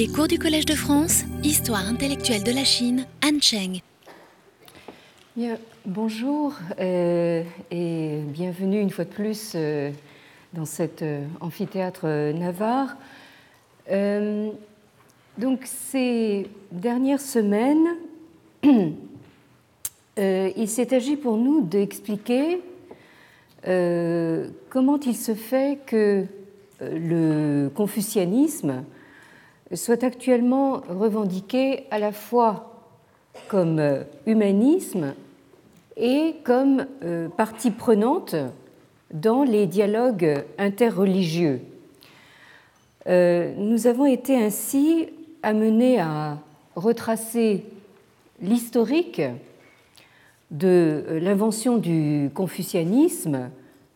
Les 0.00 0.08
cours 0.08 0.28
du 0.28 0.38
Collège 0.38 0.64
de 0.64 0.74
France, 0.74 1.24
Histoire 1.44 1.86
intellectuelle 1.86 2.42
de 2.42 2.52
la 2.52 2.64
Chine, 2.64 3.04
Han 3.22 3.38
Cheng. 3.38 3.82
Bonjour 5.84 6.54
euh, 6.80 7.42
et 7.70 8.20
bienvenue 8.28 8.80
une 8.80 8.88
fois 8.88 9.04
de 9.04 9.10
plus 9.10 9.52
euh, 9.54 9.90
dans 10.54 10.64
cet 10.64 11.02
euh, 11.02 11.26
amphithéâtre 11.42 12.06
navarre. 12.32 12.96
donc 15.36 15.66
ces 15.66 16.46
dernières 16.72 17.20
semaines, 17.20 17.88
il 18.62 20.68
s'est 20.68 20.94
agi 20.94 21.16
pour 21.16 21.36
nous 21.36 21.60
d'expliquer 21.60 22.62
comment 23.62 25.00
il 25.04 25.16
se 25.16 25.34
fait 25.34 25.78
que 25.84 26.24
le 26.80 27.68
confucianisme 27.74 28.82
soit 29.76 30.02
actuellement 30.02 30.82
revendiqué 30.88 31.84
à 31.90 31.98
la 31.98 32.12
fois 32.12 32.70
comme 33.48 33.78
euh, 33.78 34.02
humanisme 34.26 35.14
et 35.96 36.36
comme 36.44 36.86
euh, 37.02 37.28
partie 37.28 37.70
prenante 37.70 38.34
dans 39.12 39.42
les 39.42 39.66
dialogues 39.66 40.44
interreligieux. 40.58 41.60
Euh, 43.06 43.54
nous 43.56 43.86
avons 43.86 44.06
été 44.06 44.36
ainsi 44.36 45.08
amenés 45.42 46.00
à 46.00 46.38
retracer 46.76 47.64
l'historique 48.40 49.22
de 50.50 51.04
l'invention 51.22 51.76
du 51.76 52.30
confucianisme 52.34 53.50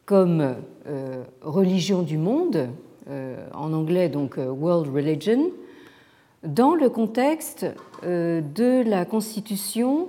comme 0.07 0.55
religion 1.43 2.03
du 2.03 2.17
monde, 2.17 2.69
en 3.55 3.73
anglais 3.73 4.09
donc 4.09 4.37
world 4.37 4.95
religion, 4.95 5.51
dans 6.45 6.75
le 6.75 6.91
contexte 6.91 7.67
euh, 8.05 8.41
de 8.41 8.83
la 8.89 9.05
constitution 9.05 10.09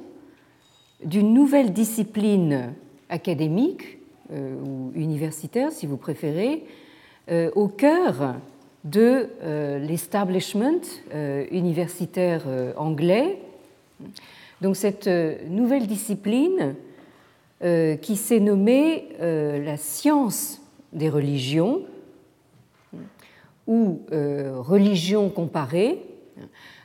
d'une 1.03 1.33
nouvelle 1.33 1.71
discipline 1.73 2.73
académique 3.09 3.99
euh, 4.31 4.55
ou 4.61 4.91
universitaire, 4.95 5.71
si 5.71 5.85
vous 5.85 5.97
préférez, 5.97 6.65
euh, 7.31 7.49
au 7.55 7.67
cœur 7.67 8.35
de 8.83 9.29
l'establishment 9.79 10.81
universitaire 11.49 12.43
anglais. 12.77 13.39
Donc 14.61 14.75
cette 14.75 15.09
nouvelle 15.49 15.87
discipline 15.87 16.75
qui 17.59 18.15
s'est 18.15 18.39
nommée 18.39 19.07
la 19.19 19.77
science 19.77 20.61
des 20.93 21.09
religions 21.09 21.81
ou 23.65 24.01
religion 24.11 25.29
comparée, 25.29 25.99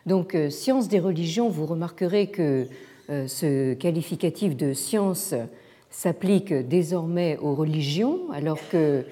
donc, 0.06 0.34
euh, 0.34 0.50
science 0.50 0.88
des 0.88 0.98
religions, 0.98 1.48
vous 1.48 1.66
remarquerez 1.66 2.28
que 2.28 2.66
euh, 3.10 3.26
ce 3.26 3.74
qualificatif 3.74 4.56
de 4.56 4.72
science 4.72 5.34
s'applique 5.90 6.52
désormais 6.52 7.36
aux 7.38 7.54
religions, 7.54 8.30
alors 8.32 8.58
que 8.70 9.04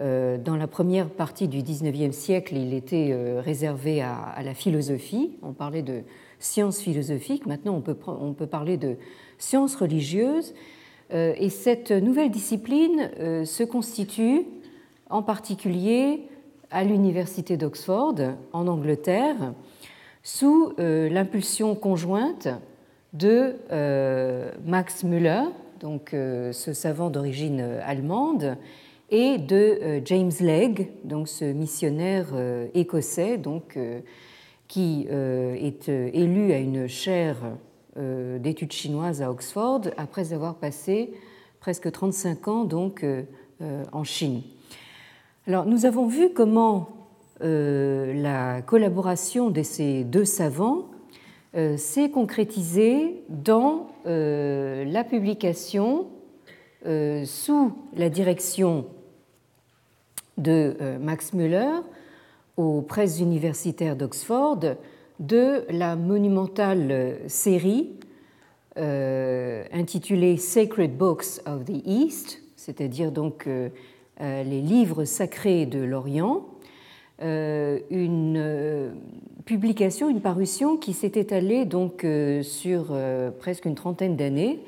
euh, 0.00 0.38
dans 0.38 0.56
la 0.56 0.66
première 0.66 1.08
partie 1.08 1.48
du 1.48 1.62
XIXe 1.62 2.16
siècle, 2.16 2.56
il 2.56 2.74
était 2.74 3.14
réservé 3.40 4.00
à, 4.02 4.42
la 4.42 4.54
philosophie. 4.54 5.32
On 5.42 5.52
parlait 5.52 5.82
de 5.82 6.02
science 6.38 6.80
philosophique. 6.80 7.46
Maintenant, 7.46 7.76
on 7.76 7.82
peut, 7.82 7.96
on 8.06 8.32
peut 8.32 8.46
parler 8.46 8.76
de 8.76 8.96
science 9.38 9.76
religieuse. 9.76 10.54
Et 11.14 11.50
cette 11.50 11.90
nouvelle 11.90 12.30
discipline 12.30 13.10
se 13.44 13.64
constitue 13.64 14.46
en 15.10 15.22
particulier 15.22 16.22
à 16.70 16.84
l'Université 16.84 17.58
d'Oxford, 17.58 18.14
en 18.54 18.66
Angleterre, 18.66 19.52
sous 20.22 20.72
euh, 20.78 21.08
l'impulsion 21.08 21.74
conjointe 21.74 22.48
de 23.12 23.56
euh, 23.70 24.50
Max 24.64 25.04
Müller, 25.04 25.42
donc 25.80 26.14
euh, 26.14 26.52
ce 26.52 26.72
savant 26.72 27.10
d'origine 27.10 27.60
allemande, 27.84 28.56
et 29.10 29.36
de 29.36 30.00
James 30.06 30.32
Legge, 30.40 30.86
donc 31.04 31.28
ce 31.28 31.44
missionnaire 31.44 32.28
écossais, 32.72 33.36
donc 33.36 33.78
qui 34.68 35.06
est 35.10 35.88
élu 35.90 36.50
à 36.54 36.56
une 36.56 36.86
chaire 36.86 37.36
d'études 37.94 38.72
chinoises 38.72 39.20
à 39.20 39.30
Oxford 39.30 39.82
après 39.98 40.32
avoir 40.32 40.54
passé 40.54 41.12
presque 41.60 41.92
35 41.92 42.48
ans 42.48 42.64
donc 42.64 43.04
en 43.92 44.02
Chine. 44.02 44.40
Alors 45.46 45.66
nous 45.66 45.84
avons 45.84 46.06
vu 46.06 46.30
comment 46.30 47.01
la 47.42 48.62
collaboration 48.62 49.50
de 49.50 49.62
ces 49.62 50.04
deux 50.04 50.24
savants 50.24 50.86
euh, 51.54 51.76
s'est 51.76 52.10
concrétisée 52.10 53.22
dans 53.28 53.88
euh, 54.06 54.84
la 54.84 55.04
publication 55.04 56.06
sous 56.84 57.72
la 57.94 58.08
direction 58.08 58.86
de 60.36 60.74
Max 61.00 61.32
Müller 61.32 61.70
aux 62.56 62.82
presses 62.82 63.20
universitaires 63.20 63.94
d'Oxford 63.94 64.58
de 65.20 65.64
la 65.70 65.94
monumentale 65.94 67.18
série 67.28 67.92
intitulée 68.74 70.38
Sacred 70.38 70.96
Books 70.96 71.40
of 71.46 71.66
the 71.66 71.86
East, 71.86 72.42
c'est-à-dire 72.56 73.12
donc 73.12 73.48
les 74.18 74.60
livres 74.60 75.04
sacrés 75.04 75.64
de 75.66 75.78
l'Orient, 75.78 76.42
euh, 76.42 76.51
une 77.20 78.36
euh, 78.36 78.90
publication, 79.44 80.08
une 80.08 80.20
parution 80.20 80.76
qui 80.76 80.92
s'est 80.92 81.12
étalée 81.14 81.64
donc 81.64 82.04
euh, 82.04 82.42
sur 82.42 82.96
presque 83.38 83.64
une 83.64 83.74
trentaine 83.74 84.16
d'années, 84.16 84.60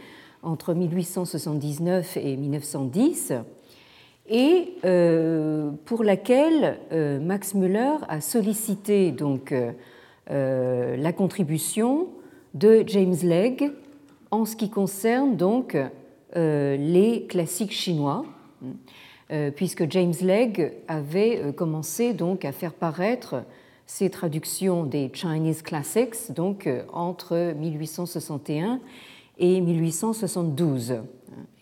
entre 0.42 0.74
1879 0.74 2.16
et 2.16 2.36
1910, 2.36 3.32
et 4.28 4.74
pour 5.84 6.02
laquelle 6.02 6.78
Max 7.22 7.54
Müller 7.54 7.96
a 8.08 8.20
sollicité 8.22 9.10
donc 9.10 9.54
la 10.28 11.12
contribution 11.12 12.08
de 12.54 12.84
James 12.86 13.16
Legge 13.22 13.70
en 14.30 14.44
ce 14.44 14.56
qui 14.56 14.70
concerne 14.70 15.36
donc 15.36 15.76
les 16.34 17.26
classiques 17.28 17.72
chinois. 17.72 18.24
Euh, 19.30 19.50
puisque 19.50 19.90
James 19.90 20.12
Legge 20.20 20.70
avait 20.86 21.40
euh, 21.42 21.52
commencé 21.52 22.12
donc 22.12 22.44
à 22.44 22.52
faire 22.52 22.74
paraître 22.74 23.42
ses 23.86 24.10
traductions 24.10 24.84
des 24.84 25.10
Chinese 25.14 25.62
Classics 25.62 26.30
donc 26.34 26.66
euh, 26.66 26.82
entre 26.92 27.54
1861 27.56 28.80
et 29.38 29.62
1872. 29.62 30.96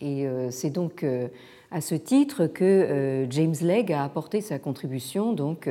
Et 0.01 0.27
c'est 0.51 0.69
donc 0.69 1.03
à 1.71 1.81
ce 1.81 1.95
titre 1.95 2.45
que 2.45 3.25
James 3.31 3.55
Legge 3.59 3.89
a 3.89 4.03
apporté 4.03 4.41
sa 4.41 4.59
contribution 4.59 5.33
donc 5.33 5.67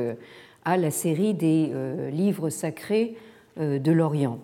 à 0.65 0.75
la 0.75 0.91
série 0.91 1.33
des 1.33 1.71
livres 2.11 2.49
sacrés 2.49 3.15
de 3.57 3.91
l'Orient. 3.93 4.39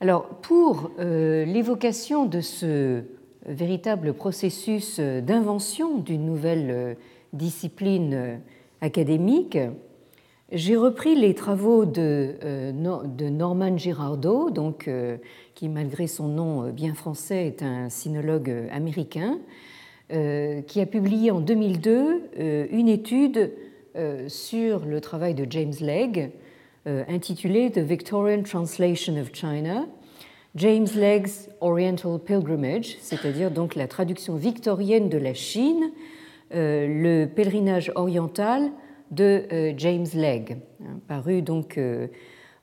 Alors 0.00 0.28
pour 0.28 0.92
l'évocation 0.98 2.26
de 2.26 2.40
ce 2.40 3.02
véritable 3.46 4.12
processus 4.14 5.00
d'invention 5.00 5.98
d'une 5.98 6.24
nouvelle 6.26 6.70
euh, 6.70 6.94
discipline 7.32 8.14
euh, 8.14 8.36
académique, 8.80 9.58
j'ai 10.52 10.76
repris 10.76 11.14
les 11.14 11.34
travaux 11.34 11.84
de, 11.84 12.34
euh, 12.42 12.72
Norman 12.72 13.76
Girardeau, 13.76 14.50
donc, 14.50 14.90
qui, 15.54 15.68
malgré 15.68 16.08
son 16.08 16.26
nom 16.26 16.70
bien 16.70 16.94
français, 16.94 17.46
est 17.46 17.62
un 17.62 17.88
sinologue 17.88 18.52
américain, 18.72 19.38
qui 20.08 20.80
a 20.80 20.86
publié 20.86 21.30
en 21.30 21.38
2002 21.38 22.66
une 22.72 22.88
étude 22.88 23.52
sur 24.26 24.84
le 24.84 25.00
travail 25.00 25.34
de 25.34 25.46
James 25.48 25.74
Legge, 25.80 26.30
intitulée 26.84 27.70
The 27.70 27.78
Victorian 27.78 28.42
Translation 28.42 29.20
of 29.20 29.30
China, 29.32 29.86
James 30.56 30.88
Legg's 30.96 31.48
Oriental 31.60 32.18
Pilgrimage, 32.18 32.96
c'est-à-dire 33.00 33.50
donc 33.50 33.76
la 33.76 33.86
traduction 33.86 34.34
victorienne 34.34 35.08
de 35.08 35.18
la 35.18 35.32
Chine, 35.32 35.92
euh, 36.54 36.86
le 36.88 37.26
pèlerinage 37.26 37.92
oriental 37.94 38.72
de 39.12 39.44
euh, 39.52 39.72
James 39.76 40.06
Legge, 40.14 40.56
hein, 40.82 40.98
paru 41.06 41.42
donc 41.42 41.78
euh, 41.78 42.08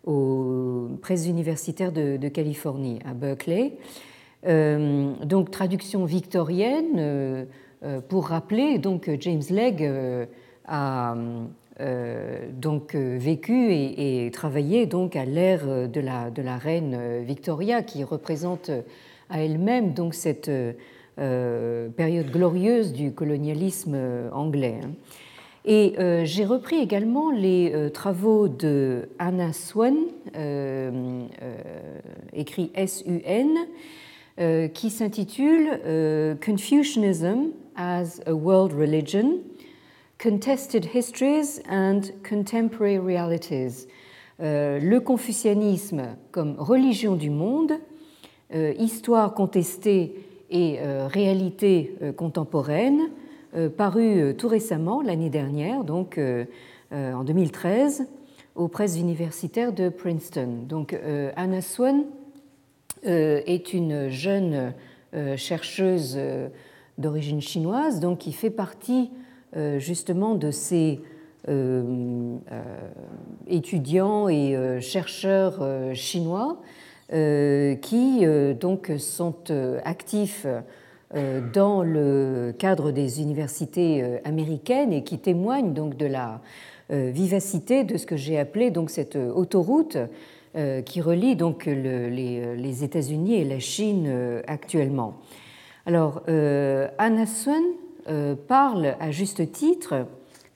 aux 0.03 0.89
presses 1.01 1.27
universitaires 1.27 1.93
de, 1.93 2.27
Californie 2.27 2.99
à 3.05 3.13
Berkeley. 3.13 3.73
donc 4.45 5.51
traduction 5.51 6.05
victorienne 6.05 7.45
pour 8.07 8.27
rappeler 8.27 8.77
donc 8.77 9.09
James 9.19 9.43
Legge 9.49 10.27
a 10.65 11.15
donc 11.79 12.95
euh, 12.95 13.17
vécu 13.19 13.71
et, 13.71 14.29
travaillé 14.31 14.85
donc 14.85 15.15
à 15.15 15.25
l'ère 15.25 15.87
de 15.87 15.99
la, 15.99 16.31
de 16.31 16.41
la 16.41 16.57
reine 16.57 17.23
Victoria 17.23 17.83
qui 17.83 18.03
représente 18.03 18.71
à 19.29 19.43
elle-même 19.43 19.93
donc 19.93 20.13
cette 20.13 20.49
euh, 20.49 21.89
période 21.89 22.31
glorieuse 22.31 22.93
du 22.93 23.11
colonialisme 23.11 23.97
anglais. 24.31 24.79
Hein. 24.83 24.91
Et 25.65 25.95
j'ai 26.23 26.45
repris 26.45 26.77
également 26.77 27.29
les 27.29 27.89
travaux 27.93 28.47
de 28.47 29.09
Anna 29.19 29.51
Swan, 29.51 29.95
écrit 32.31 32.71
S-U-N, 32.73 34.69
qui 34.73 34.89
s'intitule 34.89 35.81
Confucianism 36.39 37.49
as 37.75 38.21
a 38.25 38.33
World 38.33 38.73
Religion, 38.73 39.39
Contested 40.21 40.87
Histories 40.95 41.61
and 41.69 42.01
Contemporary 42.27 42.97
Realities. 42.97 43.87
le 44.39 44.97
confucianisme 44.99 46.15
comme 46.31 46.55
religion 46.57 47.15
du 47.15 47.29
monde, 47.29 47.73
histoire 48.51 49.35
contestée 49.35 50.15
et 50.49 50.79
réalité 51.07 51.95
contemporaine, 52.15 53.09
paru 53.77 54.35
tout 54.35 54.47
récemment, 54.47 55.01
l'année 55.01 55.29
dernière, 55.29 55.83
donc 55.83 56.19
en 56.91 57.23
2013, 57.23 58.07
aux 58.55 58.67
presses 58.67 58.97
universitaires 58.97 59.71
de 59.71 59.89
Princeton. 59.89 60.65
Donc 60.67 60.99
Anna 61.35 61.61
Swan 61.61 62.05
est 63.03 63.73
une 63.73 64.09
jeune 64.09 64.73
chercheuse 65.35 66.19
d'origine 66.97 67.41
chinoise, 67.41 67.99
donc 67.99 68.19
qui 68.19 68.33
fait 68.33 68.49
partie 68.49 69.11
euh, 69.11 69.26
justement 69.53 70.35
de 70.35 70.51
ces 70.51 70.99
euh, 71.47 72.35
euh, 72.51 72.61
étudiants 73.47 74.27
et 74.27 74.81
chercheurs 74.81 75.63
chinois 75.93 76.61
qui 77.09 78.25
donc 78.59 78.91
sont 78.97 79.35
actifs 79.85 80.45
dans 81.53 81.83
le 81.83 82.53
cadre 82.57 82.91
des 82.91 83.21
universités 83.21 84.19
américaines 84.25 84.91
et 84.91 85.05
qui 85.05 85.19
témoignent 85.19 85.73
donc 85.73 85.95
de 85.95 86.05
la 86.05 86.41
vivacité 86.89 87.85
de 87.85 87.95
ce 87.95 88.05
que 88.05 88.17
j'ai 88.17 88.37
appelé 88.37 88.71
donc 88.71 88.89
cette 88.89 89.15
autoroute 89.15 89.97
qui 90.85 90.99
relie 90.99 91.37
donc 91.37 91.65
les, 91.65 92.83
États-Unis 92.83 93.35
et 93.35 93.45
la 93.45 93.59
Chine 93.59 94.41
actuellement. 94.47 95.13
Alors, 95.87 96.21
euh, 96.27 96.89
Anna 96.97 97.21
euh, 97.21 97.61
parle 98.47 98.95
à 98.99 99.11
juste 99.11 99.51
titre 99.51 100.05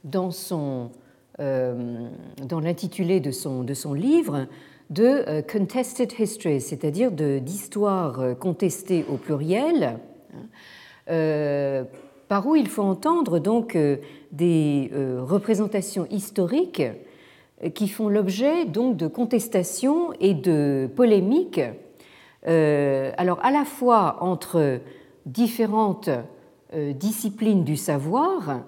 dans, 0.03 0.29
euh, 1.39 2.07
dans 2.47 2.59
l'intitulé 2.59 3.19
de 3.19 3.31
son, 3.31 3.63
de 3.63 3.73
son 3.73 3.93
livre 3.93 4.47
de 4.89 5.41
Contested 5.49 6.11
History, 6.17 6.59
c'est-à-dire 6.59 7.11
d'histoire 7.11 8.37
contestée 8.37 9.05
au 9.09 9.15
pluriel, 9.15 9.99
par 11.05 12.47
où 12.47 12.55
il 12.57 12.67
faut 12.67 12.83
entendre 12.83 13.39
donc 13.39 13.77
des 14.33 14.91
représentations 15.19 16.07
historiques 16.09 16.83
qui 17.73 17.87
font 17.87 18.09
l'objet 18.09 18.65
donc 18.65 18.97
de 18.97 19.07
contestations 19.07 20.11
et 20.19 20.33
de 20.33 20.89
polémiques, 20.93 21.61
alors 22.45 23.39
à 23.41 23.51
la 23.51 23.63
fois 23.63 24.17
entre 24.19 24.81
différentes 25.25 26.09
euh, 26.09 26.21
disciplines 26.93 27.63
du 27.63 27.75
savoir 27.75 28.61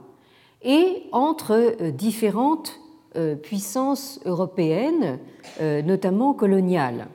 et 0.61 1.03
entre 1.11 1.51
euh, 1.51 1.91
différentes 1.91 2.79
euh, 3.15 3.35
puissances 3.35 4.19
européennes, 4.25 5.19
notamment 5.61 6.33
coloniales. 6.33 7.07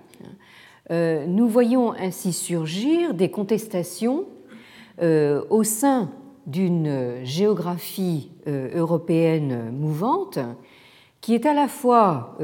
Nous 0.90 1.48
voyons 1.48 1.92
ainsi 1.92 2.32
surgir 2.32 3.12
des 3.12 3.30
contestations 3.30 4.26
au 5.02 5.64
sein 5.64 6.10
d'une 6.46 7.24
géographie 7.24 8.30
européenne 8.46 9.70
mouvante 9.72 10.38
qui 11.20 11.34
est 11.34 11.44
à 11.46 11.52
la 11.52 11.68
fois 11.68 12.38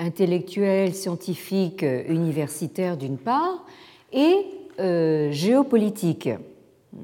intellectuelle, 0.00 0.94
scientifique, 0.94 1.84
universitaire 2.08 2.96
d'une 2.96 3.18
part, 3.18 3.64
et 4.12 4.46
euh, 4.80 5.30
géopolitique, 5.32 6.28
euh, 6.28 6.98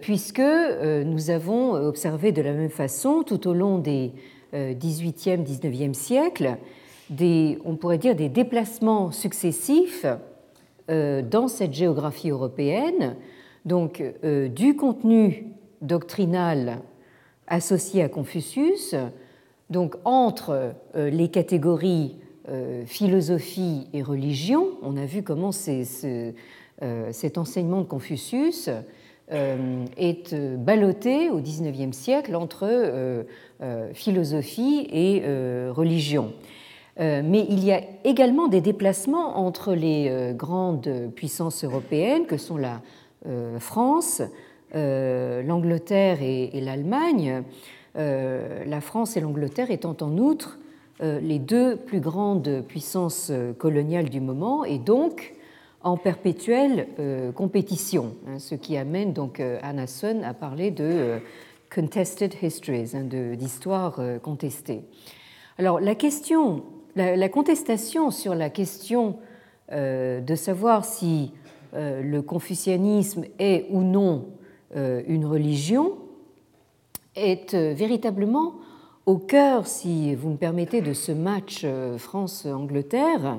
puisque 0.00 0.38
euh, 0.40 1.04
nous 1.04 1.30
avons 1.30 1.72
observé 1.72 2.32
de 2.32 2.42
la 2.42 2.52
même 2.52 2.70
façon 2.70 3.22
tout 3.22 3.48
au 3.48 3.54
long 3.54 3.78
des 3.78 4.12
18e, 4.54 5.44
19e 5.44 5.92
siècles, 5.92 6.56
des, 7.10 7.58
on 7.64 7.76
pourrait 7.76 7.98
dire 7.98 8.14
des 8.14 8.28
déplacements 8.28 9.10
successifs 9.10 10.06
dans 10.88 11.48
cette 11.48 11.74
géographie 11.74 12.30
européenne, 12.30 13.16
donc 13.64 14.02
du 14.22 14.76
contenu 14.76 15.46
doctrinal 15.82 16.78
associé 17.48 18.02
à 18.02 18.08
Confucius, 18.08 18.94
donc 19.68 19.96
entre 20.04 20.74
les 20.94 21.28
catégories 21.28 22.16
euh, 22.48 22.84
philosophie 22.86 23.88
et 23.92 24.04
religion. 24.04 24.68
On 24.80 24.96
a 24.96 25.04
vu 25.04 25.24
comment 25.24 25.50
ce, 25.50 26.32
euh, 26.80 27.08
cet 27.10 27.38
enseignement 27.38 27.80
de 27.80 27.86
Confucius 27.86 28.68
euh, 28.68 28.82
est 29.30 30.34
ballotté 30.34 31.30
au 31.30 31.40
XIXe 31.40 31.96
siècle 31.96 32.36
entre 32.36 33.24
philosophie 33.92 34.86
et 34.92 35.22
religion. 35.70 36.32
Mais 36.98 37.44
il 37.48 37.64
y 37.64 37.72
a 37.72 37.80
également 38.04 38.46
des 38.46 38.60
déplacements 38.60 39.38
entre 39.38 39.74
les 39.74 40.32
grandes 40.34 41.10
puissances 41.14 41.64
européennes 41.64 42.26
que 42.26 42.36
sont 42.36 42.56
la 42.56 42.80
France, 43.58 44.22
l'Angleterre 44.72 46.22
et 46.22 46.60
l'Allemagne. 46.60 47.42
La 47.96 48.80
France 48.80 49.16
et 49.16 49.20
l'Angleterre 49.20 49.70
étant 49.72 49.96
en 50.02 50.18
outre 50.18 50.58
euh, 51.02 51.20
les 51.20 51.38
deux 51.38 51.76
plus 51.76 52.00
grandes 52.00 52.64
puissances 52.66 53.28
euh, 53.30 53.52
coloniales 53.52 54.08
du 54.08 54.20
moment 54.20 54.64
et 54.64 54.78
donc 54.78 55.34
en 55.82 55.96
perpétuelle 55.96 56.88
euh, 56.98 57.32
compétition, 57.32 58.16
hein, 58.26 58.38
ce 58.38 58.54
qui 58.54 58.76
amène 58.76 59.12
donc 59.12 59.40
Anna 59.40 59.86
Sun 59.86 60.24
à 60.24 60.34
parler 60.34 60.70
de 60.70 61.20
contested 61.72 62.34
histories, 62.42 62.92
hein, 62.94 63.04
d'histoire 63.04 64.00
contestée. 64.22 64.82
Alors 65.58 65.80
la 65.80 65.94
question, 65.94 66.64
la, 66.96 67.28
contestation 67.28 68.10
sur 68.10 68.34
la 68.34 68.50
question 68.50 69.16
de 69.70 70.34
savoir 70.34 70.84
si 70.84 71.32
le 71.72 72.20
confucianisme 72.20 73.24
est 73.38 73.66
ou 73.70 73.82
non 73.82 74.26
une 74.74 75.26
religion 75.26 75.96
est 77.16 77.54
véritablement 77.54 78.54
au 79.06 79.18
cœur, 79.18 79.68
si 79.68 80.14
vous 80.16 80.30
me 80.30 80.36
permettez, 80.36 80.80
de 80.80 80.92
ce 80.92 81.12
match 81.12 81.62
euh, 81.64 81.96
France-Angleterre. 81.96 83.38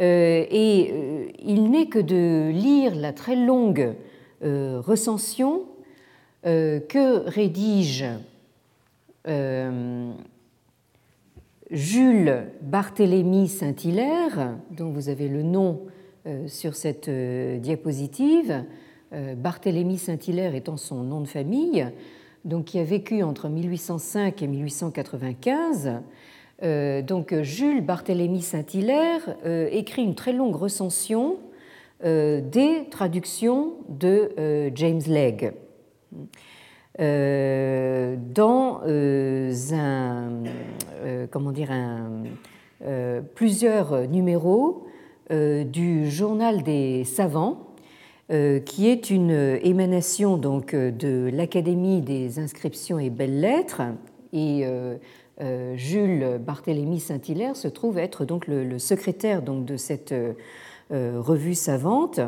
Euh, 0.00 0.44
et 0.50 0.90
euh, 0.92 1.26
il 1.40 1.70
n'est 1.70 1.86
que 1.86 1.98
de 1.98 2.50
lire 2.50 2.94
la 2.94 3.12
très 3.12 3.36
longue 3.36 3.94
recension 4.40 5.64
que 6.44 7.28
rédige 7.28 8.04
Jules 11.72 12.44
Barthélemy 12.62 13.48
Saint-Hilaire, 13.48 14.56
dont 14.70 14.92
vous 14.92 15.08
avez 15.08 15.26
le 15.26 15.42
nom 15.42 15.80
sur 16.46 16.76
cette 16.76 17.10
diapositive, 17.10 18.64
Barthélemy 19.10 19.98
Saint-Hilaire 19.98 20.54
étant 20.54 20.76
son 20.76 21.02
nom 21.02 21.20
de 21.20 21.26
famille, 21.26 21.84
donc 22.44 22.66
qui 22.66 22.78
a 22.78 22.84
vécu 22.84 23.24
entre 23.24 23.48
1805 23.48 24.40
et 24.40 24.46
1895. 24.46 26.00
Euh, 26.62 27.02
donc 27.02 27.34
Jules 27.42 27.80
Barthélemy 27.82 28.42
Saint-Hilaire 28.42 29.36
euh, 29.46 29.68
écrit 29.70 30.02
une 30.02 30.14
très 30.14 30.32
longue 30.32 30.56
recension 30.56 31.36
euh, 32.04 32.40
des 32.40 32.86
traductions 32.90 33.74
de 33.88 34.70
James 34.74 35.00
Legge 35.06 35.52
dans 38.34 38.80
plusieurs 43.34 44.08
numéros 44.08 44.86
du 45.30 46.10
journal 46.10 46.62
des 46.64 47.04
savants 47.04 47.68
euh, 48.30 48.60
qui 48.60 48.88
est 48.88 49.08
une 49.08 49.58
émanation 49.62 50.36
donc 50.36 50.74
de 50.74 51.30
l'Académie 51.32 52.02
des 52.02 52.38
inscriptions 52.38 52.98
et 52.98 53.10
euh, 53.10 53.88
euh, 54.34 54.96
Jules 55.74 56.40
Barthélemy 56.40 56.98
Saint-Hilaire 56.98 57.56
se 57.56 57.68
trouve 57.68 57.98
être 57.98 58.24
donc 58.24 58.46
le, 58.46 58.78
secrétaire 58.78 59.42
donc 59.42 59.64
de 59.64 59.76
cette 59.76 60.14
revue 60.90 61.54
savante. 61.54 62.20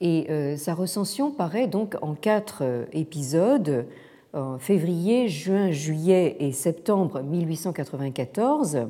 Et 0.00 0.26
sa 0.56 0.74
recension 0.74 1.30
paraît 1.30 1.66
donc 1.66 1.96
en 2.00 2.14
quatre 2.14 2.86
épisodes 2.92 3.86
en 4.32 4.58
février, 4.58 5.28
juin, 5.28 5.70
juillet 5.70 6.36
et 6.40 6.52
septembre 6.52 7.22
1894. 7.22 8.86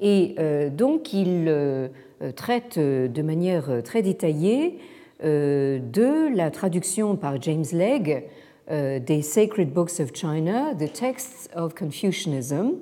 Et 0.00 0.34
donc 0.70 1.12
il 1.12 1.90
traite 2.36 2.78
de 2.78 3.22
manière 3.22 3.82
très 3.82 4.02
détaillée 4.02 4.78
euh, 5.24 5.80
de 5.80 6.32
la 6.36 6.52
traduction 6.52 7.16
par 7.16 7.42
James 7.42 7.64
Legge 7.72 8.22
des 8.70 9.22
Sacred 9.22 9.72
Books 9.72 10.00
of 10.00 10.12
China, 10.14 10.74
The 10.74 10.92
Texts 10.92 11.50
of 11.56 11.74
Confucianism, 11.74 12.72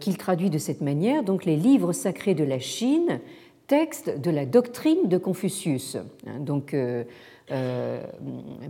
qu'il 0.00 0.16
traduit 0.16 0.50
de 0.50 0.58
cette 0.58 0.80
manière, 0.80 1.24
donc 1.24 1.44
les 1.44 1.56
livres 1.56 1.92
sacrés 1.92 2.34
de 2.34 2.44
la 2.44 2.58
Chine, 2.58 3.20
textes 3.66 4.20
de 4.20 4.30
la 4.30 4.46
doctrine 4.46 5.08
de 5.08 5.18
Confucius. 5.18 5.96
Hein, 6.26 6.38
donc 6.40 6.74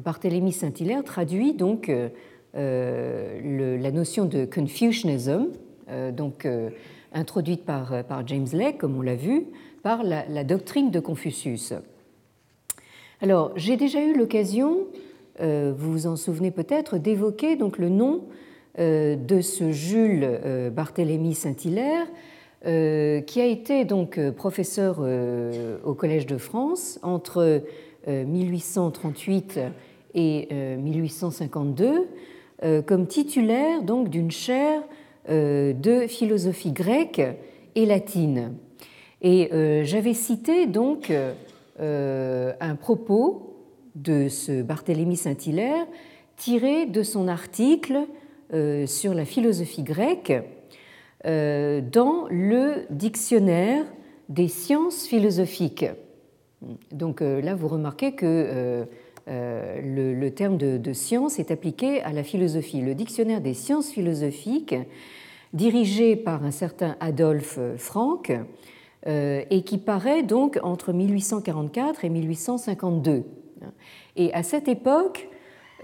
Barthélemy 0.04 0.52
Saint-Hilaire 0.52 1.04
traduit 1.04 1.52
donc 1.52 1.90
la 2.54 3.90
notion 3.92 4.24
de 4.24 4.44
Confucianism, 4.44 5.48
donc 6.12 6.46
introduite 7.14 7.64
par, 7.64 7.92
James 8.26 8.48
Lake, 8.52 8.78
comme 8.78 8.96
on 8.98 9.02
l'a 9.02 9.14
vu, 9.14 9.46
par 9.82 10.02
la, 10.02 10.44
doctrine 10.44 10.90
de 10.90 11.00
Confucius. 11.00 11.72
Alors, 13.20 13.52
j'ai 13.56 13.76
déjà 13.76 14.02
eu 14.02 14.14
l'occasion, 14.14 14.78
euh, 14.78 14.98
vous 15.40 15.92
vous 15.92 16.06
en 16.06 16.16
souvenez 16.16 16.50
peut-être, 16.50 16.98
d'évoquer 16.98 17.56
donc 17.56 17.78
le 17.78 17.88
nom 17.88 18.24
euh, 18.78 19.16
de 19.16 19.40
ce 19.40 19.72
Jules 19.72 20.24
euh, 20.24 20.70
Barthélemy 20.70 21.34
Saint-Hilaire, 21.34 22.06
qui 22.64 23.40
a 23.42 23.44
été 23.44 23.84
donc 23.84 24.18
professeur 24.30 25.06
au 25.84 25.92
Collège 25.92 26.24
de 26.24 26.38
France 26.38 26.98
entre 27.02 27.62
1838 28.06 29.60
et 30.14 30.48
1852, 30.78 32.08
comme 32.86 33.06
titulaire 33.06 33.82
donc 33.82 34.08
d'une 34.08 34.30
chaire 34.30 34.80
de 35.28 36.06
philosophie 36.06 36.72
grecque 36.72 37.20
et 37.74 37.84
latine. 37.84 38.54
Et 39.24 39.48
euh, 39.52 39.84
j'avais 39.84 40.12
cité 40.12 40.66
donc 40.66 41.10
euh, 41.80 42.52
un 42.60 42.76
propos 42.76 43.53
de 43.94 44.28
ce 44.28 44.62
Barthélemy 44.62 45.16
Saint-Hilaire 45.16 45.86
tiré 46.36 46.86
de 46.86 47.02
son 47.02 47.28
article 47.28 48.00
euh, 48.52 48.86
sur 48.86 49.14
la 49.14 49.24
philosophie 49.24 49.82
grecque 49.82 50.32
dans 51.26 52.26
le 52.28 52.84
dictionnaire 52.90 53.86
des 54.28 54.48
sciences 54.48 55.06
philosophiques. 55.06 55.86
Donc 56.92 57.22
là, 57.22 57.54
vous 57.54 57.68
remarquez 57.68 58.12
que 58.12 58.84
le, 59.26 60.28
terme 60.28 60.58
de, 60.58 60.92
science 60.92 61.38
est 61.38 61.50
appliqué 61.50 62.02
à 62.02 62.12
la 62.12 62.24
philosophie. 62.24 62.82
Le 62.82 62.94
dictionnaire 62.94 63.40
des 63.40 63.54
sciences 63.54 63.90
philosophiques, 63.90 64.74
dirigé 65.54 66.14
par 66.14 66.44
un 66.44 66.50
certain 66.50 66.94
Adolphe 67.00 67.58
Franck, 67.78 68.30
euh, 69.06 69.42
et 69.50 69.62
qui 69.62 69.76
paraît 69.76 70.22
donc 70.22 70.58
entre 70.62 70.94
1844 70.94 72.06
et 72.06 72.08
1852. 72.08 73.24
Et 74.16 74.32
à 74.32 74.42
cette 74.42 74.68
époque, 74.68 75.28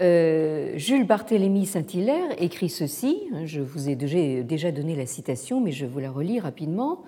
euh, 0.01 0.73
Jules 0.77 1.05
Barthélemy 1.05 1.65
Saint-Hilaire 1.65 2.29
écrit 2.37 2.69
ceci, 2.69 3.29
hein, 3.33 3.45
je 3.45 3.61
vous 3.61 3.89
ai 3.89 3.95
déjà 3.95 4.71
donné 4.71 4.95
la 4.95 5.05
citation, 5.05 5.61
mais 5.61 5.71
je 5.71 5.85
vous 5.85 5.99
la 5.99 6.09
relis 6.09 6.39
rapidement. 6.39 7.03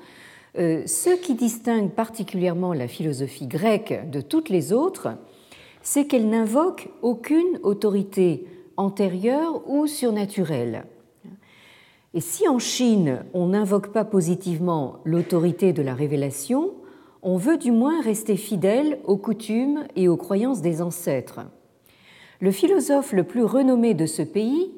Euh, 0.59 0.83
ce 0.85 1.09
qui 1.09 1.33
distingue 1.33 1.89
particulièrement 1.89 2.73
la 2.73 2.87
philosophie 2.87 3.47
grecque 3.47 4.09
de 4.11 4.21
toutes 4.21 4.49
les 4.49 4.71
autres, 4.71 5.09
c'est 5.81 6.05
qu'elle 6.05 6.29
n'invoque 6.29 6.89
aucune 7.01 7.59
autorité 7.63 8.45
antérieure 8.77 9.67
ou 9.67 9.87
surnaturelle. 9.87 10.85
Et 12.13 12.21
si 12.21 12.47
en 12.47 12.59
Chine 12.59 13.23
on 13.33 13.47
n'invoque 13.47 13.87
pas 13.87 14.05
positivement 14.05 14.99
l'autorité 15.03 15.73
de 15.73 15.81
la 15.81 15.95
révélation, 15.95 16.73
on 17.23 17.37
veut 17.37 17.57
du 17.57 17.71
moins 17.71 18.01
rester 18.01 18.35
fidèle 18.35 18.99
aux 19.05 19.17
coutumes 19.17 19.85
et 19.95 20.09
aux 20.09 20.17
croyances 20.17 20.61
des 20.61 20.81
ancêtres. 20.81 21.39
Le 22.41 22.51
philosophe 22.51 23.13
le 23.13 23.23
plus 23.23 23.43
renommé 23.43 23.93
de 23.93 24.05
ce 24.05 24.21
pays, 24.21 24.71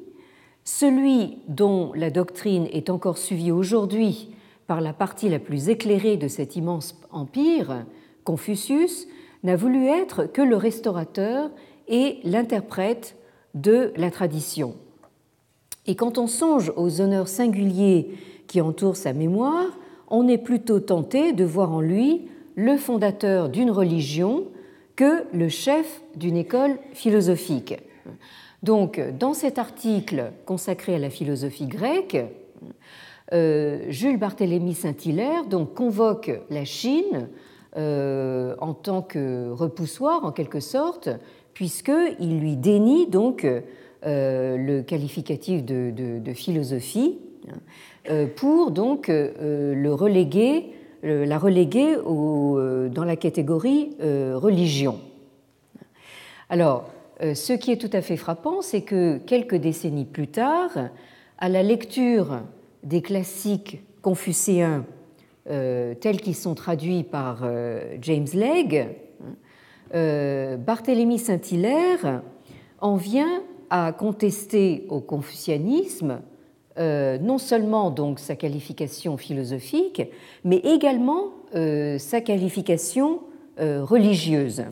celui 0.62 1.38
dont 1.48 1.92
la 1.94 2.10
doctrine 2.10 2.68
est 2.72 2.88
encore 2.88 3.18
suivie 3.18 3.50
aujourd'hui 3.50 4.30
par 4.68 4.80
la 4.80 4.92
partie 4.92 5.28
la 5.28 5.40
plus 5.40 5.68
éclairée 5.68 6.16
de 6.16 6.28
cet 6.28 6.56
immense 6.56 6.98
empire, 7.10 7.84
Confucius, 8.24 9.06
n'a 9.42 9.56
voulu 9.56 9.86
être 9.86 10.24
que 10.24 10.42
le 10.42 10.56
restaurateur 10.56 11.50
et 11.88 12.18
l'interprète 12.24 13.16
de 13.54 13.92
la 13.96 14.10
tradition. 14.10 14.74
Et 15.86 15.94
quand 15.94 16.18
on 16.18 16.26
songe 16.26 16.72
aux 16.76 17.00
honneurs 17.00 17.28
singuliers 17.28 18.10
qui 18.46 18.60
entourent 18.60 18.96
sa 18.96 19.12
mémoire, 19.12 19.78
on 20.08 20.28
est 20.28 20.38
plutôt 20.38 20.80
tenté 20.80 21.32
de 21.32 21.44
voir 21.44 21.72
en 21.72 21.80
lui 21.80 22.28
le 22.56 22.76
fondateur 22.76 23.48
d'une 23.48 23.70
religion 23.70 24.46
que 24.96 25.24
le 25.32 25.48
chef 25.48 26.02
d'une 26.16 26.36
école 26.36 26.78
philosophique. 26.92 27.76
Donc, 28.62 29.00
dans 29.18 29.34
cet 29.34 29.58
article 29.58 30.32
consacré 30.44 30.96
à 30.96 30.98
la 30.98 31.10
philosophie 31.10 31.66
grecque, 31.66 32.18
euh, 33.32 33.84
Jules 33.90 34.18
Barthélemy 34.18 34.74
Saint-Hilaire 34.74 35.46
donc 35.46 35.74
convoque 35.74 36.30
la 36.50 36.64
Chine 36.64 37.28
euh, 37.76 38.54
en 38.58 38.72
tant 38.72 39.02
que 39.02 39.50
repoussoir, 39.50 40.24
en 40.24 40.32
quelque 40.32 40.60
sorte, 40.60 41.10
puisqu'il 41.52 42.40
lui 42.40 42.56
dénie 42.56 43.06
donc 43.06 43.44
euh, 43.44 44.56
le 44.56 44.80
qualificatif 44.80 45.62
de, 45.62 46.32
philosophie 46.32 47.18
euh, 48.08 48.26
pour 48.34 48.70
donc 48.70 49.08
le 49.08 49.88
reléguer, 49.90 50.70
la 51.02 51.38
reléguer 51.38 51.96
dans 51.96 53.04
la 53.04 53.16
catégorie 53.16 53.96
religion. 54.00 54.98
Alors, 56.48 56.90
ce 57.20 57.52
qui 57.52 57.72
est 57.72 57.76
tout 57.76 57.90
à 57.92 58.02
fait 58.02 58.16
frappant, 58.16 58.62
c'est 58.62 58.82
que 58.82 59.18
quelques 59.18 59.56
décennies 59.56 60.04
plus 60.04 60.28
tard, 60.28 60.70
à 61.38 61.48
la 61.48 61.62
lecture 61.62 62.40
des 62.82 63.02
classiques 63.02 63.82
confucéens 64.02 64.84
tels 65.44 66.20
qu'ils 66.20 66.34
sont 66.34 66.54
traduits 66.54 67.02
par 67.04 67.44
James 68.00 68.26
Legge, 68.34 68.86
Barthélemy 69.92 71.18
Saint-Hilaire 71.18 72.22
en 72.80 72.96
vient 72.96 73.42
à 73.70 73.92
contester 73.92 74.86
au 74.88 75.00
confucianisme 75.00 76.20
euh, 76.78 77.16
non 77.18 77.38
seulement 77.38 77.90
donc 77.90 78.18
sa 78.18 78.36
qualification 78.36 79.16
philosophique, 79.16 80.02
mais 80.44 80.58
également 80.58 81.30
euh, 81.54 81.98
sa 81.98 82.20
qualification 82.20 83.20
euh, 83.58 83.82
religieuse. 83.82 84.64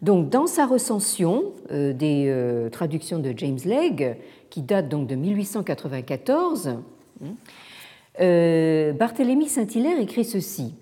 Donc, 0.00 0.30
dans 0.30 0.46
sa 0.46 0.66
recension 0.66 1.52
des 1.70 2.34
traductions 2.72 3.18
de 3.18 3.34
James 3.36 3.58
Legge, 3.66 4.16
qui 4.48 4.62
date 4.62 4.88
donc 4.88 5.06
de 5.06 5.14
1894, 5.14 6.78
Barthélemy 8.18 9.46
Saint-Hilaire 9.46 10.00
écrit 10.00 10.24
ceci 10.24 10.74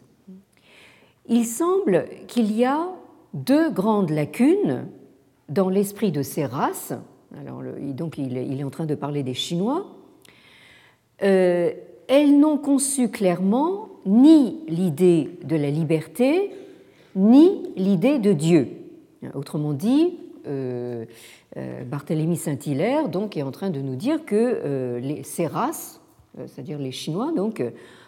Il 1.28 1.46
semble 1.46 2.04
qu'il 2.28 2.56
y 2.56 2.64
a 2.64 2.90
deux 3.34 3.70
grandes 3.70 4.10
lacunes 4.10 4.86
dans 5.48 5.68
l'esprit 5.68 6.12
de 6.12 6.22
ces 6.22 6.46
alors 7.36 7.62
donc 7.94 8.18
il 8.18 8.36
est, 8.36 8.64
en 8.64 8.70
train 8.70 8.86
de 8.86 8.94
parler 8.94 9.22
des 9.22 9.34
Chinois, 9.34 9.86
euh, 11.22 11.70
elles 12.06 12.38
n'ont 12.38 12.56
conçu 12.56 13.10
clairement 13.10 13.88
ni 14.06 14.60
l'idée 14.68 15.30
de 15.44 15.56
la 15.56 15.70
liberté, 15.70 16.50
ni 17.14 17.62
l'idée 17.76 18.18
de 18.18 18.32
Dieu. 18.32 18.68
Autrement 19.34 19.72
dit, 19.72 20.14
euh, 20.46 21.04
euh, 21.56 21.84
Barthélemy 21.84 22.36
Saint-Hilaire 22.36 23.08
donc 23.08 23.36
est 23.36 23.42
en 23.42 23.50
train 23.50 23.70
de 23.70 23.80
nous 23.80 23.96
dire 23.96 24.24
que 24.24 24.98
les, 25.02 25.22
ces 25.22 25.46
races, 25.46 26.00
c'est-à-dire 26.46 26.78
les 26.78 26.92
Chinois, 26.92 27.32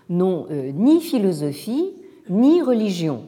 n'ont 0.09 0.47
ni 0.49 1.01
philosophie 1.01 1.93
ni 2.29 2.63
religion. 2.63 3.27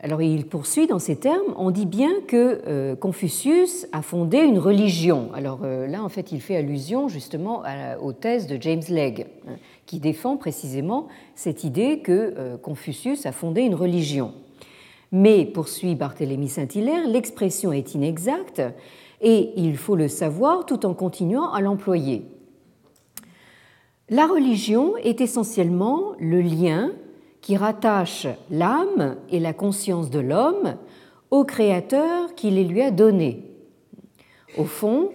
Alors 0.00 0.22
il 0.22 0.46
poursuit 0.46 0.86
dans 0.86 1.00
ces 1.00 1.16
termes, 1.16 1.54
on 1.56 1.72
dit 1.72 1.86
bien 1.86 2.20
que 2.28 2.62
euh, 2.68 2.94
Confucius 2.94 3.88
a 3.90 4.00
fondé 4.00 4.38
une 4.38 4.60
religion. 4.60 5.30
Alors 5.34 5.60
euh, 5.64 5.88
là, 5.88 6.04
en 6.04 6.08
fait, 6.08 6.30
il 6.30 6.40
fait 6.40 6.56
allusion 6.56 7.08
justement 7.08 7.64
aux 8.00 8.12
thèses 8.12 8.46
de 8.46 8.56
James 8.60 8.82
Legge, 8.88 9.26
hein, 9.48 9.56
qui 9.86 9.98
défend 9.98 10.36
précisément 10.36 11.08
cette 11.34 11.64
idée 11.64 11.98
que 11.98 12.34
euh, 12.36 12.56
Confucius 12.56 13.26
a 13.26 13.32
fondé 13.32 13.62
une 13.62 13.74
religion. 13.74 14.34
Mais, 15.10 15.44
poursuit 15.44 15.96
Barthélemy 15.96 16.48
Saint-Hilaire, 16.48 17.08
l'expression 17.08 17.72
est 17.72 17.94
inexacte 17.94 18.62
et 19.20 19.52
il 19.56 19.76
faut 19.76 19.96
le 19.96 20.06
savoir 20.06 20.64
tout 20.64 20.86
en 20.86 20.94
continuant 20.94 21.50
à 21.50 21.60
l'employer. 21.60 22.24
La 24.10 24.26
religion 24.26 24.96
est 24.98 25.20
essentiellement 25.20 26.12
le 26.20 26.40
lien 26.40 26.92
qui 27.40 27.56
rattache 27.56 28.26
l'âme 28.50 29.16
et 29.30 29.40
la 29.40 29.52
conscience 29.52 30.10
de 30.10 30.20
l'homme 30.20 30.76
au 31.30 31.44
Créateur 31.44 32.34
qui 32.34 32.50
les 32.50 32.64
lui 32.64 32.82
a 32.82 32.90
donnés. 32.90 33.44
Au 34.56 34.64
fond, 34.64 35.10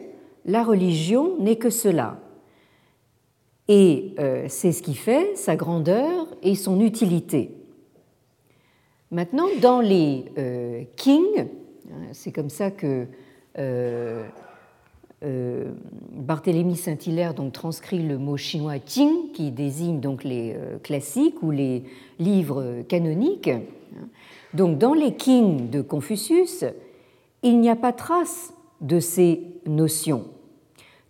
la 0.46 0.64
religion 0.64 1.38
n'est 1.40 1.58
que 1.58 1.70
cela. 1.70 2.20
Et 3.68 4.14
euh, 4.20 4.46
c'est 4.50 4.72
ce 4.72 4.84
qui 4.84 4.94
fait 4.94 5.36
sa 5.36 5.56
grandeur 5.56 6.28
et 6.42 6.56
son 6.56 6.82
utilité. 6.82 7.58
Maintenant, 9.10 9.48
dans 9.62 9.80
les 9.80 10.26
euh, 10.38 10.84
Kings, 10.96 11.48
hein, 11.90 12.08
c'est 12.12 12.32
comme 12.32 12.50
ça 12.50 12.72
que 12.72 13.08
Barthélemy 15.24 16.76
Saint-Hilaire 16.76 17.34
donc 17.34 17.54
transcrit 17.54 18.04
le 18.04 18.18
mot 18.18 18.38
chinois 18.38 18.80
Qing 18.80 19.32
qui 19.34 19.52
désigne 19.52 20.00
donc 20.00 20.24
les 20.24 20.56
classiques 20.84 21.42
ou 21.42 21.52
les 21.52 21.84
livres 22.20 22.82
canoniques. 22.88 23.50
Donc 24.54 24.78
dans 24.78 24.94
les 24.94 25.16
Qing 25.16 25.70
de 25.70 25.82
Confucius, 25.82 26.66
il 27.42 27.60
n'y 27.60 27.70
a 27.70 27.76
pas 27.76 27.94
trace 27.94 28.54
de 28.82 29.00
ces 29.00 29.44
notions. 29.66 30.26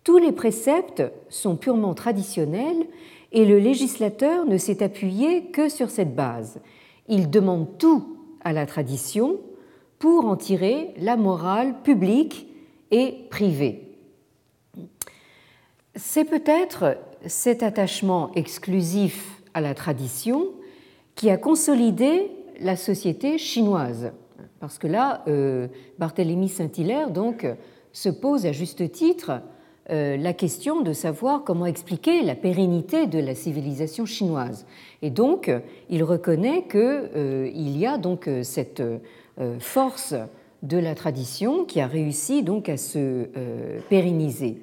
Tous 0.04 0.18
les 0.18 0.32
préceptes 0.32 1.02
sont 1.28 1.56
purement 1.56 1.94
traditionnels 1.94 2.86
et 3.32 3.44
le 3.44 3.58
législateur 3.58 4.46
ne 4.46 4.58
s'est 4.58 4.82
appuyé 4.82 5.46
que 5.46 5.68
sur 5.68 5.90
cette 5.90 6.14
base. 6.14 6.60
Il 7.08 7.30
demande 7.30 7.78
tout 7.78 8.16
à 8.42 8.52
la 8.52 8.66
tradition 8.66 9.40
pour 9.98 10.26
en 10.26 10.36
tirer 10.36 10.94
la 10.98 11.16
morale 11.16 11.82
publique 11.82 12.46
et 12.90 13.14
privée. 13.30 13.83
C'est 15.96 16.24
peut-être 16.24 16.96
cet 17.24 17.62
attachement 17.62 18.32
exclusif 18.34 19.40
à 19.54 19.60
la 19.60 19.74
tradition 19.74 20.48
qui 21.14 21.30
a 21.30 21.36
consolidé 21.36 22.32
la 22.60 22.74
société 22.74 23.38
chinoise. 23.38 24.10
Parce 24.58 24.78
que 24.78 24.88
là, 24.88 25.22
euh, 25.28 25.68
Barthélemy 26.00 26.48
Saint-Hilaire 26.48 27.10
donc 27.10 27.46
se 27.92 28.08
pose 28.08 28.44
à 28.44 28.50
juste 28.50 28.90
titre 28.90 29.40
euh, 29.90 30.16
la 30.16 30.32
question 30.32 30.80
de 30.80 30.92
savoir 30.92 31.44
comment 31.44 31.66
expliquer 31.66 32.22
la 32.22 32.34
pérennité 32.34 33.06
de 33.06 33.20
la 33.20 33.36
civilisation 33.36 34.04
chinoise. 34.04 34.66
Et 35.00 35.10
donc, 35.10 35.48
il 35.90 36.02
reconnaît 36.02 36.66
qu'il 36.66 36.80
euh, 36.80 37.50
y 37.54 37.86
a 37.86 37.98
donc 37.98 38.28
cette 38.42 38.82
force 39.60 40.14
de 40.64 40.78
la 40.78 40.96
tradition 40.96 41.64
qui 41.64 41.80
a 41.80 41.86
réussi 41.86 42.42
donc 42.42 42.68
à 42.68 42.76
se 42.76 43.28
pérenniser. 43.90 44.56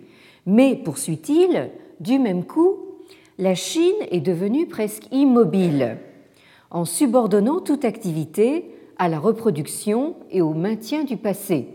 Mais, 0.46 0.76
poursuit-il, 0.76 1.70
du 2.00 2.20
même 2.20 2.44
coup, 2.46 2.78
la 3.38 3.56
Chine 3.56 3.94
est 4.12 4.22
devenue 4.22 4.68
presque 4.68 5.08
immobile 5.12 5.98
en 6.70 6.86
subordonnant 6.86 7.60
toute 7.60 7.86
activité 7.86 8.72
à 8.98 9.10
la 9.10 9.20
reproduction 9.20 10.16
et 10.30 10.42
au 10.42 10.54
maintien 10.54 11.04
du 11.04 11.18
passé. 11.18 11.68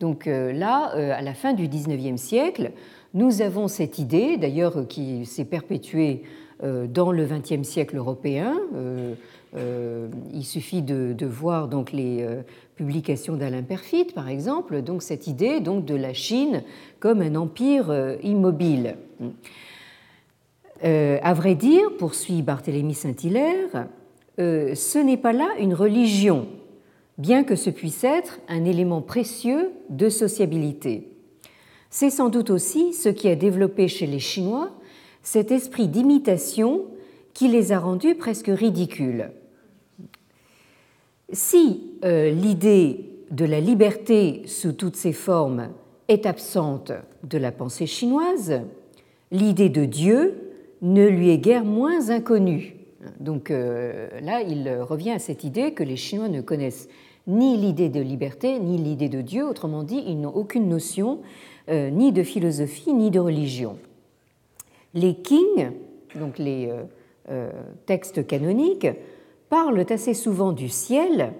Donc 0.00 0.26
euh, 0.26 0.52
là, 0.52 0.92
euh, 0.96 1.12
à 1.12 1.22
la 1.22 1.34
fin 1.34 1.52
du 1.52 1.68
XIXe 1.68 2.20
siècle, 2.20 2.72
nous 3.14 3.42
avons 3.42 3.68
cette 3.68 3.98
idée, 3.98 4.36
d'ailleurs 4.36 4.86
qui 4.88 5.26
s'est 5.26 5.44
perpétuée 5.44 6.22
euh, 6.62 6.86
dans 6.86 7.12
le 7.12 7.26
XXe 7.26 7.66
siècle 7.66 7.96
européen. 7.96 8.56
Il 9.54 10.44
suffit 10.44 10.82
de, 10.82 11.26
voir 11.26 11.66
donc 11.66 11.90
les 11.92 12.24
publications 12.76 13.36
d'Alain 13.36 13.62
Perfit, 13.62 14.06
par 14.06 14.28
exemple, 14.28 14.80
donc 14.82 15.02
cette 15.02 15.26
idée 15.26 15.58
donc 15.60 15.84
de 15.84 15.96
la 15.96 16.14
Chine 16.14 16.62
comme 17.00 17.20
un 17.20 17.34
empire 17.34 18.16
immobile. 18.22 18.96
à 20.82 21.34
vrai 21.34 21.56
dire, 21.56 21.96
poursuit 21.98 22.42
Barthélemy 22.42 22.94
Saint-Hilaire, 22.94 23.86
euh, 24.40 24.74
ce 24.74 24.98
n'est 24.98 25.18
pas 25.18 25.32
là 25.32 25.48
une 25.58 25.74
religion, 25.74 26.46
bien 27.18 27.44
que 27.44 27.56
ce 27.56 27.68
puisse 27.68 28.04
être 28.04 28.40
un 28.48 28.64
élément 28.64 29.02
précieux 29.02 29.70
de 29.90 30.08
sociabilité. 30.08 31.08
C'est 31.90 32.10
sans 32.10 32.30
doute 32.30 32.50
aussi 32.50 32.94
ce 32.94 33.08
qui 33.10 33.28
a 33.28 33.36
développé 33.36 33.88
chez 33.88 34.06
les 34.06 34.18
Chinois 34.18 34.70
cet 35.22 35.50
esprit 35.50 35.88
d'imitation 35.88 36.84
qui 37.34 37.48
les 37.48 37.72
a 37.72 37.78
rendus 37.78 38.14
presque 38.14 38.46
ridicules. 38.48 39.30
Si 41.32 41.92
euh, 42.04 42.30
l'idée 42.30 43.04
de 43.30 43.44
la 43.44 43.60
liberté 43.60 44.42
sous 44.46 44.72
toutes 44.72 44.96
ses 44.96 45.12
formes 45.12 45.68
est 46.08 46.26
absente 46.26 46.92
de 47.22 47.38
la 47.38 47.52
pensée 47.52 47.86
chinoise, 47.86 48.60
l'idée 49.30 49.68
de 49.68 49.84
Dieu 49.84 50.34
ne 50.82 51.06
lui 51.06 51.30
est 51.30 51.38
guère 51.38 51.64
moins 51.64 52.10
inconnue. 52.10 52.74
Donc 53.20 53.50
euh, 53.50 54.08
là, 54.20 54.42
il 54.42 54.68
revient 54.80 55.12
à 55.12 55.18
cette 55.20 55.44
idée 55.44 55.72
que 55.72 55.84
les 55.84 55.96
Chinois 55.96 56.28
ne 56.28 56.40
connaissent 56.40 56.88
ni 57.28 57.56
l'idée 57.56 57.90
de 57.90 58.00
liberté, 58.00 58.58
ni 58.58 58.76
l'idée 58.76 59.08
de 59.08 59.20
Dieu, 59.20 59.46
autrement 59.46 59.84
dit, 59.84 60.02
ils 60.06 60.20
n'ont 60.20 60.34
aucune 60.34 60.68
notion 60.68 61.20
euh, 61.68 61.90
ni 61.90 62.10
de 62.10 62.24
philosophie, 62.24 62.92
ni 62.92 63.12
de 63.12 63.20
religion. 63.20 63.78
Les 64.94 65.14
Qing, 65.14 65.70
donc 66.16 66.38
les 66.38 66.72
textes 67.86 68.26
canoniques, 68.26 68.88
parlent 69.50 69.84
assez 69.90 70.14
souvent 70.14 70.52
du 70.52 70.70
ciel, 70.70 71.34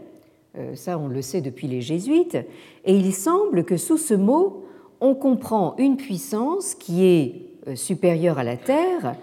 ça 0.74 0.98
on 0.98 1.08
le 1.08 1.22
sait 1.22 1.40
depuis 1.40 1.68
les 1.68 1.80
jésuites, 1.80 2.36
et 2.84 2.94
il 2.94 3.14
semble 3.14 3.64
que 3.64 3.76
sous 3.76 3.96
ce 3.96 4.14
mot, 4.14 4.66
on 5.00 5.14
comprend 5.14 5.74
une 5.78 5.96
puissance 5.96 6.74
qui 6.74 7.04
est 7.06 7.76
supérieure 7.76 8.38
à 8.38 8.44
la 8.44 8.56
terre, 8.56 9.14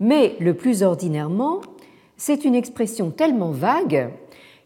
mais 0.00 0.36
le 0.40 0.54
plus 0.54 0.82
ordinairement 0.82 1.60
c'est 2.16 2.44
une 2.44 2.54
expression 2.54 3.10
tellement 3.10 3.50
vague 3.50 4.10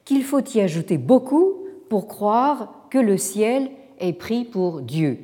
qu'il 0.04 0.22
faut 0.22 0.42
y 0.54 0.60
ajouter 0.60 0.98
beaucoup 0.98 1.54
pour 1.88 2.06
croire 2.06 2.86
que 2.90 2.98
le 2.98 3.16
ciel 3.16 3.70
est 3.98 4.12
pris 4.12 4.44
pour 4.44 4.80
Dieu. 4.80 5.18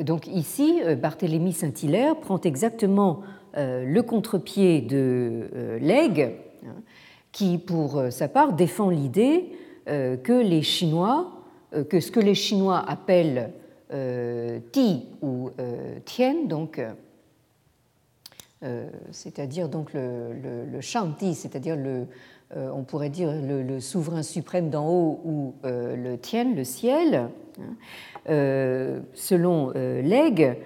Donc 0.00 0.26
ici, 0.26 0.80
euh, 0.84 0.94
Barthélemy 0.94 1.52
Saint-Hilaire 1.52 2.16
prend 2.16 2.40
exactement 2.40 3.20
euh, 3.56 3.84
le 3.84 4.02
contre-pied 4.02 4.80
de 4.80 5.48
euh, 5.54 5.78
hein, 5.80 6.30
qui, 7.32 7.58
pour 7.58 8.04
sa 8.10 8.28
part, 8.28 8.52
défend 8.52 8.90
l'idée 8.90 9.50
que 9.86 10.42
les 10.42 10.62
Chinois, 10.62 11.32
que 11.88 11.98
ce 11.98 12.10
que 12.10 12.20
les 12.20 12.34
Chinois 12.34 12.84
appellent 12.86 13.50
Ti 14.72 15.06
ou 15.22 15.50
Tien, 16.04 16.44
donc 16.44 16.80
euh, 18.64 18.86
c'est-à-dire 19.10 19.68
donc 19.68 19.92
le, 19.92 20.32
le, 20.70 20.80
Shanti, 20.80 21.34
c'est-à-dire 21.34 21.74
le, 21.74 22.06
euh, 22.56 22.70
on 22.72 22.84
pourrait 22.84 23.08
dire 23.10 23.32
le, 23.32 23.80
souverain 23.80 24.22
suprême 24.22 24.70
d'en 24.70 24.88
haut 24.88 25.20
ou 25.24 25.54
euh, 25.64 25.96
le 25.96 26.16
Tien, 26.16 26.54
le 26.54 26.62
ciel. 26.64 27.28
Hein. 27.58 29.02
selon 29.14 29.72
Legge, 29.74 30.56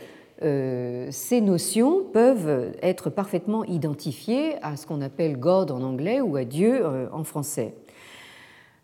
ces 0.40 1.40
notions 1.40 2.04
peuvent 2.12 2.72
être 2.82 3.10
parfaitement 3.10 3.64
identifiées 3.64 4.56
à 4.62 4.76
ce 4.76 4.86
qu'on 4.86 5.00
appelle 5.00 5.38
God 5.38 5.70
en 5.70 5.82
anglais 5.82 6.20
ou 6.20 6.36
à 6.36 6.44
Dieu 6.44 6.84
en 7.12 7.24
français. 7.24 7.74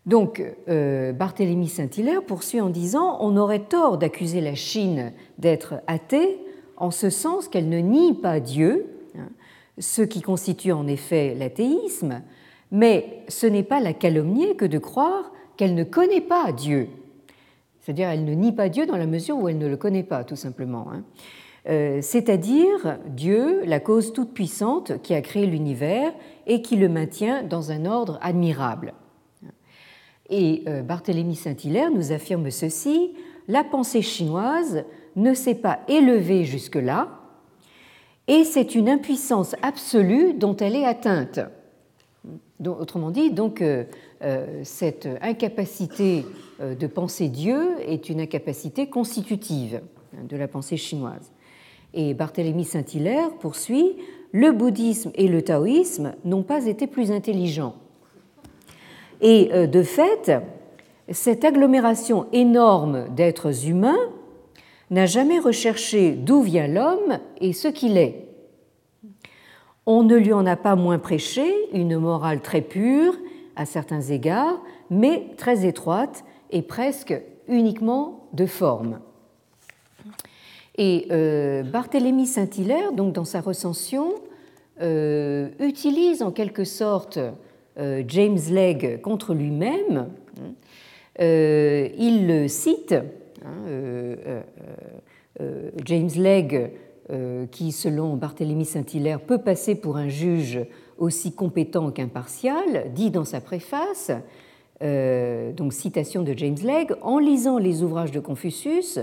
Donc, 0.05 0.43
Barthélemy 0.67 1.67
Saint-Hilaire 1.67 2.23
poursuit 2.23 2.59
en 2.59 2.69
disant 2.69 3.17
On 3.19 3.37
aurait 3.37 3.65
tort 3.65 3.97
d'accuser 3.97 4.41
la 4.41 4.55
Chine 4.55 5.13
d'être 5.37 5.75
athée 5.87 6.39
en 6.77 6.91
ce 6.91 7.09
sens 7.09 7.47
qu'elle 7.47 7.69
ne 7.69 7.79
nie 7.79 8.13
pas 8.13 8.39
Dieu, 8.39 8.87
ce 9.77 10.01
qui 10.01 10.21
constitue 10.21 10.71
en 10.71 10.87
effet 10.87 11.35
l'athéisme, 11.35 12.21
mais 12.71 13.23
ce 13.27 13.47
n'est 13.47 13.63
pas 13.63 13.79
la 13.79 13.93
calomnier 13.93 14.55
que 14.55 14.65
de 14.65 14.79
croire 14.79 15.31
qu'elle 15.57 15.75
ne 15.75 15.83
connaît 15.83 16.21
pas 16.21 16.51
Dieu. 16.51 16.89
C'est-à-dire 17.81 18.09
elle 18.09 18.25
ne 18.25 18.33
nie 18.33 18.51
pas 18.51 18.69
Dieu 18.69 18.85
dans 18.85 18.97
la 18.97 19.05
mesure 19.05 19.37
où 19.37 19.47
elle 19.49 19.57
ne 19.57 19.67
le 19.67 19.77
connaît 19.77 20.03
pas, 20.03 20.23
tout 20.23 20.35
simplement. 20.35 20.87
Hein. 20.91 21.03
Euh, 21.69 21.99
c'est-à-dire 22.01 22.97
Dieu, 23.07 23.63
la 23.65 23.79
cause 23.79 24.11
toute 24.11 24.33
puissante 24.33 25.01
qui 25.01 25.13
a 25.13 25.21
créé 25.21 25.45
l'univers 25.45 26.13
et 26.45 26.61
qui 26.61 26.75
le 26.75 26.89
maintient 26.89 27.43
dans 27.43 27.71
un 27.71 27.85
ordre 27.85 28.19
admirable. 28.21 28.93
Et 30.29 30.63
euh, 30.67 30.81
Barthélemy 30.81 31.35
Saint-Hilaire 31.35 31.91
nous 31.91 32.11
affirme 32.11 32.51
ceci, 32.51 33.13
la 33.47 33.63
pensée 33.63 34.01
chinoise 34.01 34.83
ne 35.15 35.33
s'est 35.33 35.55
pas 35.55 35.79
élevée 35.87 36.43
jusque-là, 36.43 37.19
et 38.27 38.45
c'est 38.45 38.75
une 38.75 38.89
impuissance 38.89 39.55
absolue 39.61 40.33
dont 40.33 40.55
elle 40.55 40.75
est 40.75 40.85
atteinte. 40.85 41.39
Autrement 42.65 43.11
dit, 43.11 43.31
donc, 43.31 43.61
euh, 43.61 43.83
cette 44.63 45.09
incapacité 45.21 46.25
de 46.61 46.87
penser 46.87 47.27
Dieu 47.27 47.75
est 47.85 48.09
une 48.09 48.21
incapacité 48.21 48.87
constitutive 48.87 49.81
de 50.13 50.37
la 50.37 50.47
pensée 50.47 50.77
chinoise. 50.77 51.33
Et 51.93 52.13
Barthélemy 52.13 52.65
Saint-Hilaire 52.65 53.29
poursuit 53.39 53.97
Le 54.31 54.51
bouddhisme 54.51 55.11
et 55.15 55.27
le 55.27 55.41
taoïsme 55.41 56.13
n'ont 56.25 56.43
pas 56.43 56.65
été 56.65 56.87
plus 56.87 57.11
intelligents. 57.11 57.75
Et 59.21 59.67
de 59.67 59.83
fait, 59.83 60.31
cette 61.09 61.45
agglomération 61.45 62.25
énorme 62.33 63.07
d'êtres 63.15 63.69
humains 63.69 64.09
n'a 64.89 65.05
jamais 65.05 65.39
recherché 65.39 66.11
d'où 66.11 66.41
vient 66.41 66.67
l'homme 66.67 67.19
et 67.39 67.53
ce 67.53 67.67
qu'il 67.67 67.97
est. 67.97 68.27
On 69.85 70.03
ne 70.03 70.15
lui 70.15 70.31
en 70.31 70.45
a 70.45 70.55
pas 70.55 70.75
moins 70.75 70.99
prêché 70.99 71.51
une 71.73 71.97
morale 71.97 72.41
très 72.41 72.61
pure 72.61 73.15
à 73.55 73.65
certains 73.65 74.01
égards, 74.01 74.61
mais 74.89 75.27
très 75.37 75.65
étroite 75.65 76.23
et 76.51 76.61
presque 76.61 77.13
uniquement 77.47 78.27
de 78.33 78.45
forme. 78.45 78.99
Et 80.75 81.07
euh, 81.11 81.63
Barthélemy 81.63 82.25
Saint-Hilaire, 82.25 82.93
donc 82.93 83.13
dans 83.13 83.25
sa 83.25 83.41
recension, 83.41 84.15
euh, 84.81 85.49
utilise 85.59 86.23
en 86.23 86.31
quelque 86.31 86.63
sorte 86.63 87.19
euh, 87.77 88.03
James 88.07 88.39
Legge 88.49 89.01
contre 89.01 89.33
lui-même. 89.33 90.07
il 91.19 92.49
cite 92.49 92.95
Hein, 93.45 94.43
James 95.83 96.09
Legge, 96.15 96.69
qui 97.51 97.71
selon 97.73 98.15
Barthélemy 98.15 98.63
Saint-Hilaire 98.63 99.19
peut 99.19 99.39
passer 99.39 99.75
pour 99.75 99.97
un 99.97 100.07
juge 100.07 100.61
aussi 100.97 101.33
compétent 101.33 101.91
qu'impartial, 101.91 102.93
dit 102.95 103.11
dans 103.11 103.25
sa 103.25 103.41
préface, 103.41 104.11
donc 104.79 105.73
citation 105.73 106.23
de 106.23 106.33
James 106.37 106.57
Legge, 106.63 106.95
en 107.01 107.19
lisant 107.19 107.57
les 107.57 107.83
ouvrages 107.83 108.11
de 108.11 108.21
Confucius, 108.21 108.99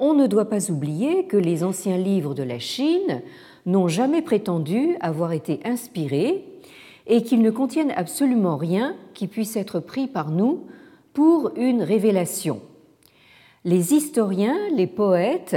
on 0.00 0.14
ne 0.14 0.26
doit 0.26 0.48
pas 0.48 0.70
oublier 0.70 1.26
que 1.26 1.36
les 1.36 1.62
anciens 1.62 1.98
livres 1.98 2.34
de 2.34 2.42
la 2.42 2.58
Chine 2.58 3.22
n'ont 3.66 3.86
jamais 3.86 4.22
prétendu 4.22 4.96
avoir 5.00 5.32
été 5.32 5.60
inspirés 5.64 6.44
et 7.06 7.22
qu'ils 7.22 7.42
ne 7.42 7.50
contiennent 7.50 7.92
absolument 7.94 8.56
rien 8.56 8.96
qui 9.14 9.26
puisse 9.28 9.56
être 9.56 9.78
pris 9.78 10.08
par 10.08 10.30
nous 10.30 10.66
pour 11.12 11.52
une 11.56 11.82
révélation. 11.82 12.62
Les 13.64 13.92
historiens, 13.94 14.56
les 14.74 14.86
poètes 14.86 15.56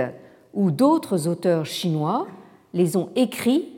ou 0.53 0.71
d'autres 0.71 1.27
auteurs 1.27 1.65
chinois 1.65 2.27
les 2.73 2.97
ont 2.97 3.09
écrits 3.15 3.69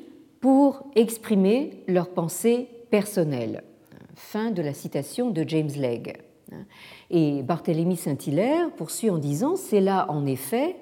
pour 0.42 0.84
exprimer 0.96 1.84
leurs 1.88 2.10
pensées 2.10 2.68
personnelles. 2.90 3.64
Fin 4.16 4.52
de 4.52 4.62
la 4.62 4.74
citation 4.74 5.30
de 5.30 5.44
James 5.48 5.72
Legge. 5.78 6.14
Et 7.12 7.44
Barthélemy 7.44 7.98
Saint-Hilaire 7.98 8.72
poursuit 8.72 9.10
en 9.10 9.18
disant 9.18 9.56
C'est 9.56 9.82
là, 9.82 10.06
en 10.10 10.26
effet, 10.26 10.76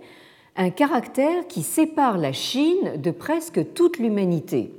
un 0.55 0.69
caractère 0.69 1.47
qui 1.47 1.63
sépare 1.63 2.17
la 2.17 2.31
Chine 2.31 3.01
de 3.01 3.11
presque 3.11 3.73
toute 3.73 3.97
l'humanité. 3.97 4.71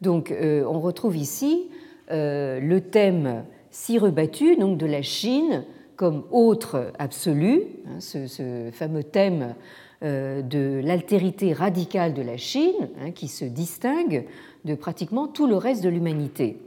Donc, 0.00 0.30
euh, 0.30 0.64
on 0.66 0.80
retrouve 0.80 1.16
ici 1.16 1.68
euh, 2.10 2.60
le 2.60 2.80
thème 2.80 3.44
si 3.70 3.98
rebattu 3.98 4.56
donc, 4.56 4.78
de 4.78 4.86
la 4.86 5.02
Chine 5.02 5.64
comme 5.96 6.24
autre 6.30 6.92
absolu, 6.98 7.62
hein, 7.86 8.00
ce, 8.00 8.70
fameux 8.72 9.04
thème 9.04 9.54
euh, 10.02 10.42
de 10.42 10.80
l'altérité 10.84 11.52
radicale 11.52 12.14
de 12.14 12.22
la 12.22 12.36
Chine, 12.36 12.88
hein, 13.00 13.10
qui 13.12 13.28
se 13.28 13.44
distingue 13.44 14.26
de 14.64 14.74
pratiquement 14.74 15.26
tout 15.26 15.46
le 15.46 15.56
reste 15.56 15.82
de 15.82 15.88
l'humanité. 15.88 16.58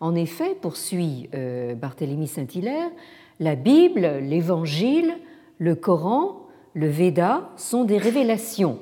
En 0.00 0.16
effet, 0.16 0.56
poursuit 0.60 1.30
Barthélemy 1.80 2.26
Saint-Hilaire, 2.26 2.90
la 3.42 3.56
Bible, 3.56 4.20
l'Évangile, 4.22 5.14
le 5.58 5.74
Coran, 5.74 6.46
le 6.74 6.86
Veda 6.86 7.50
sont 7.56 7.82
des 7.82 7.98
révélations. 7.98 8.78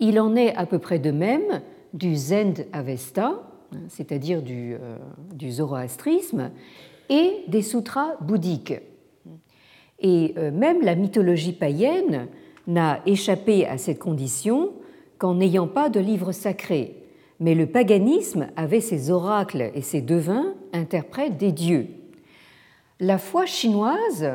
Il 0.00 0.18
en 0.18 0.34
est 0.34 0.54
à 0.56 0.66
peu 0.66 0.80
près 0.80 0.98
de 0.98 1.12
même 1.12 1.62
du 1.94 2.16
Zend 2.16 2.54
Avesta, 2.72 3.40
c'est-à-dire 3.88 4.42
du, 4.42 4.74
euh, 4.74 4.98
zoroastrisme, 5.48 6.50
et 7.08 7.44
des 7.46 7.62
sutras 7.62 8.16
bouddhiques. 8.20 8.80
Et 10.00 10.34
euh, 10.36 10.50
même 10.50 10.82
la 10.82 10.96
mythologie 10.96 11.52
païenne 11.52 12.26
n'a 12.66 13.00
échappé 13.06 13.64
à 13.64 13.78
cette 13.78 14.00
condition 14.00 14.72
qu'en 15.18 15.34
n'ayant 15.34 15.68
pas 15.68 15.88
de 15.88 16.00
livre 16.00 16.32
sacré. 16.32 16.96
Mais 17.38 17.54
le 17.54 17.66
paganisme 17.66 18.48
avait 18.56 18.80
ses 18.80 19.10
oracles 19.10 19.70
et 19.74 19.82
ses 19.82 20.02
devins 20.02 20.54
interprètes 20.72 21.36
des 21.36 21.52
dieux. 21.52 21.86
La 23.00 23.18
foi 23.18 23.46
chinoise, 23.46 24.28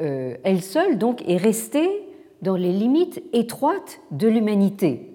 euh, 0.00 0.36
elle 0.42 0.62
seule, 0.62 0.98
donc, 0.98 1.22
est 1.28 1.36
restée 1.36 1.88
dans 2.40 2.56
les 2.56 2.72
limites 2.72 3.22
étroites 3.32 4.00
de 4.10 4.26
l'humanité. 4.26 5.12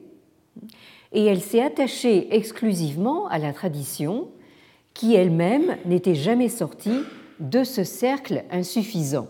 Et 1.12 1.25
elle 1.25 1.41
s'est 1.41 1.62
attachée 1.62 2.33
exclusivement 2.36 3.27
à 3.27 3.38
la 3.38 3.51
tradition, 3.51 4.29
qui 4.93 5.13
elle-même 5.13 5.75
n'était 5.86 6.15
jamais 6.15 6.47
sortie 6.47 7.01
de 7.41 7.65
ce 7.65 7.83
cercle 7.83 8.45
insuffisant. 8.49 9.27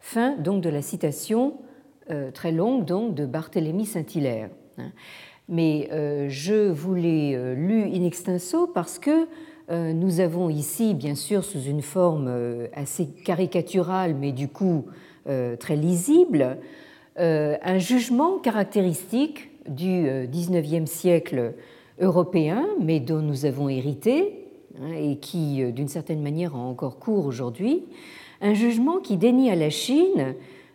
Fin 0.00 0.36
donc 0.36 0.62
de 0.62 0.70
la 0.70 0.82
citation 0.82 1.58
euh, 2.10 2.30
très 2.30 2.50
longue 2.50 2.84
donc 2.84 3.14
de 3.14 3.26
Barthélemy 3.26 3.84
Saint-Hilaire. 3.84 4.48
Mais 5.48 5.88
euh, 5.92 6.28
je 6.28 6.70
vous 6.70 6.94
l'ai 6.94 7.54
lu 7.54 7.84
in 7.84 8.04
extenso 8.04 8.66
parce 8.66 8.98
que 8.98 9.28
nous 9.68 10.20
avons 10.20 10.48
ici, 10.48 10.94
bien 10.94 11.14
sûr, 11.14 11.44
sous 11.44 11.62
une 11.62 11.82
forme 11.82 12.28
euh, 12.28 12.68
assez 12.72 13.06
caricaturale, 13.06 14.14
mais 14.14 14.30
du 14.32 14.48
coup 14.48 14.86
euh, 15.28 15.56
très 15.56 15.76
lisible, 15.76 16.58
un 17.18 17.78
jugement 17.78 18.38
caractéristique 18.38 19.48
du 19.66 20.06
XIXe 20.30 20.88
siècle 20.88 21.54
européen, 21.98 22.66
mais 22.78 23.00
dont 23.00 23.22
nous 23.22 23.46
avons 23.46 23.70
hérité 23.70 24.44
hein, 24.78 24.92
et 24.92 25.16
qui, 25.16 25.64
d'une 25.72 25.88
certaine 25.88 26.22
manière, 26.22 26.54
a 26.54 26.58
encore 26.58 26.98
cours 26.98 27.24
aujourd'hui, 27.24 27.84
un 28.42 28.52
jugement 28.52 28.98
qui 28.98 29.16
dénie 29.16 29.50
à 29.50 29.56
la 29.56 29.70
Chine 29.70 30.34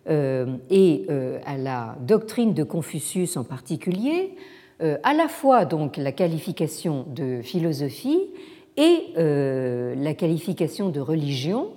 et 0.10 1.06
à 1.46 1.58
la 1.58 1.96
doctrine 2.02 2.56
de 2.56 2.64
Confucius 2.64 3.38
en 3.38 3.44
particulier, 3.44 4.34
à 4.80 5.14
la 5.14 5.28
fois 5.28 5.66
donc 5.66 5.96
la 5.96 6.12
qualification 6.12 7.06
de 7.08 7.44
philosophie 7.44 8.32
et 8.78 9.14
euh, 9.18 9.96
la 9.96 10.14
qualification 10.14 10.90
de 10.90 11.00
religion, 11.00 11.70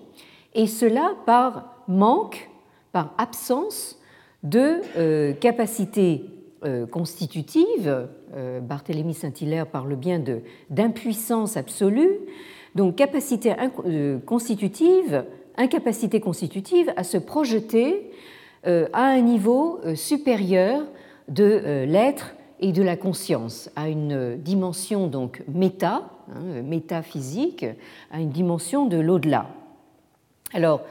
et 0.54 0.66
cela 0.66 1.14
par 1.26 1.74
manque, 1.88 2.50
par 2.92 3.12
absence 3.18 3.98
de 4.42 4.80
euh, 4.96 5.32
capacité 5.32 6.24
euh, 6.64 6.86
constitutive. 6.86 8.08
Barthélemy 8.62 9.14
Saint-Hilaire 9.14 9.68
parle 9.68 9.94
bien 9.94 10.20
d'impuissance 10.68 11.56
absolue, 11.56 12.18
donc 12.74 12.96
capacité 12.96 13.54
constitutive, 14.26 15.24
incapacité 15.56 16.18
constitutive 16.18 16.92
à 16.96 17.04
se 17.04 17.16
projeter 17.16 18.10
à 18.64 19.04
un 19.04 19.20
niveau 19.20 19.78
supérieur 19.94 20.82
de 21.28 21.84
l'être 21.86 22.34
et 22.58 22.72
de 22.72 22.82
la 22.82 22.96
conscience, 22.96 23.70
à 23.76 23.88
une 23.88 24.36
dimension 24.36 25.06
donc 25.06 25.44
méta, 25.46 26.10
hein, 26.30 26.62
métaphysique, 26.62 27.66
à 28.10 28.20
une 28.20 28.30
dimension 28.30 28.86
de 28.86 28.98
l'au-delà. 28.98 29.48
Alors, 30.52 30.82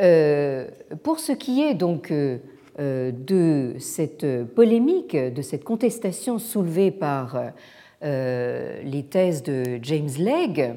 euh, 0.00 0.66
pour 1.02 1.20
ce 1.20 1.32
qui 1.32 1.62
est 1.62 1.74
donc 1.74 2.10
euh, 2.10 2.38
de 2.78 3.74
cette 3.78 4.26
polémique, 4.54 5.16
de 5.16 5.42
cette 5.42 5.62
contestation 5.62 6.38
soulevée 6.38 6.90
par 6.90 7.38
euh, 8.02 8.82
les 8.82 9.04
thèses 9.04 9.42
de 9.42 9.78
James 9.82 10.10
Legge, 10.18 10.70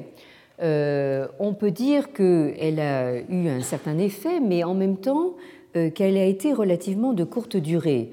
on 1.40 1.54
peut 1.54 1.70
dire 1.70 2.12
qu'elle 2.12 2.80
a 2.80 3.20
eu 3.20 3.48
un 3.48 3.60
certain 3.60 3.98
effet, 3.98 4.40
mais 4.40 4.64
en 4.64 4.74
même 4.74 4.96
temps 4.96 5.34
qu'elle 5.94 6.16
a 6.16 6.24
été 6.24 6.52
relativement 6.52 7.12
de 7.12 7.22
courte 7.22 7.56
durée. 7.56 8.10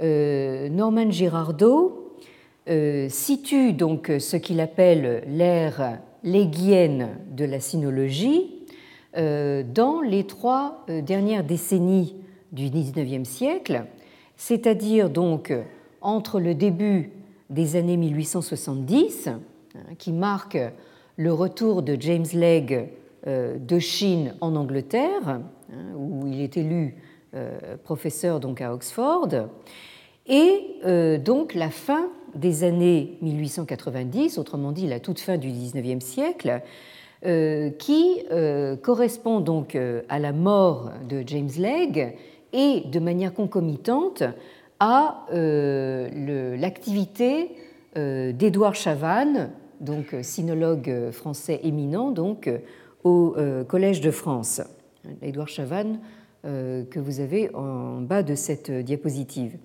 Norman 0.00 1.10
Girardot 1.10 2.07
euh, 2.07 2.07
situe 3.08 3.72
donc 3.72 4.12
ce 4.18 4.36
qu'il 4.36 4.60
appelle 4.60 5.24
l'ère 5.26 5.98
léguienne 6.22 7.18
de 7.30 7.44
la 7.44 7.60
sinologie 7.60 8.54
euh, 9.16 9.62
dans 9.62 10.00
les 10.00 10.24
trois 10.24 10.84
euh, 10.90 11.00
dernières 11.00 11.44
décennies 11.44 12.16
du 12.52 12.68
XIXe 12.68 13.28
siècle, 13.28 13.84
c'est-à-dire 14.36 15.10
donc 15.10 15.52
entre 16.00 16.40
le 16.40 16.54
début 16.54 17.10
des 17.50 17.76
années 17.76 17.96
1870, 17.96 19.28
hein, 19.28 19.40
qui 19.98 20.12
marque 20.12 20.58
le 21.16 21.32
retour 21.32 21.82
de 21.82 21.96
James 21.98 22.26
Legge 22.34 22.84
de 23.26 23.78
Chine 23.78 24.34
en 24.40 24.54
Angleterre, 24.54 25.28
hein, 25.28 25.42
où 25.96 26.26
il 26.26 26.40
est 26.40 26.56
élu 26.56 26.94
professeur 27.82 28.40
donc 28.40 28.60
à 28.62 28.72
Oxford, 28.72 29.28
et 30.26 31.18
donc 31.18 31.54
la 31.54 31.68
fin 31.68 32.08
des 32.34 32.64
années 32.64 33.16
1890, 33.22 34.38
autrement 34.38 34.72
dit 34.72 34.86
la 34.86 35.00
toute 35.00 35.20
fin 35.20 35.38
du 35.38 35.48
XIXe 35.48 36.04
siècle, 36.04 36.60
euh, 37.26 37.70
qui 37.70 38.22
euh, 38.30 38.76
correspond 38.76 39.40
donc 39.40 39.74
euh, 39.74 40.02
à 40.08 40.20
la 40.20 40.32
mort 40.32 40.92
de 41.08 41.24
James 41.26 41.50
Legge 41.58 42.12
et 42.52 42.82
de 42.86 43.00
manière 43.00 43.34
concomitante 43.34 44.22
à 44.78 45.26
l'activité 45.32 47.50
d'Édouard 47.96 48.76
Chavannes, 48.76 49.50
donc 49.80 50.14
sinologue 50.22 51.10
français 51.10 51.58
éminent, 51.64 52.12
donc 52.12 52.48
au 53.02 53.34
Collège 53.66 54.00
de 54.00 54.12
France. 54.12 54.62
Édouard 55.20 55.48
Chavannes 55.48 55.98
que 56.44 57.00
vous 57.00 57.18
avez 57.18 57.52
en 57.56 58.02
bas 58.02 58.22
de 58.22 58.36
cette 58.36 58.70
diapositive. 58.70 59.58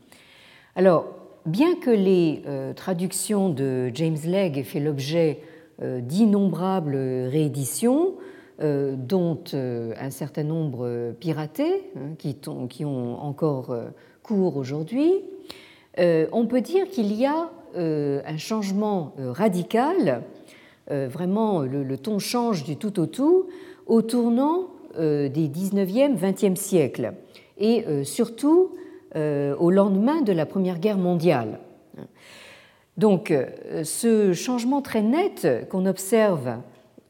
Alors, 0.75 1.22
bien 1.45 1.75
que 1.75 1.89
les 1.89 2.41
euh, 2.47 2.73
traductions 2.73 3.49
de 3.49 3.91
James 3.93 4.17
Legge 4.25 4.57
aient 4.57 4.63
fait 4.63 4.79
l'objet 4.79 5.39
euh, 5.81 5.99
d'innombrables 6.01 6.95
rééditions, 6.95 8.15
euh, 8.61 8.95
dont 8.97 9.43
un 9.53 10.09
certain 10.09 10.43
nombre 10.43 11.13
piratés, 11.19 11.89
hein, 11.97 12.15
qui, 12.17 12.85
ont 12.85 13.21
encore 13.21 13.75
cours 14.21 14.57
aujourd'hui, 14.57 15.11
on 15.97 16.45
peut 16.47 16.61
dire 16.61 16.89
qu'il 16.89 17.13
y 17.13 17.25
a 17.25 17.51
un 17.75 18.37
changement 18.37 19.13
radical, 19.17 20.23
vraiment 20.87 21.61
le, 21.61 21.97
ton 21.97 22.19
change 22.19 22.63
du 22.63 22.77
tout 22.77 22.99
au 22.99 23.05
tout, 23.05 23.47
au 23.85 24.01
tournant 24.01 24.69
des 24.97 25.29
19e, 25.29 26.17
20e 26.17 26.55
siècles, 26.55 27.13
et 27.57 27.85
surtout 28.05 28.71
au 29.15 29.69
lendemain 29.69 30.21
de 30.21 30.31
la 30.31 30.45
Première 30.45 30.79
Guerre 30.79 30.97
mondiale. 30.97 31.59
Donc 32.97 33.33
ce 33.83 34.33
changement 34.33 34.81
très 34.81 35.01
net 35.01 35.67
qu'on 35.69 35.85
observe 35.85 36.57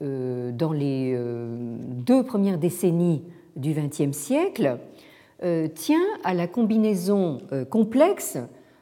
dans 0.02 0.74
les 0.74 1.18
deux 1.88 2.24
premières 2.24 2.58
décennies 2.58 3.24
du 3.56 3.74
XXe 3.74 4.16
siècle 4.16 4.78
tient 5.76 6.06
à 6.24 6.34
la 6.34 6.48
combinaison 6.48 7.38
complexe 7.70 8.38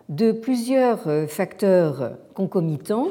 de 0.09 0.31
plusieurs 0.31 1.27
facteurs 1.27 2.17
concomitants 2.33 3.09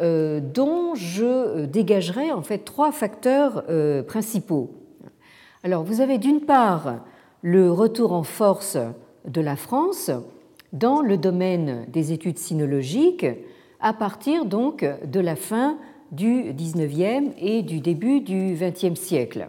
euh, 0.00 0.38
dont 0.40 0.94
je 0.94 1.24
euh, 1.24 1.66
dégagerai 1.66 2.30
en 2.30 2.42
fait 2.42 2.58
trois 2.58 2.92
facteurs 2.92 3.64
euh, 3.68 4.04
principaux. 4.04 4.70
Alors 5.64 5.82
vous 5.82 6.00
avez 6.00 6.18
d'une 6.18 6.42
part 6.42 7.00
le 7.42 7.72
retour 7.72 8.12
en 8.12 8.22
force 8.22 8.78
de 9.28 9.40
la 9.40 9.56
France 9.56 10.10
dans 10.72 11.00
le 11.00 11.16
domaine 11.16 11.86
des 11.88 12.12
études 12.12 12.38
sinologiques 12.38 13.26
à 13.80 13.92
partir 13.92 14.44
donc 14.44 14.84
de 15.04 15.20
la 15.20 15.36
fin 15.36 15.78
du 16.10 16.52
XIXe 16.52 17.32
et 17.38 17.62
du 17.62 17.80
début 17.80 18.20
du 18.20 18.54
XXe 18.54 18.98
siècle. 18.98 19.48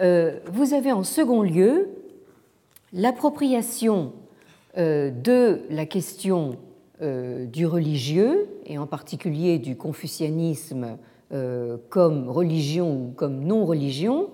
Vous 0.00 0.74
avez 0.74 0.92
en 0.92 1.02
second 1.02 1.42
lieu 1.42 1.88
l'appropriation 2.92 4.12
de 4.76 5.60
la 5.68 5.86
question 5.86 6.56
euh, 7.00 7.46
du 7.46 7.64
religieux, 7.64 8.48
et 8.66 8.76
en 8.76 8.88
particulier 8.88 9.60
du 9.60 9.76
confucianisme 9.76 10.98
euh, 11.32 11.76
comme 11.90 12.28
religion 12.28 12.90
ou 12.90 13.12
comme 13.14 13.44
non-religion, 13.44 14.30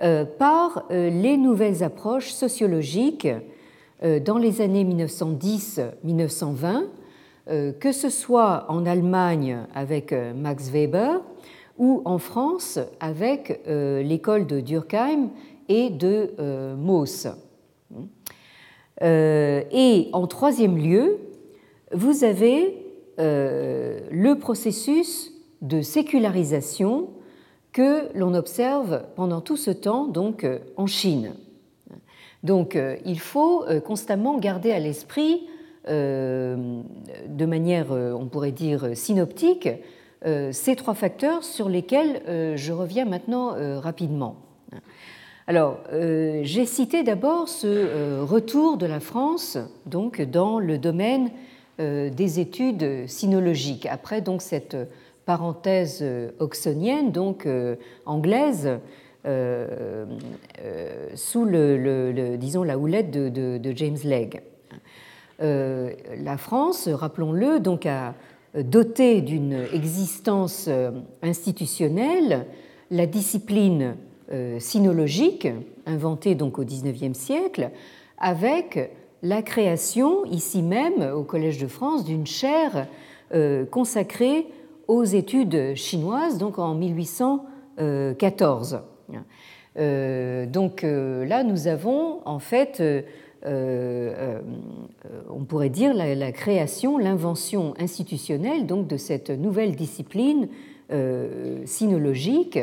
euh, 0.00 0.24
par 0.24 0.86
les 0.88 1.36
nouvelles 1.36 1.82
approches 1.82 2.30
sociologiques 2.30 3.28
dans 4.02 4.38
les 4.38 4.60
années 4.60 4.84
1910-1920, 4.84 6.84
que 7.80 7.92
ce 7.92 8.08
soit 8.08 8.66
en 8.68 8.86
Allemagne 8.86 9.58
avec 9.74 10.14
Max 10.36 10.70
Weber 10.70 11.20
ou 11.78 12.02
en 12.04 12.18
France 12.18 12.78
avec 13.00 13.60
l'école 13.66 14.46
de 14.46 14.60
Durkheim 14.60 15.30
et 15.68 15.90
de 15.90 16.74
Mauss. 16.76 17.26
Et 19.02 20.08
en 20.12 20.26
troisième 20.26 20.76
lieu, 20.76 21.18
vous 21.92 22.24
avez 22.24 22.84
euh, 23.18 24.00
le 24.10 24.38
processus 24.38 25.32
de 25.60 25.80
sécularisation 25.80 27.08
que 27.72 28.16
l'on 28.16 28.34
observe 28.34 29.02
pendant 29.16 29.40
tout 29.40 29.56
ce 29.56 29.72
temps 29.72 30.06
donc 30.06 30.44
euh, 30.44 30.60
en 30.76 30.86
Chine. 30.86 31.34
Donc 32.42 32.76
euh, 32.76 32.96
il 33.04 33.18
faut 33.18 33.64
constamment 33.84 34.38
garder 34.38 34.72
à 34.72 34.78
l'esprit, 34.78 35.48
de 35.86 37.46
manière, 37.46 37.90
on 37.90 38.26
pourrait 38.26 38.52
dire, 38.52 38.90
synoptique, 38.94 39.70
ces 40.22 40.76
trois 40.76 40.92
facteurs 40.92 41.44
sur 41.44 41.70
lesquels 41.70 42.20
je 42.56 42.72
reviens 42.72 43.06
maintenant 43.06 43.54
rapidement. 43.80 44.36
Alors, 45.46 45.78
j'ai 45.90 46.66
cité 46.66 47.04
d'abord 47.04 47.48
ce 47.48 48.20
retour 48.20 48.76
de 48.76 48.84
la 48.84 49.00
France 49.00 49.56
donc 49.86 50.20
dans 50.20 50.58
le 50.58 50.76
domaine 50.76 51.30
euh, 51.80 52.10
des 52.10 52.40
études 52.40 53.06
sinologiques. 53.06 53.86
Après 53.86 54.20
donc 54.20 54.42
cette 54.42 54.76
parenthèse 55.26 56.04
oxonienne, 56.40 57.12
donc 57.12 57.46
euh, 57.46 57.76
anglaise, 58.04 58.66
euh, 58.66 58.78
sous 61.14 61.44
le, 61.44 62.36
disons 62.36 62.62
la 62.62 62.78
houlette 62.78 63.10
de, 63.10 63.72
James 63.74 63.98
Legge. 64.04 64.40
la 65.40 66.36
France, 66.36 66.88
rappelons-le, 66.88 67.60
donc 67.60 67.86
a 67.86 68.14
doté 68.54 69.20
d'une 69.20 69.66
existence 69.72 70.68
institutionnelle 71.22 72.46
la 72.90 73.06
discipline 73.06 73.96
sinologique, 74.58 75.48
inventée 75.86 76.34
donc 76.34 76.58
au 76.58 76.64
XIXe 76.64 77.16
siècle, 77.16 77.70
avec 78.18 78.90
la 79.22 79.42
création, 79.42 80.24
ici 80.26 80.62
même, 80.62 81.02
au 81.14 81.24
Collège 81.24 81.58
de 81.58 81.66
France, 81.66 82.04
d'une 82.04 82.26
chaire 82.26 82.86
euh, 83.34 83.66
consacrée 83.66 84.46
aux 84.86 85.04
études 85.04 85.74
chinoises, 85.74 86.38
donc 86.38 86.58
en 86.58 86.74
1814. 86.74 88.80
Euh, 89.78 90.46
donc 90.46 90.84
euh, 90.84 91.24
là, 91.24 91.44
nous 91.44 91.68
avons 91.68 92.20
en 92.26 92.38
fait, 92.38 92.82
on 93.44 95.44
pourrait 95.46 95.70
dire, 95.70 95.94
la, 95.94 96.32
création, 96.32 96.98
l'invention 96.98 97.74
institutionnelle 97.78 98.66
donc 98.66 98.88
de 98.88 98.96
cette 98.96 99.30
nouvelle 99.30 99.76
discipline 99.76 100.48
sinologique. 101.64 102.58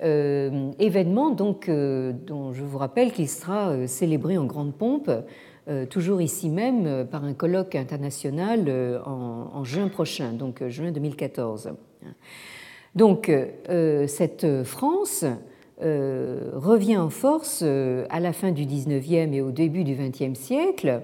événement 0.00 1.30
donc, 1.30 1.68
dont 1.68 2.52
je 2.52 2.62
vous 2.62 2.78
rappelle 2.78 3.12
qu'il 3.12 3.28
sera 3.28 3.86
célébré 3.86 4.38
en 4.38 4.44
grande 4.44 4.74
pompe 4.74 5.10
euh, 5.68 5.84
toujours 5.84 6.22
ici 6.22 6.48
même 6.48 6.86
euh, 6.86 7.04
par 7.04 7.24
un 7.24 7.34
colloque 7.34 7.74
international 7.74 8.64
euh, 8.68 9.00
en, 9.04 9.64
juin 9.64 9.88
prochain, 9.88 10.32
donc 10.32 10.66
juin 10.68 10.92
2014. 10.92 11.72
Donc 12.94 13.30
cette 14.06 14.64
France 14.64 15.24
revient 15.80 16.96
en 16.96 17.10
force 17.10 17.62
à 17.62 18.20
la 18.20 18.32
fin 18.32 18.50
du 18.50 18.64
19e 18.64 19.32
et 19.32 19.40
au 19.40 19.50
début 19.52 19.84
du 19.84 19.94
20e 19.94 20.34
siècle, 20.34 21.02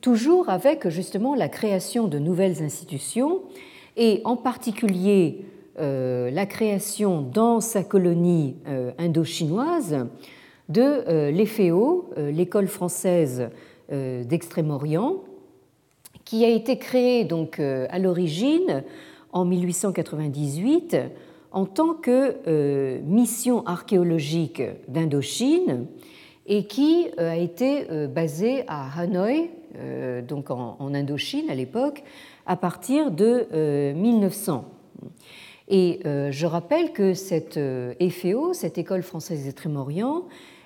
toujours 0.00 0.48
avec 0.48 0.88
justement 0.88 1.34
la 1.34 1.48
création 1.48 2.06
de 2.06 2.18
nouvelles 2.18 2.62
institutions 2.62 3.42
et 3.96 4.20
en 4.24 4.36
particulier 4.36 5.44
la 5.78 6.46
création 6.46 7.22
dans 7.22 7.60
sa 7.60 7.82
colonie 7.82 8.56
indochinoise 8.98 10.06
de 10.68 10.80
euh, 10.82 11.30
l'EFEO, 11.30 12.10
euh, 12.16 12.30
l'école 12.30 12.68
française 12.68 13.50
euh, 13.92 14.24
d'Extrême-Orient, 14.24 15.24
qui 16.24 16.44
a 16.44 16.48
été 16.48 16.78
créée 16.78 17.24
donc 17.24 17.60
à 17.60 17.98
l'origine 17.98 18.82
en 19.32 19.44
1898 19.44 20.96
en 21.54 21.64
tant 21.64 21.94
que 21.94 23.00
mission 23.00 23.64
archéologique 23.64 24.62
d'Indochine 24.88 25.86
et 26.46 26.66
qui 26.66 27.06
a 27.16 27.36
été 27.36 27.86
basée 28.08 28.64
à 28.68 28.86
Hanoï, 29.00 29.50
donc 30.28 30.50
en 30.50 30.94
Indochine 30.94 31.48
à 31.48 31.54
l'époque, 31.54 32.02
à 32.44 32.56
partir 32.56 33.10
de 33.10 33.92
1900. 33.94 34.64
Et 35.68 36.00
je 36.04 36.46
rappelle 36.46 36.92
que 36.92 37.14
cette 37.14 37.56
EFEO, 37.56 38.52
cette 38.52 38.76
école 38.76 39.02
française 39.02 39.44
d'Extrême-Orient, 39.44 40.24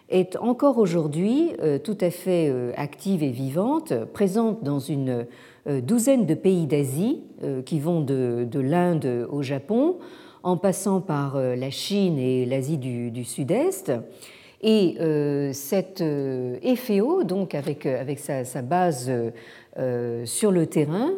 est 0.09 0.37
encore 0.37 0.79
aujourd'hui 0.79 1.53
euh, 1.61 1.79
tout 1.79 1.99
à 2.01 2.11
fait 2.11 2.49
euh, 2.49 2.73
active 2.77 3.23
et 3.23 3.31
vivante, 3.31 3.93
présente 4.13 4.63
dans 4.65 4.79
une 4.79 5.27
euh, 5.67 5.81
douzaine 5.81 6.25
de 6.27 6.35
pays 6.35 6.67
d'Asie 6.67 7.21
qui 7.65 7.79
vont 7.79 8.01
de, 8.01 8.49
l'Inde 8.55 9.29
au 9.31 9.43
Japon, 9.43 9.99
en 10.43 10.57
passant 10.57 11.01
par 11.01 11.39
la 11.39 11.71
Chine 11.71 12.19
et 12.19 12.47
l'Asie 12.47 12.79
du, 12.79 13.25
Sud-Est. 13.25 13.93
Et 14.63 14.97
cette 15.53 16.03
FEO, 16.03 17.25
donc 17.25 17.55
avec, 17.55 17.87
avec 17.87 18.19
sa, 18.19 18.63
base 18.63 19.11
sur 20.25 20.53
le 20.53 20.67
terrain, 20.67 21.11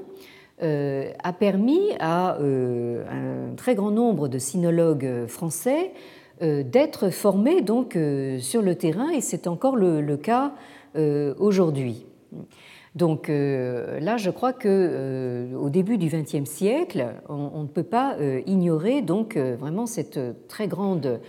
a 0.61 1.33
permis 1.33 1.92
à 2.00 2.38
un 2.38 3.54
très 3.56 3.74
grand 3.74 3.90
nombre 3.90 4.28
de 4.28 4.38
sinologues 4.38 5.26
français 5.26 5.92
euh, 6.42 6.62
d'être 6.62 7.11
formés 7.11 7.61
donc 7.61 7.96
euh, 7.96 8.38
sur 8.38 8.62
le 8.62 8.74
terrain 8.74 9.11
et 9.11 9.20
c'est 9.20 9.46
encore 9.46 9.76
le, 9.76 10.16
cas 10.16 10.54
euh, 10.96 11.35
aujourd'hui. 11.38 12.06
Donc 12.96 13.29
là, 13.29 14.16
je 14.16 14.31
crois 14.31 14.53
que 14.53 15.55
au 15.57 15.70
début 15.70 15.96
du 15.96 16.09
XXe 16.09 16.48
siècle, 16.48 17.07
on, 17.29 17.62
ne 17.62 17.68
peut 17.68 17.85
pas 17.85 18.16
ignorer 18.46 19.00
donc 19.00 19.37
vraiment 19.37 19.87
cette 19.87 20.18
très 20.48 20.66
grande 20.66 21.20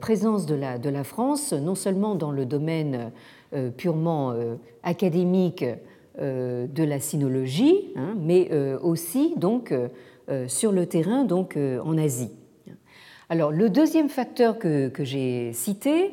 présence 0.00 0.46
de 0.46 0.54
la, 0.54 1.04
France, 1.04 1.52
non 1.54 1.74
seulement 1.74 2.14
dans 2.14 2.30
le 2.30 2.46
domaine 2.46 3.10
purement 3.76 4.32
académique 4.84 5.64
de 6.20 6.84
la 6.84 7.00
sinologie, 7.00 7.90
hein, 7.96 8.14
mais 8.20 8.48
aussi 8.80 9.34
donc 9.36 9.74
sur 10.46 10.70
le 10.70 10.86
terrain 10.86 11.24
donc 11.24 11.58
en 11.84 11.98
Asie. 11.98 12.30
Alors, 13.32 13.50
le 13.50 13.70
deuxième 13.70 14.10
facteur 14.10 14.58
que, 14.58 14.90
j'ai 14.98 15.54
cité, 15.54 16.04
euh, 16.04 16.08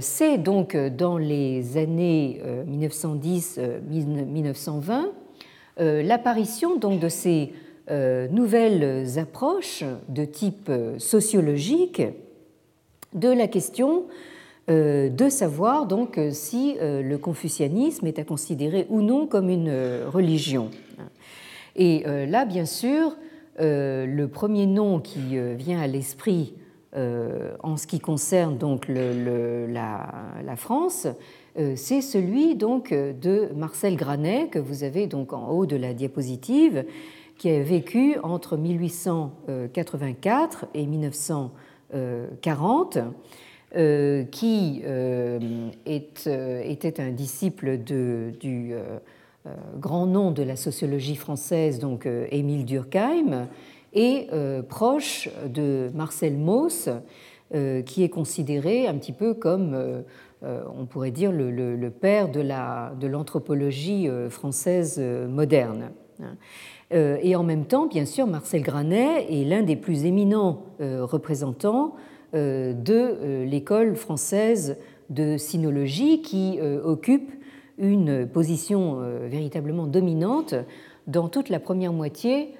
c'est 0.00 0.38
donc 0.38 0.76
dans 0.76 1.18
les 1.18 1.76
années 1.78 2.40
1910-1920 2.68 4.90
euh, 4.90 5.04
euh, 5.78 6.02
l'apparition 6.02 6.76
donc 6.76 7.00
de 7.00 7.08
ces 7.08 7.52
nouvelles 8.32 9.18
approches 9.18 9.84
de 10.08 10.24
type 10.24 10.72
sociologique 10.98 12.02
de 13.14 13.28
la 13.28 13.46
question 13.46 14.06
de 14.66 15.28
savoir 15.28 15.86
donc 15.86 16.18
si 16.32 16.74
le 16.80 17.16
confucianisme 17.16 18.08
est 18.08 18.18
à 18.18 18.24
considérer 18.24 18.88
ou 18.90 19.02
non 19.02 19.28
comme 19.28 19.50
une 19.50 19.72
religion. 20.12 20.72
Et 21.76 22.02
là, 22.26 22.44
bien 22.44 22.64
sûr, 22.64 23.16
le 23.60 24.26
premier 24.26 24.66
nom 24.66 24.98
qui 24.98 25.38
vient 25.56 25.80
à 25.80 25.86
l'esprit 25.86 26.54
en 26.96 27.76
ce 27.76 27.86
qui 27.86 28.00
concerne 28.00 28.56
donc 28.56 28.88
la, 28.88 30.56
France, 30.56 31.06
euh, 31.58 31.74
c'est 31.76 32.00
celui 32.02 32.54
donc 32.54 32.92
de 32.92 33.48
Marcel 33.54 33.96
Granet 33.96 34.48
que 34.48 34.58
vous 34.58 34.84
avez 34.84 35.06
donc 35.06 35.32
en 35.32 35.48
haut 35.48 35.64
de 35.66 35.76
la 35.76 35.94
diapositive, 35.94 36.84
qui 37.38 37.48
a 37.50 37.62
vécu 37.62 38.18
entre 38.22 38.56
1884 38.56 40.66
et 40.74 40.86
1940, 40.86 42.98
euh, 43.74 44.24
qui 44.24 44.82
euh, 44.84 45.70
était 45.84 47.00
un 47.00 47.10
disciple 47.10 47.78
du 47.78 48.74
grand 49.78 50.06
nom 50.06 50.32
de 50.32 50.42
la 50.42 50.56
sociologie 50.56 51.14
française, 51.14 51.78
donc 51.78 52.08
Émile 52.30 52.64
Durkheim, 52.64 53.46
et 53.92 54.28
proche 54.68 55.28
de 55.46 55.90
Marcel 55.94 56.36
Mauss, 56.36 56.88
qui 57.52 58.02
est 58.02 58.08
considéré 58.08 58.86
un 58.86 58.94
petit 58.94 59.12
peu 59.12 59.34
comme 59.34 60.04
euh, 60.42 60.62
on 60.78 60.84
pourrait 60.84 61.10
dire, 61.10 61.32
le, 61.32 61.88
père 61.88 62.28
de 62.30 63.06
l'anthropologie 63.06 64.08
euh, 64.08 64.28
française 64.28 64.96
euh, 64.98 65.26
moderne. 65.26 65.90
Et 66.92 67.34
en 67.34 67.42
même 67.42 67.64
temps, 67.66 67.86
bien 67.86 68.04
sûr, 68.04 68.26
Marcel 68.28 68.62
Granet 68.62 69.26
est 69.28 69.44
l'un 69.44 69.62
des 69.62 69.74
plus 69.74 70.06
éminents 70.06 70.62
représentants 70.78 71.94
de 72.32 73.42
l'école 73.44 73.96
française 73.96 74.78
de 75.10 75.36
sinologie 75.36 76.22
qui 76.22 76.60
occupe 76.84 77.32
une 77.76 78.26
position 78.26 79.00
véritablement 79.28 79.88
dominante 79.88 80.54
dans 81.08 81.28
toute 81.28 81.48
la 81.48 81.58
première 81.58 81.92
moitié 81.92 82.54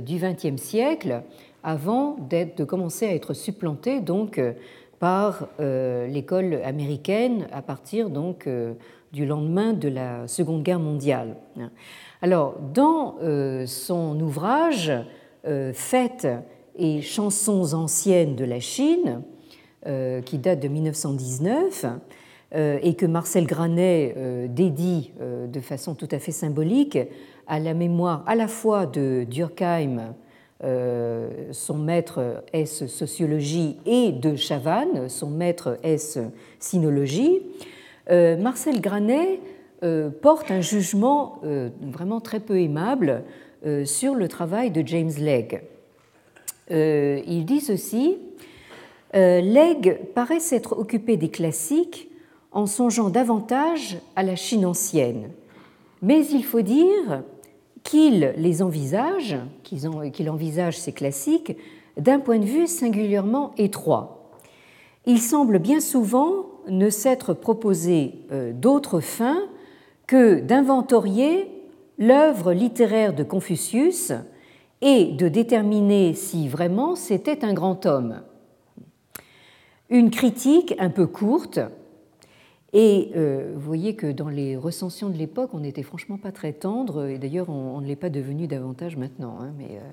du 0.00 0.16
XXe 0.16 0.60
siècle, 0.60 1.22
avant 1.62 2.16
de 2.30 2.64
commencer 2.64 3.06
à 3.06 3.14
être 3.14 3.34
supplanté 3.34 4.00
donc 4.00 4.40
par 4.98 5.48
euh, 5.60 6.06
l'école 6.06 6.54
américaine 6.64 7.46
à 7.52 7.62
partir 7.62 8.10
donc 8.10 8.46
euh, 8.46 8.74
du 9.12 9.26
lendemain 9.26 9.72
de 9.72 9.88
la 9.88 10.26
Seconde 10.26 10.62
Guerre 10.62 10.80
mondiale. 10.80 11.36
Alors, 12.20 12.56
dans 12.74 13.16
euh, 13.22 13.66
son 13.66 14.18
ouvrage 14.20 14.92
Fêtes 15.72 16.28
et 16.76 17.00
chansons 17.00 17.72
anciennes 17.72 18.36
de 18.36 18.44
la 18.44 18.60
Chine, 18.60 19.22
qui 20.26 20.36
date 20.36 20.60
de 20.60 20.68
1919, 20.68 21.86
et 22.52 22.94
que 22.94 23.06
Marcel 23.06 23.46
Granet 23.46 24.14
dédie 24.50 25.12
de 25.18 25.60
façon 25.60 25.94
tout 25.94 26.08
à 26.10 26.18
fait 26.18 26.32
symbolique 26.32 26.98
à 27.48 27.58
la 27.58 27.74
mémoire 27.74 28.22
à 28.26 28.34
la 28.36 28.46
fois 28.46 28.86
de 28.86 29.24
Durkheim 29.28 30.14
euh, 30.64 31.52
son 31.52 31.78
maître 31.78 32.42
S 32.52 32.86
sociologie 32.86 33.76
et 33.86 34.10
de 34.10 34.34
Chavannes, 34.34 35.08
son 35.08 35.30
maître 35.30 35.78
S 35.84 36.18
sinologie, 36.58 37.40
euh, 38.10 38.36
Marcel 38.36 38.80
Granet 38.80 39.40
euh, 39.84 40.10
porte 40.10 40.50
un 40.50 40.60
jugement 40.60 41.40
vraiment 41.80 42.20
très 42.20 42.40
peu 42.40 42.60
aimable 42.60 43.24
sur 43.84 44.14
le 44.14 44.28
travail 44.28 44.70
de 44.70 44.86
James 44.86 45.12
Legge. 45.18 45.60
Il 46.70 47.44
dit 47.44 47.60
ceci 47.60 48.18
Legge 49.14 49.96
paraît 50.14 50.40
s'être 50.40 50.78
occupé 50.78 51.16
des 51.16 51.28
classiques 51.28 52.08
en 52.52 52.66
songeant 52.66 53.10
davantage 53.10 53.98
à 54.16 54.22
la 54.22 54.36
Chine 54.36 54.64
ancienne. 54.64 55.30
Mais 56.02 56.24
il 56.26 56.44
faut 56.44 56.62
dire 56.62 57.22
qu'il 57.88 58.34
les 58.36 58.60
envisage, 58.60 59.38
qu'il 59.62 60.28
envisage 60.28 60.78
ces 60.78 60.92
classiques, 60.92 61.56
d'un 61.96 62.20
point 62.20 62.38
de 62.38 62.44
vue 62.44 62.66
singulièrement 62.66 63.52
étroit. 63.56 64.30
Il 65.06 65.18
semble 65.18 65.58
bien 65.58 65.80
souvent 65.80 66.50
ne 66.68 66.90
s'être 66.90 67.32
proposé 67.32 68.26
euh, 68.30 68.52
d'autre 68.52 69.00
fin 69.00 69.38
que 70.06 70.38
d'inventorier 70.38 71.48
l'œuvre 71.96 72.52
littéraire 72.52 73.14
de 73.14 73.22
Confucius 73.22 74.12
et 74.82 75.06
de 75.06 75.28
déterminer 75.28 76.12
si 76.12 76.46
vraiment 76.46 76.94
c'était 76.94 77.42
un 77.42 77.54
grand 77.54 77.86
homme. 77.86 78.20
Une 79.88 80.10
critique 80.10 80.74
un 80.78 80.90
peu 80.90 81.06
courte 81.06 81.58
et 82.72 83.12
euh, 83.16 83.52
vous 83.54 83.60
voyez 83.60 83.94
que 83.94 84.12
dans 84.12 84.28
les 84.28 84.56
recensions 84.56 85.08
de 85.08 85.16
l'époque, 85.16 85.50
on 85.54 85.60
n'était 85.60 85.82
franchement 85.82 86.18
pas 86.18 86.32
très 86.32 86.52
tendre, 86.52 87.06
et 87.06 87.18
d'ailleurs 87.18 87.48
on, 87.48 87.80
ne 87.80 87.86
l'est 87.86 87.96
pas 87.96 88.10
devenu 88.10 88.46
davantage 88.46 88.96
maintenant. 88.96 89.38
Hein, 89.40 89.52
mais, 89.56 89.76
euh, 89.76 89.90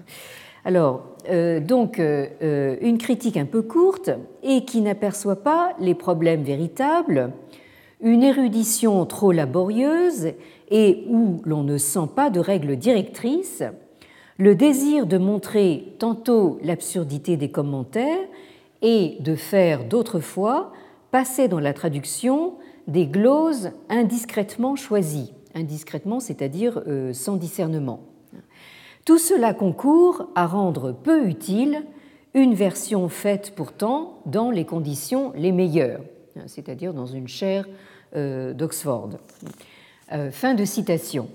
alors, 0.66 1.06
euh, 1.30 1.60
donc, 1.60 2.00
une 2.00 2.98
critique 2.98 3.38
un 3.38 3.46
peu 3.46 3.62
courte 3.62 4.10
et 4.44 4.66
qui 4.66 4.82
n'aperçoit 4.82 5.44
pas 5.44 5.74
les 5.80 5.94
problèmes 5.94 6.44
véritables, 6.44 7.32
une 8.02 8.24
érudition 8.24 9.06
trop 9.06 9.32
laborieuse 9.32 10.34
et 10.70 11.06
où 11.08 11.42
l'on 11.46 11.64
ne 11.64 11.78
sent 11.78 12.10
pas 12.14 12.30
de 12.30 12.40
règles 12.40 12.76
directrices, 12.76 13.64
le 14.38 14.56
désir 14.56 15.06
de 15.06 15.18
montrer 15.18 15.94
tantôt 16.00 16.60
l'absurdité 16.62 17.38
des 17.38 17.50
commentaires 17.50 18.28
et 18.82 19.18
de 19.22 19.36
faire 19.36 19.86
d'autres 19.86 20.20
fois 20.20 20.74
passer 21.15 21.47
dans 21.47 21.62
la 21.62 21.71
traduction 21.71 22.56
des 22.88 23.08
gloses 23.08 23.71
indiscrètement 23.88 24.75
choisies, 24.75 25.32
indiscrètement, 25.54 26.19
c'est-à-dire 26.19 26.84
euh, 26.88 27.13
sans 27.13 27.38
discernement. 27.38 28.01
Tout 29.06 29.17
cela 29.17 29.54
concourt 29.54 30.28
à 30.36 30.45
rendre 30.45 30.91
peu 30.91 31.25
utile 31.25 31.86
une 32.34 32.54
version 32.54 33.08
faite 33.08 33.54
pourtant 33.56 34.19
dans 34.25 34.51
les 34.51 34.65
conditions 34.65 35.32
les 35.38 35.54
meilleures, 35.54 36.01
c'est-à-dire 36.47 36.93
dans 36.93 37.06
une 37.06 37.30
chaire 37.30 37.65
euh, 38.17 38.51
d'Oxford. 38.51 39.12
Euh, 40.12 40.32
fin 40.32 40.54
de 40.54 40.65
citation. 40.65 41.30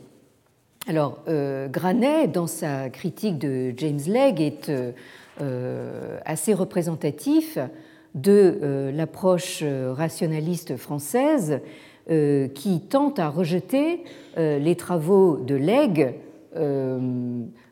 Alors, 0.89 1.21
Granet, 1.27 2.29
dans 2.29 2.47
sa 2.47 2.91
critique 2.91 3.39
de 3.39 3.73
James 3.79 4.01
Legge, 4.07 4.41
est 4.41 4.71
assez 6.27 6.53
représentatif 6.53 7.59
de 8.15 8.59
euh, 8.63 8.93
l'approche 8.93 9.61
euh, 9.63 9.93
rationaliste 9.93 10.77
française 10.77 11.61
euh, 12.11 12.49
qui 12.49 12.81
tente 12.81 13.19
à 13.19 13.29
rejeter 13.29 14.03
les 14.37 14.77
travaux 14.77 15.39
de 15.39 15.57
Legge 15.57 16.15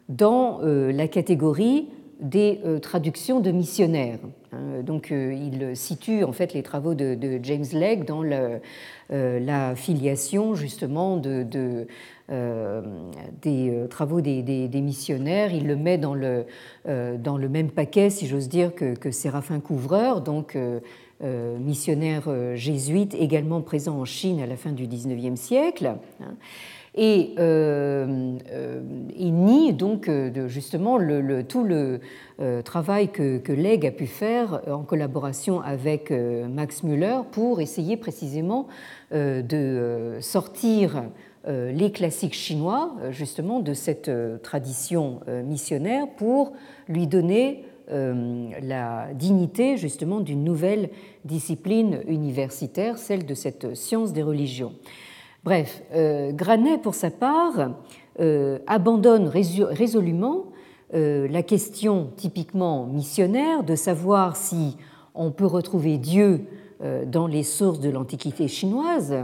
dans 0.09 0.61
la 0.61 1.09
catégorie 1.09 1.87
des 2.20 2.61
traductions 2.83 3.38
de 3.38 3.53
missionnaires. 3.53 4.18
Hein. 4.53 4.83
Donc, 4.83 5.11
il 5.11 5.77
situe 5.77 6.24
en 6.24 6.33
fait 6.33 6.53
les 6.53 6.64
travaux 6.64 6.94
de, 6.94 7.16
James 7.44 7.64
Legge 7.72 8.05
dans 8.07 8.24
la 9.11 9.77
filiation 9.77 10.57
justement 10.57 11.16
de, 11.16 11.87
des 12.29 13.71
euh, 13.71 13.87
travaux 13.87 14.21
des, 14.21 14.69
missionnaires. 14.75 15.53
Il 15.53 15.67
le 15.67 15.77
met 15.77 15.99
dans 15.99 16.14
le, 16.14 16.45
euh, 16.88 17.17
dans 17.17 17.38
le 17.38 17.49
même 17.49 17.71
paquet, 17.71 18.11
si 18.11 18.27
j'ose 18.27 18.49
dire, 18.49 18.75
que, 18.75 19.11
Séraphin 19.11 19.61
Couvreur, 19.61 20.21
donc 20.21 20.57
missionnaire 21.21 22.29
jésuite 22.55 23.14
également 23.14 23.61
présent 23.61 23.99
en 23.99 24.05
Chine 24.05 24.41
à 24.41 24.47
la 24.47 24.57
fin 24.57 24.71
du 24.71 24.87
XIXe 24.87 25.41
siècle. 25.41 25.95
Et 26.95 27.35
il 29.17 29.35
nie 29.35 29.73
donc 29.73 30.11
justement 30.47 30.99
tout 31.49 31.64
le 31.64 32.01
travail 32.62 33.09
que, 33.09 33.38
que 33.38 33.87
a 33.87 33.91
pu 33.91 34.07
faire 34.07 34.61
en 34.71 34.83
collaboration 34.83 35.61
avec 35.61 36.12
Max 36.12 36.83
Müller 36.83 37.20
pour 37.33 37.61
essayer 37.61 37.97
précisément 37.97 38.68
de 39.11 40.18
sortir 40.20 40.99
euh, 40.99 41.03
les 41.49 41.90
classiques 41.90 42.34
chinois, 42.34 42.92
euh, 43.01 43.11
justement, 43.11 43.61
de 43.61 43.72
cette 43.72 44.09
euh, 44.09 44.36
tradition 44.38 45.20
missionnaire 45.44 46.07
pour 46.16 46.53
lui 46.88 47.07
donner 47.07 47.64
la 47.90 49.14
dignité, 49.14 49.78
justement, 49.78 50.20
d'une 50.20 50.44
nouvelle 50.44 50.90
discipline 51.24 52.03
universitaire, 52.07 52.99
celle 52.99 53.24
de 53.24 53.32
cette 53.32 53.74
science 53.74 54.12
des 54.12 54.22
religions. 54.22 54.74
Bref, 55.42 55.82
Granet, 56.34 56.82
pour 56.82 56.94
sa 56.94 57.11
part, 57.11 57.70
abandonne 58.66 59.26
résolument 59.28 60.53
la 60.92 61.42
question 61.42 62.11
typiquement 62.14 62.84
missionnaire 62.84 63.64
de 63.64 63.74
savoir 63.74 64.36
si 64.36 64.76
on 65.14 65.30
peut 65.30 65.46
retrouver 65.46 65.96
Dieu 65.96 66.44
dans 67.07 67.26
les 67.26 67.42
sources 67.42 67.80
de 67.80 67.88
l'Antiquité 67.88 68.49
chinoise 68.49 69.16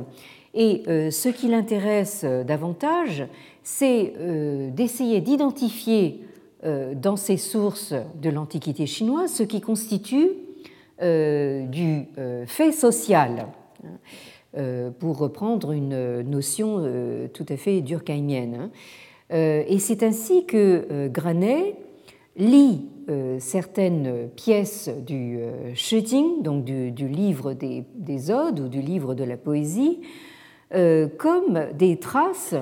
et 0.55 0.83
euh, 0.87 1.11
ce 1.11 1.29
qui 1.29 1.49
l'intéresse 1.49 2.23
euh, 2.25 2.45
davantage, 2.45 3.27
c'est 3.63 4.15
euh, 4.19 4.71
d'essayer 4.71 5.21
d'identifier 5.21 6.21
dans 6.97 7.17
ces 7.17 7.37
sources 7.37 7.93
de 8.23 8.31
l'Antiquité 8.31 8.87
chinoise 8.87 9.31
ce 9.31 9.43
qui 9.43 9.61
constitue 9.61 10.31
du 10.99 12.07
fait 12.47 12.73
social, 12.73 13.49
pour 14.99 15.19
reprendre 15.19 15.73
une 15.73 16.23
notion 16.23 16.83
tout 17.35 17.45
à 17.51 17.59
fait 17.59 17.83
durkheimienne. 17.83 18.71
Hein. 19.31 19.65
Et 19.69 19.79
c'est 19.79 20.03
ainsi 20.03 20.47
que 20.47 21.09
Granet 21.09 21.77
lit 22.39 22.87
certaines 23.41 24.31
pièces 24.35 24.89
du 25.07 25.41
Shijing, 25.75 26.41
donc 26.41 26.65
du, 26.65 27.09
livre 27.09 27.53
des, 27.53 28.31
odes 28.31 28.61
ou 28.61 28.69
du 28.69 28.81
livre 28.81 29.15
de 29.15 29.25
la 29.25 29.37
poésie, 29.37 30.01
comme 31.19 31.67
des 31.79 31.99
traces 31.99 32.55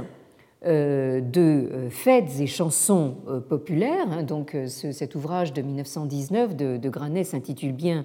euh, 0.65 1.21
de 1.21 1.41
euh, 1.41 1.91
fêtes 1.91 2.39
et 2.39 2.47
chansons 2.47 3.17
euh, 3.27 3.41
populaires. 3.41 4.07
Hein, 4.13 4.23
donc 4.23 4.57
cet 4.69 5.17
ouvrage 5.17 5.53
de 5.53 5.61
1919 5.61 6.55
de, 6.55 6.77
de 6.77 6.89
Granet 6.89 7.25
s'intitule 7.25 7.73
bien 7.73 8.05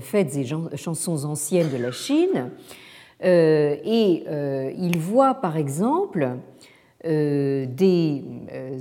Fêtes 0.00 0.36
et 0.36 0.44
chansons 0.76 1.24
anciennes 1.24 1.70
de 1.70 1.76
la 1.76 1.92
Chine. 1.92 2.50
Et 3.22 4.24
il 4.78 4.98
voit 4.98 5.34
par 5.34 5.56
exemple 5.56 6.28
des 7.04 8.24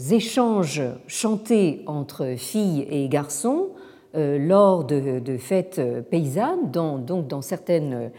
échanges 0.09 0.81
chantés 1.05 1.83
entre 1.85 2.33
filles 2.37 2.87
et 2.89 3.07
garçons 3.07 3.69
lors 4.15 4.83
de, 4.83 5.37
fêtes 5.37 5.79
paysannes, 6.09 6.71
donc 6.71 7.27
dans 7.27 7.43
certaines 7.43 8.09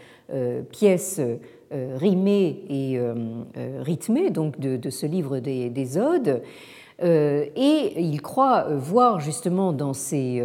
pièces 0.71 1.19
euh, 1.73 1.97
rimé 1.99 2.63
et 2.69 2.97
euh, 2.97 3.13
euh, 3.57 3.81
rythmé 3.81 4.29
donc 4.29 4.57
de, 4.57 4.89
ce 4.89 5.05
livre 5.05 5.39
des, 5.39 5.97
odes. 5.97 6.41
et 7.03 7.93
il 8.01 8.21
croit 8.21 8.67
voir 8.69 9.19
justement 9.19 9.73
dans 9.73 9.91
ces, 9.91 10.41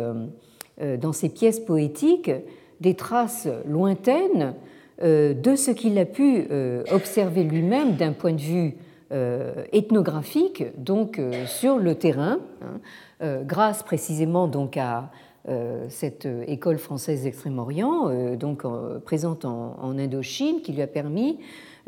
dans 0.80 1.12
ces 1.12 1.28
pièces 1.28 1.60
poétiques 1.60 2.32
des 2.80 2.94
traces 2.94 3.46
lointaines 3.68 4.54
de 5.00 5.54
ce 5.56 5.70
qu'il 5.70 5.96
a 5.98 6.06
pu 6.06 6.48
observer 6.90 7.44
lui-même 7.44 7.94
d'un 7.94 8.12
point 8.12 8.32
de 8.32 8.40
vue 8.40 8.76
ethnographique, 9.72 10.64
donc 10.76 11.20
sur 11.46 11.78
le 11.78 11.94
terrain, 11.94 12.40
hein, 13.20 13.42
grâce 13.44 13.82
précisément 13.84 14.48
donc 14.48 14.76
à, 14.76 15.10
cette 15.88 16.28
école 16.46 16.78
française 16.78 17.24
d'Extrême-Orient, 17.24 18.08
euh, 18.08 18.36
donc 18.36 18.64
présente 19.04 19.44
en, 19.44 19.98
Indochine, 19.98 20.60
qui 20.62 20.72
lui 20.72 20.82
a 20.82 20.86
permis 20.86 21.38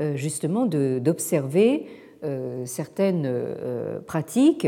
euh, 0.00 0.16
justement 0.16 0.66
d'observer 0.66 1.86
certaines 2.64 3.30
pratiques 4.06 4.66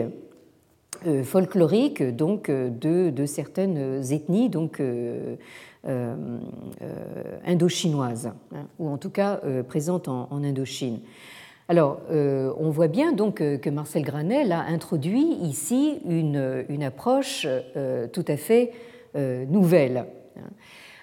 folkloriques 1.24 2.02
donc 2.02 2.50
de, 2.50 3.24
certaines 3.24 4.02
ethnies 4.12 4.50
donc 4.50 4.82
indochinoises 7.46 8.26
hein, 8.54 8.66
ou 8.78 8.90
en 8.90 8.98
tout 8.98 9.08
cas 9.08 9.40
présentes 9.66 10.08
en, 10.08 10.28
Indochine. 10.44 11.00
Alors, 11.68 12.00
on 12.10 12.70
voit 12.70 12.86
bien 12.86 13.12
donc 13.12 13.38
que 13.38 13.70
Marcel 13.70 14.02
Granel 14.02 14.52
a 14.52 14.60
introduit 14.60 15.26
ici 15.42 15.98
une, 16.06 16.82
approche 16.84 17.46
tout 18.12 18.24
à 18.28 18.36
fait 18.36 18.72
euh, 19.16 19.46
nouvelle. 19.46 20.04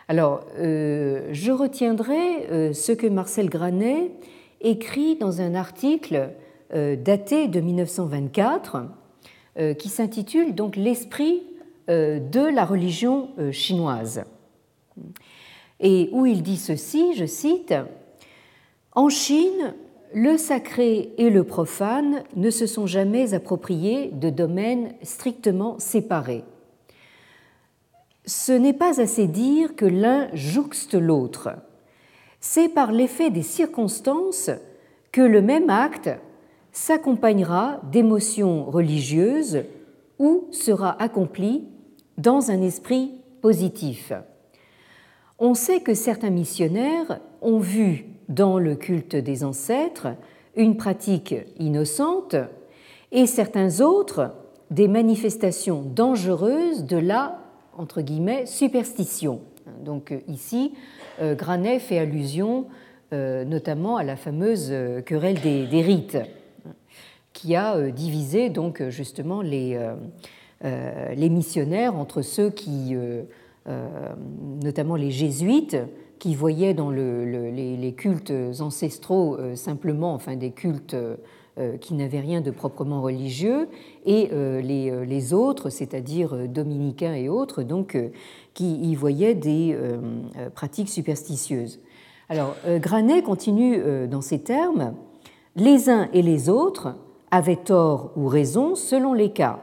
Alors, 0.07 0.41
euh, 0.59 1.29
je 1.31 1.51
retiendrai 1.51 2.45
euh, 2.51 2.73
ce 2.73 2.91
que 2.91 3.07
Marcel 3.07 3.49
Granet 3.49 4.11
écrit 4.61 5.15
dans 5.15 5.41
un 5.41 5.55
article 5.55 6.29
daté 6.73 7.47
de 7.49 7.59
1924 7.59 8.87
qui 9.77 9.89
s'intitule 9.89 10.55
donc 10.55 10.75
L'esprit 10.75 11.43
de 11.87 12.55
la 12.55 12.65
religion 12.65 13.29
chinoise. 13.51 14.23
Et 15.79 16.09
où 16.13 16.25
il 16.25 16.41
dit 16.41 16.57
ceci, 16.57 17.13
je 17.13 17.25
cite, 17.25 17.75
En 18.93 19.09
Chine, 19.09 19.75
le 20.13 20.37
sacré 20.37 21.13
et 21.17 21.29
le 21.29 21.43
profane 21.43 22.23
ne 22.35 22.49
se 22.49 22.67
sont 22.67 22.87
jamais 22.87 23.33
appropriés 23.33 24.11
de 24.13 24.29
domaines 24.29 24.93
strictement 25.01 25.79
séparés 25.79 26.43
ce 28.25 28.53
n'est 28.53 28.73
pas 28.73 29.01
assez 29.01 29.27
dire 29.27 29.75
que 29.75 29.85
l'un 29.85 30.29
jouxte 30.33 30.93
l'autre. 30.93 31.49
C'est 32.39 32.69
par 32.69 32.91
l'effet 32.91 33.29
des 33.29 33.41
circonstances 33.41 34.49
que 35.11 35.21
le 35.21 35.41
même 35.41 35.69
acte 35.69 36.09
s'accompagnera 36.71 37.81
d'émotions 37.91 38.65
religieuses 38.65 39.63
ou 40.19 40.47
sera 40.51 41.01
accompli 41.01 41.67
dans 42.17 42.51
un 42.51 42.61
esprit 42.61 43.11
positif. 43.41 44.13
On 45.39 45.53
sait 45.53 45.81
que 45.81 45.93
certains 45.93 46.29
missionnaires 46.29 47.19
ont 47.41 47.59
vu 47.59 48.05
dans 48.33 48.59
le 48.59 48.75
culte 48.75 49.15
des 49.15 49.43
ancêtres 49.43 50.07
une 50.55 50.77
pratique 50.77 51.35
innocente 51.59 52.35
et 53.11 53.25
certains 53.25 53.81
autres 53.81 54.33
des 54.71 54.87
manifestations 54.87 55.81
dangereuses 55.81 56.85
de 56.85 56.97
la 56.97 57.43
entre 57.77 58.01
guillemets, 58.01 58.45
superstition. 58.45 59.41
Donc 59.83 60.11
euh, 60.11 60.19
ici, 60.27 60.73
euh, 61.21 61.35
Granet 61.35 61.79
fait 61.79 61.99
allusion 61.99 62.67
euh, 63.13 63.45
notamment 63.45 63.97
à 63.97 64.03
la 64.03 64.15
fameuse 64.15 64.73
querelle 65.05 65.39
des, 65.41 65.81
rites, 65.81 66.17
qui 67.31 67.55
a 67.55 67.91
divisé 67.91 68.49
donc 68.49 68.81
justement 68.89 69.41
les, 69.41 69.77
les 70.63 71.29
missionnaires 71.29 71.95
entre 71.95 72.21
ceux 72.21 72.49
qui, 72.49 72.95
notamment 74.63 74.95
les 74.95 75.11
jésuites, 75.11 75.77
qui 76.23 76.35
voyaient 76.35 76.73
dans 76.73 76.89
le, 76.89 77.25
les, 77.25 77.93
cultes 77.93 78.31
ancestraux 78.61 79.37
simplement, 79.55 80.13
enfin 80.13 80.37
des 80.37 80.51
cultes 80.51 80.95
euh, 81.59 81.77
qui 81.77 81.93
n'avaient 81.93 82.19
rien 82.19 82.41
de 82.41 82.49
proprement 82.49 83.03
religieux, 83.03 83.67
et 84.07 84.29
euh, 84.31 84.59
euh, 84.63 85.05
les, 85.05 85.33
autres, 85.35 85.69
c'est-à-dire 85.69 86.47
dominicains 86.47 87.13
et 87.13 87.29
autres, 87.29 87.61
donc, 87.61 87.95
qui 88.55 88.73
y 88.73 88.95
voyaient 88.95 89.35
des 89.35 89.77
pratiques 90.55 90.89
superstitieuses. 90.89 91.79
Alors, 92.27 92.55
Granet 92.79 93.21
continue 93.21 94.07
dans 94.07 94.21
ces 94.21 94.39
termes 94.39 94.95
Les 95.55 95.91
uns 95.91 96.09
et 96.11 96.23
les 96.23 96.49
autres 96.49 96.95
avaient 97.29 97.55
tort 97.57 98.13
ou 98.15 98.27
raison 98.27 98.73
selon 98.73 99.13
les 99.13 99.29
cas. 99.29 99.59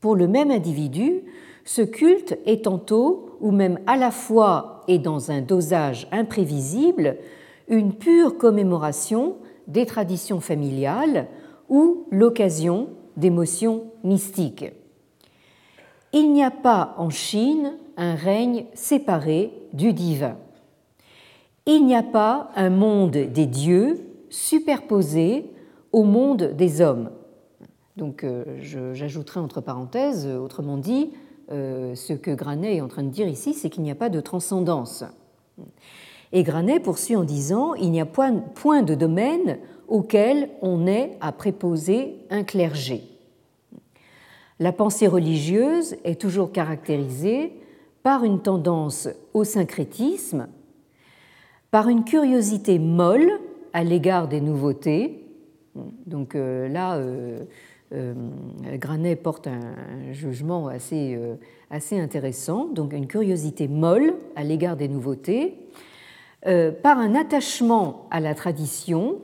Pour 0.00 0.14
le 0.14 0.28
même 0.28 0.52
individu, 0.52 1.22
ce 1.64 1.82
culte 1.82 2.38
est 2.46 2.66
tantôt, 2.66 3.33
ou 3.44 3.50
même 3.50 3.78
à 3.86 3.96
la 3.96 4.10
fois 4.10 4.80
et 4.88 4.98
dans 4.98 5.30
un 5.30 5.42
dosage 5.42 6.08
imprévisible, 6.10 7.18
une 7.68 7.92
pure 7.92 8.38
commémoration 8.38 9.36
des 9.68 9.84
traditions 9.84 10.40
familiales 10.40 11.28
ou 11.68 12.06
l'occasion 12.10 12.88
d'émotions 13.18 13.84
mystiques. 14.02 14.72
Il 16.14 16.32
n'y 16.32 16.42
a 16.42 16.50
pas 16.50 16.94
en 16.96 17.10
Chine 17.10 17.74
un 17.98 18.14
règne 18.14 18.64
séparé 18.72 19.52
du 19.74 19.92
divin. 19.92 20.38
Il 21.66 21.84
n'y 21.84 21.94
a 21.94 22.02
pas 22.02 22.50
un 22.56 22.70
monde 22.70 23.12
des 23.12 23.46
dieux 23.46 24.08
superposé 24.30 25.50
au 25.92 26.04
monde 26.04 26.54
des 26.56 26.80
hommes. 26.80 27.10
Donc 27.98 28.24
euh, 28.24 28.44
j'ajouterai 28.94 29.38
entre 29.38 29.60
parenthèses, 29.60 30.26
autrement 30.26 30.78
dit, 30.78 31.10
euh, 31.12 31.23
ce 31.48 32.12
que 32.12 32.30
Granet 32.30 32.76
est 32.76 32.80
en 32.80 32.88
train 32.88 33.02
de 33.02 33.10
dire 33.10 33.28
ici, 33.28 33.54
c'est 33.54 33.70
qu'il 33.70 33.82
n'y 33.82 33.90
a 33.90 33.96
pas 33.96 34.08
de 34.08 34.20
transcendance. 34.20 35.04
Et 36.32 36.42
Granet 36.42 36.80
poursuit 36.80 37.16
en 37.16 37.24
disant 37.24 37.74
Il 37.74 37.90
n'y 37.90 38.00
a 38.00 38.06
point 38.06 38.82
de 38.82 38.94
domaine 38.94 39.58
auquel 39.88 40.50
on 40.62 40.86
ait 40.86 41.16
à 41.20 41.32
préposer 41.32 42.16
un 42.30 42.42
clergé. 42.42 43.02
La 44.60 44.72
pensée 44.72 45.06
religieuse 45.06 45.96
est 46.04 46.20
toujours 46.20 46.52
caractérisée 46.52 47.52
par 48.02 48.24
une 48.24 48.40
tendance 48.40 49.08
au 49.32 49.44
syncrétisme, 49.44 50.48
par 51.70 51.88
une 51.88 52.04
curiosité 52.04 52.78
molle 52.78 53.30
à 53.72 53.82
l'égard 53.82 54.28
des 54.28 54.40
nouveautés. 54.40 55.26
Donc 56.06 56.34
euh, 56.34 56.68
là, 56.68 56.96
euh, 56.96 57.40
euh, 57.40 57.44
Granet 58.78 59.16
porte 59.16 59.46
un, 59.46 60.12
jugement 60.12 60.68
assez, 60.68 61.18
assez 61.70 61.98
intéressant, 61.98 62.66
donc 62.66 62.92
une 62.92 63.06
curiosité 63.06 63.68
molle 63.68 64.14
à 64.36 64.44
l'égard 64.44 64.76
des 64.76 64.88
nouveautés, 64.88 65.64
euh, 66.46 66.70
par 66.70 66.98
un 66.98 67.14
attachement 67.14 68.06
à 68.10 68.20
la 68.20 68.34
tradition 68.34 69.22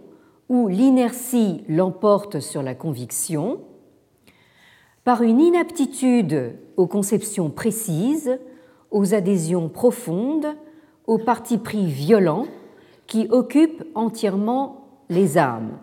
où 0.48 0.68
l'inertie 0.68 1.62
l'emporte 1.68 2.40
sur 2.40 2.62
la 2.62 2.74
conviction, 2.74 3.60
par 5.04 5.22
une 5.22 5.38
inaptitude 5.38 6.54
aux 6.78 6.86
conceptions 6.86 7.50
précises, 7.50 8.38
aux 8.90 9.12
adhésions 9.12 9.68
profondes, 9.68 10.56
aux 11.06 11.18
partis 11.18 11.58
pris 11.58 11.86
violents 11.86 12.46
qui 13.06 13.26
occupent 13.30 13.84
entièrement 13.94 15.02
les 15.10 15.36
âmes. 15.36 15.78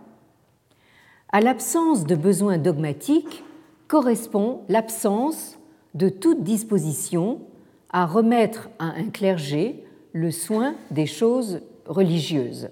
À 1.30 1.42
l'absence 1.42 2.06
de 2.06 2.16
besoins 2.16 2.58
dogmatiques, 2.58 3.44
correspond 3.88 4.62
l'absence 4.70 5.58
de 5.94 6.08
toute 6.10 6.44
disposition 6.44 7.42
à 7.90 8.06
remettre 8.06 8.70
à 8.80 8.86
un 8.86 9.10
clergé 9.10 9.84
le 10.14 10.32
soin 10.32 10.76
des 10.90 11.06
choses 11.06 11.62
religieuses. 11.86 12.70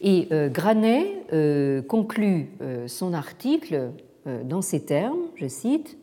Et 0.00 0.28
euh, 0.30 0.48
Granet 0.48 1.24
euh, 1.32 1.82
conclut 1.82 2.50
euh, 2.60 2.86
son 2.86 3.12
article 3.12 3.90
dans 4.44 4.60
ces 4.60 4.84
termes, 4.84 5.22
je 5.36 5.48
cite, 5.48 5.96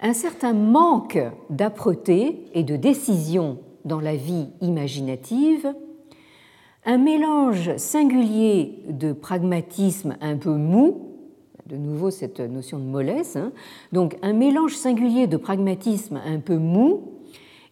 Un 0.00 0.14
certain 0.14 0.54
manque 0.54 1.18
d'âpreté 1.50 2.46
et 2.54 2.62
de 2.62 2.76
décision 2.76 3.58
dans 3.84 4.00
la 4.00 4.16
vie 4.16 4.48
imaginative, 4.62 5.74
un 6.84 6.98
mélange 6.98 7.76
singulier 7.76 8.82
de 8.88 9.12
pragmatisme 9.12 10.16
un 10.20 10.36
peu 10.36 10.54
mou, 10.54 11.12
de 11.66 11.76
nouveau 11.76 12.10
cette 12.10 12.40
notion 12.40 12.78
de 12.78 12.84
mollesse, 12.84 13.36
hein, 13.36 13.52
donc 13.92 14.16
un 14.22 14.34
mélange 14.34 14.76
singulier 14.76 15.26
de 15.26 15.38
pragmatisme 15.38 16.20
un 16.24 16.40
peu 16.40 16.56
mou 16.56 17.14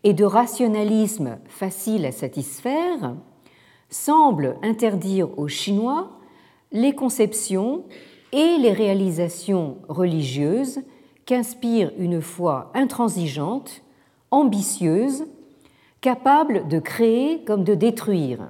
et 0.03 0.15
de 0.15 0.25
rationalisme 0.25 1.39
facile 1.47 2.07
à 2.07 2.13
satisfaire, 2.13 3.15
semble 3.91 4.57
interdire 4.63 5.39
aux 5.39 5.49
Chinois 5.49 6.11
les 6.73 6.95
conceptions 6.95 7.85
et 8.33 8.57
les 8.59 8.73
réalisations 8.73 9.77
religieuses 9.89 10.81
qu'inspire 11.27 11.93
une 11.99 12.23
foi 12.23 12.73
intransigeante, 12.75 13.83
ambitieuse, 14.31 15.27
capable 16.01 16.67
de 16.67 16.79
créer 16.79 17.45
comme 17.45 17.63
de 17.63 17.75
détruire. 17.75 18.49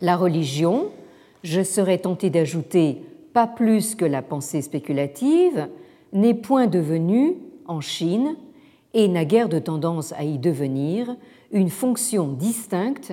La 0.00 0.16
religion, 0.16 0.90
je 1.42 1.62
serais 1.62 1.98
tenté 1.98 2.30
d'ajouter 2.30 3.02
pas 3.32 3.46
plus 3.46 3.94
que 3.94 4.04
la 4.04 4.22
pensée 4.22 4.62
spéculative, 4.62 5.68
n'est 6.12 6.34
point 6.34 6.66
devenue, 6.66 7.36
en 7.66 7.80
Chine, 7.80 8.36
et 8.94 9.08
n'a 9.08 9.24
guère 9.24 9.48
de 9.48 9.58
tendance 9.58 10.12
à 10.12 10.24
y 10.24 10.38
devenir, 10.38 11.14
une 11.52 11.68
fonction 11.68 12.28
distincte 12.28 13.12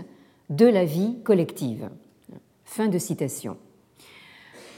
de 0.49 0.65
la 0.65 0.85
vie 0.85 1.15
collective. 1.23 1.89
Fin 2.63 2.87
de 2.87 2.97
citation. 2.97 3.57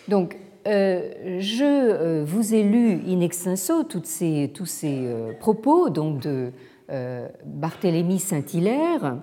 Donc, 0.07 0.37
euh, 0.67 1.37
je 1.39 1.63
euh, 1.63 2.25
vous 2.25 2.53
ai 2.53 2.63
lu 2.63 2.99
in 3.07 3.21
extenso 3.21 3.83
tous 3.83 4.03
ces 4.03 4.51
euh, 4.85 5.33
propos 5.39 5.89
de 5.89 6.51
Barthélemy 7.45 8.19
Saint-Hilaire 8.19 9.17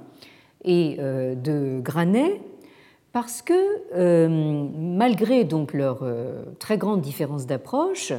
et 0.64 0.96
de 0.98 1.80
Granet, 1.80 2.40
parce 3.14 3.40
que 3.40 4.26
malgré 4.76 5.44
donc 5.44 5.72
leur 5.72 6.04
très 6.58 6.76
grande 6.76 7.00
différence 7.00 7.46
d'approche, 7.46 8.12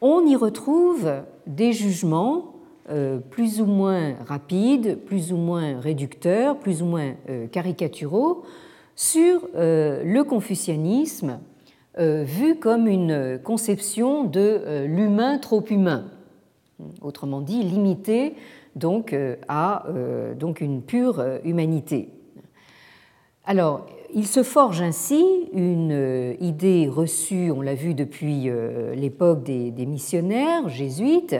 on 0.00 0.24
y 0.26 0.36
retrouve 0.36 1.10
des 1.46 1.72
jugements 1.72 2.54
euh, 2.90 3.18
plus 3.18 3.60
ou 3.60 3.66
moins 3.66 4.14
rapides, 4.26 4.98
plus 5.06 5.32
ou 5.32 5.36
moins 5.36 5.78
réducteurs, 5.78 6.58
plus 6.58 6.82
ou 6.82 6.86
moins 6.86 7.12
euh, 7.28 7.46
caricaturaux 7.46 8.42
sur 8.96 9.46
euh, 9.54 10.02
le 10.04 10.24
confucianisme 10.24 11.40
vu 11.98 12.54
comme 12.54 12.86
une 12.86 13.40
conception 13.44 14.24
de 14.24 14.86
l'humain 14.86 15.36
trop 15.36 15.62
humain, 15.68 16.06
autrement 17.02 17.42
dit 17.42 17.62
limité 17.62 18.36
donc 18.74 19.14
à 19.48 19.84
donc 20.38 20.62
une 20.62 20.80
pure 20.82 21.22
humanité. 21.44 22.08
Alors, 23.44 23.86
il 24.14 24.26
se 24.26 24.42
forge 24.42 24.82
ainsi 24.82 25.24
une 25.52 26.36
idée 26.40 26.88
reçue, 26.88 27.50
on 27.50 27.60
l'a 27.60 27.74
vu 27.74 27.94
depuis 27.94 28.50
l'époque 28.94 29.42
des, 29.42 29.86
missionnaires 29.86 30.68
jésuites, 30.68 31.36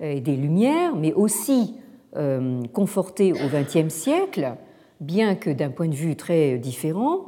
et 0.00 0.20
des 0.20 0.36
Lumières, 0.36 0.94
mais 0.94 1.12
aussi 1.12 1.74
euh, 2.16 2.62
conforté 2.72 3.34
au 3.34 3.48
XXe 3.52 3.92
siècle, 3.92 4.54
bien 5.00 5.34
que 5.34 5.50
d'un 5.50 5.68
point 5.68 5.88
de 5.88 5.94
vue 5.94 6.16
très 6.16 6.56
différent, 6.56 7.26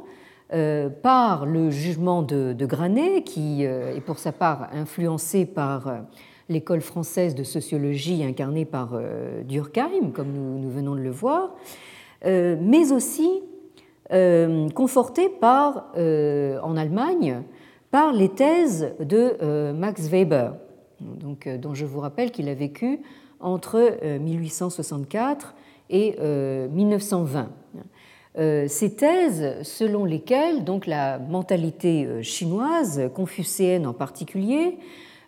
euh, 0.51 0.89
par 0.89 1.45
le 1.45 1.69
jugement 1.69 2.23
de, 2.23 2.55
Granet, 2.65 3.21
qui 3.21 3.65
euh, 3.65 3.95
est 3.95 4.01
pour 4.01 4.17
sa 4.17 4.31
part 4.31 4.69
influencé 4.71 5.45
par 5.45 6.05
l'école 6.47 6.81
française 6.81 7.35
de 7.35 7.43
sociologie 7.43 8.23
incarnée 8.23 8.65
par 8.65 8.99
Durkheim, 9.47 10.11
comme 10.11 10.31
nous, 10.31 10.69
venons 10.71 10.95
de 10.95 11.01
le 11.01 11.11
voir, 11.11 11.53
mais 12.25 12.91
aussi 12.91 13.43
conforté 14.09 15.29
par, 15.29 15.87
en 15.95 16.77
Allemagne 16.77 17.43
par 17.91 18.11
les 18.11 18.29
thèses 18.29 18.93
de 18.99 19.71
Max 19.71 20.07
Weber 20.07 20.53
donc, 21.01 21.47
euh, 21.47 21.57
dont 21.57 21.73
je 21.73 21.85
vous 21.85 21.99
rappelle 21.99 22.31
qu'il 22.31 22.49
a 22.49 22.53
vécu 22.53 22.99
entre 23.39 23.97
1864 24.19 25.55
euh, 25.91 26.67
et 26.67 26.69
1920. 26.69 27.49
Euh, 28.37 28.65
ces 28.67 28.95
thèses 28.95 29.63
selon 29.63 30.05
lesquelles 30.05 30.63
donc, 30.63 30.85
la 30.85 31.19
mentalité 31.19 32.21
chinoise, 32.21 33.09
confucéenne 33.13 33.87
en 33.87 33.93
particulier, 33.93 34.77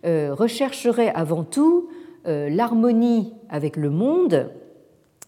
rechercherait 0.04 1.14
avant 1.14 1.44
tout 1.44 1.88
l'harmonie 2.26 3.34
avec 3.50 3.76
le 3.76 3.92
monde 3.92 4.52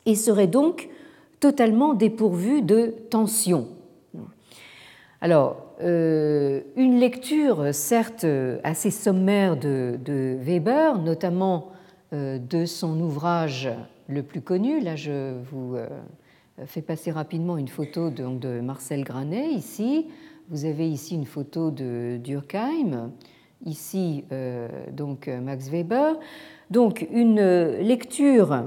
et 0.07 0.15
serait 0.15 0.47
donc 0.47 0.89
totalement 1.43 1.93
dépourvue 1.93 2.61
de 2.61 2.95
tension. 3.09 3.67
Alors, 5.19 5.75
euh, 5.81 6.61
une 6.77 7.01
lecture 7.01 7.73
certes 7.75 8.25
assez 8.63 8.91
sommaire 8.91 9.57
de, 9.57 10.37
Weber, 10.39 10.99
notamment 10.99 11.71
euh, 12.13 12.39
de 12.39 12.65
son 12.65 12.97
ouvrage 13.01 13.69
le 14.07 14.23
plus 14.23 14.39
connu. 14.39 14.79
Là, 14.79 14.95
je 14.95 15.33
vous 15.51 15.75
euh, 15.75 15.85
fais 16.65 16.81
passer 16.81 17.11
rapidement 17.11 17.57
une 17.57 17.67
photo 17.67 18.09
de, 18.09 18.61
Marcel 18.61 19.03
Granet 19.03 19.51
ici. 19.51 20.05
Vous 20.47 20.63
avez 20.63 20.89
ici 20.89 21.13
une 21.13 21.25
photo 21.25 21.71
de 21.71 22.21
Durkheim, 22.23 23.11
ici 23.65 24.23
donc 24.93 25.27
Max 25.27 25.67
Weber. 25.69 26.15
Donc 26.69 27.05
une 27.11 27.41
lecture 27.81 28.63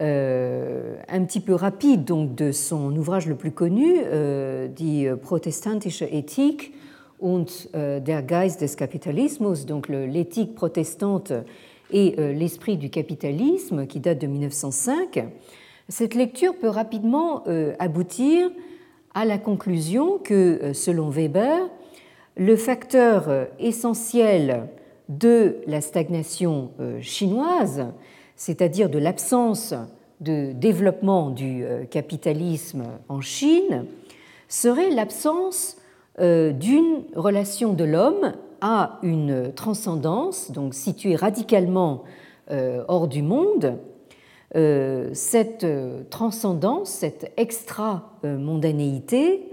un 0.00 1.24
petit 1.24 1.40
peu 1.40 1.54
rapide 1.54 2.04
donc 2.04 2.34
de 2.34 2.52
son 2.52 2.94
ouvrage 2.96 3.26
le 3.26 3.34
plus 3.34 3.50
connu, 3.50 3.96
euh, 4.04 4.68
Die 4.68 5.08
protestantische 5.20 6.04
Ethik 6.04 6.72
und 7.18 7.68
äh, 7.74 8.00
der 8.00 8.22
Geist 8.22 8.60
des 8.60 8.76
Kapitalismus, 8.76 9.66
donc 9.66 9.88
l'éthique 9.88 10.54
protestante 10.54 11.32
et 11.90 12.14
euh, 12.18 12.32
l'esprit 12.32 12.76
du 12.76 12.90
capitalisme, 12.90 13.86
qui 13.86 13.98
date 13.98 14.20
de 14.20 14.28
1905. 14.28 15.26
Cette 15.88 16.14
lecture 16.14 16.54
peut 16.54 16.68
rapidement 16.68 17.44
aboutir 17.78 18.50
à 19.14 19.24
la 19.24 19.38
conclusion 19.38 20.18
que, 20.18 20.74
selon 20.74 21.08
Weber, 21.08 21.70
le 22.36 22.56
facteur 22.56 23.48
essentiel 23.58 24.68
de 25.08 25.56
la 25.66 25.80
stagnation 25.80 26.72
chinoise, 27.00 27.86
c'est-à-dire 28.38 28.88
de 28.88 28.98
l'absence 28.98 29.74
de 30.20 30.52
développement 30.52 31.30
du 31.30 31.64
euh, 31.64 31.84
capitalisme 31.84 32.84
en 33.08 33.20
Chine, 33.20 33.86
serait 34.48 34.90
l'absence 34.90 35.76
euh, 36.20 36.52
d'une 36.52 37.04
relation 37.14 37.74
de 37.74 37.84
l'homme 37.84 38.32
à 38.60 38.98
une 39.02 39.52
transcendance, 39.52 40.50
donc 40.50 40.74
située 40.74 41.14
radicalement 41.14 42.02
euh, 42.50 42.82
hors 42.88 43.06
du 43.08 43.22
monde. 43.22 43.78
Cette 45.12 45.66
transcendance, 46.08 46.88
cette 46.88 47.34
extra-mondanéité, 47.36 49.46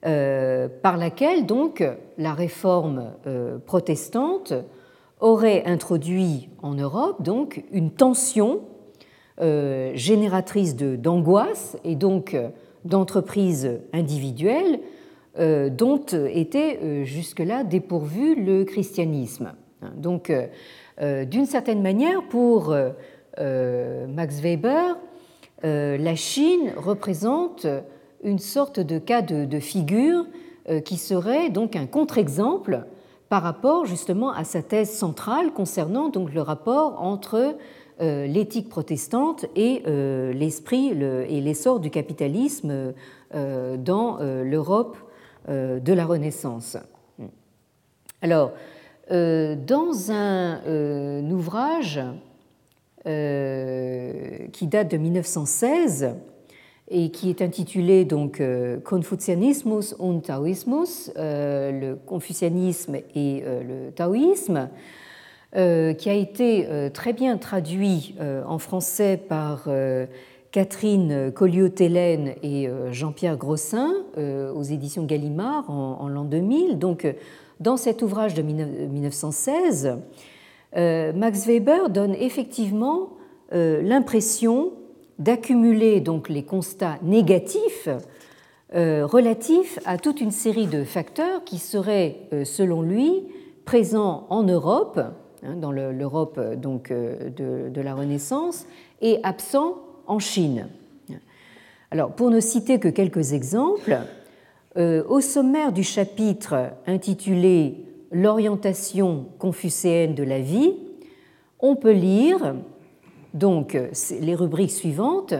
par 0.00 0.96
laquelle 0.96 1.44
donc 1.44 1.84
la 2.16 2.32
réforme 2.32 3.12
protestante 3.66 4.54
aurait 5.20 5.64
introduit 5.64 6.48
en 6.62 6.74
Europe 6.74 7.22
donc 7.22 7.64
une 7.72 7.90
tension 7.90 8.62
euh, 9.40 9.92
génératrice 9.94 10.74
d'angoisse 10.74 11.76
et 11.84 11.94
donc 11.94 12.34
euh, 12.34 12.48
d'entreprises 12.84 13.70
individuelles 13.92 14.80
euh, 15.38 15.68
dont 15.70 16.04
était 16.06 17.04
jusque-là 17.04 17.62
dépourvu 17.62 18.34
le 18.34 18.64
christianisme. 18.64 19.52
Donc, 19.96 20.32
d'une 21.00 21.46
certaine 21.46 21.82
manière, 21.82 22.26
pour 22.28 22.74
Max 23.38 24.40
Weber, 24.40 24.98
la 25.62 26.14
Chine 26.16 26.72
représente 26.76 27.64
une 28.24 28.40
sorte 28.40 28.80
de 28.80 28.98
cas 28.98 29.22
de, 29.22 29.44
de 29.44 29.60
figure 29.60 30.26
qui 30.84 30.96
serait 30.96 31.50
donc 31.50 31.76
un 31.76 31.86
contre-exemple 31.86 32.86
par 33.28 33.42
rapport 33.42 33.84
justement 33.86 34.32
à 34.32 34.44
sa 34.44 34.62
thèse 34.62 34.90
centrale 34.90 35.52
concernant 35.52 36.08
donc 36.08 36.32
le 36.32 36.40
rapport 36.40 37.02
entre 37.02 37.56
euh, 38.00 38.26
l'éthique 38.26 38.68
protestante 38.68 39.44
et 39.56 39.82
euh, 39.86 40.32
l'esprit 40.32 40.90
et 40.90 41.40
l'essor 41.40 41.80
du 41.80 41.90
capitalisme 41.90 42.94
euh, 43.34 43.76
dans 43.76 44.18
l'Europe 44.20 44.96
de 45.48 45.92
la 45.94 46.04
Renaissance. 46.04 46.76
Alors, 48.20 48.52
dans 49.10 50.10
un 50.10 51.30
ouvrage 51.30 52.00
qui 53.04 54.66
date 54.66 54.90
de 54.90 54.96
1916 54.98 56.14
et 56.90 57.10
qui 57.10 57.30
est 57.30 57.42
intitulé 57.42 58.04
donc 58.04 58.42
Confucianismus 58.84 59.94
und 59.98 60.20
Taoismus, 60.20 61.12
le 61.16 61.94
confucianisme 61.94 62.96
et 63.14 63.42
le 63.44 63.90
taoïsme, 63.90 64.68
qui 65.52 65.58
a 66.10 66.14
été 66.14 66.90
très 66.94 67.12
bien 67.12 67.36
traduit 67.36 68.14
en 68.46 68.58
français 68.58 69.16
par 69.18 69.68
Catherine 70.50 71.30
Colliot-Télène 71.32 72.34
et 72.42 72.68
euh, 72.68 72.92
Jean-Pierre 72.92 73.36
Grossin 73.36 73.92
euh, 74.16 74.52
aux 74.52 74.62
éditions 74.62 75.04
Gallimard 75.04 75.68
en, 75.70 76.08
l'an 76.08 76.24
2000. 76.24 76.78
Donc, 76.78 77.04
euh, 77.04 77.12
dans 77.60 77.76
cet 77.76 78.02
ouvrage 78.02 78.34
de 78.34 78.42
1916, 78.42 79.98
Max 80.76 81.46
Weber 81.46 81.90
donne 81.90 82.14
effectivement 82.14 83.10
l'impression 83.50 84.74
d'accumuler 85.18 86.00
donc 86.00 86.28
les 86.28 86.42
constats 86.42 86.98
négatifs 87.02 87.88
relatifs 88.72 89.78
à 89.86 89.96
toute 89.96 90.20
une 90.20 90.30
série 90.30 90.66
de 90.66 90.84
facteurs 90.84 91.42
qui 91.44 91.58
seraient, 91.58 92.16
selon 92.44 92.82
lui, 92.82 93.24
présents 93.64 94.26
en 94.28 94.42
Europe, 94.42 95.00
hein, 95.42 95.56
dans 95.56 95.72
l'Europe 95.72 96.38
donc 96.56 96.92
de, 96.92 97.80
la 97.80 97.94
Renaissance, 97.94 98.66
et 99.00 99.20
absents 99.22 99.78
en 100.06 100.18
Chine. 100.18 100.68
Alors, 101.90 102.12
pour 102.12 102.30
ne 102.30 102.40
citer 102.40 102.78
que 102.78 102.88
quelques 102.88 103.32
exemples, 103.32 103.98
euh, 104.76 105.02
au 105.08 105.20
sommaire 105.20 105.72
du 105.72 105.82
chapitre 105.82 106.72
intitulé 106.86 107.84
L'orientation 108.10 109.26
confucéenne 109.38 110.14
de 110.14 110.22
la 110.22 110.40
vie, 110.40 110.72
on 111.60 111.76
peut 111.76 111.92
lire 111.92 112.54
donc 113.34 113.78
les 114.20 114.34
rubriques 114.34 114.70
suivantes. 114.70 115.34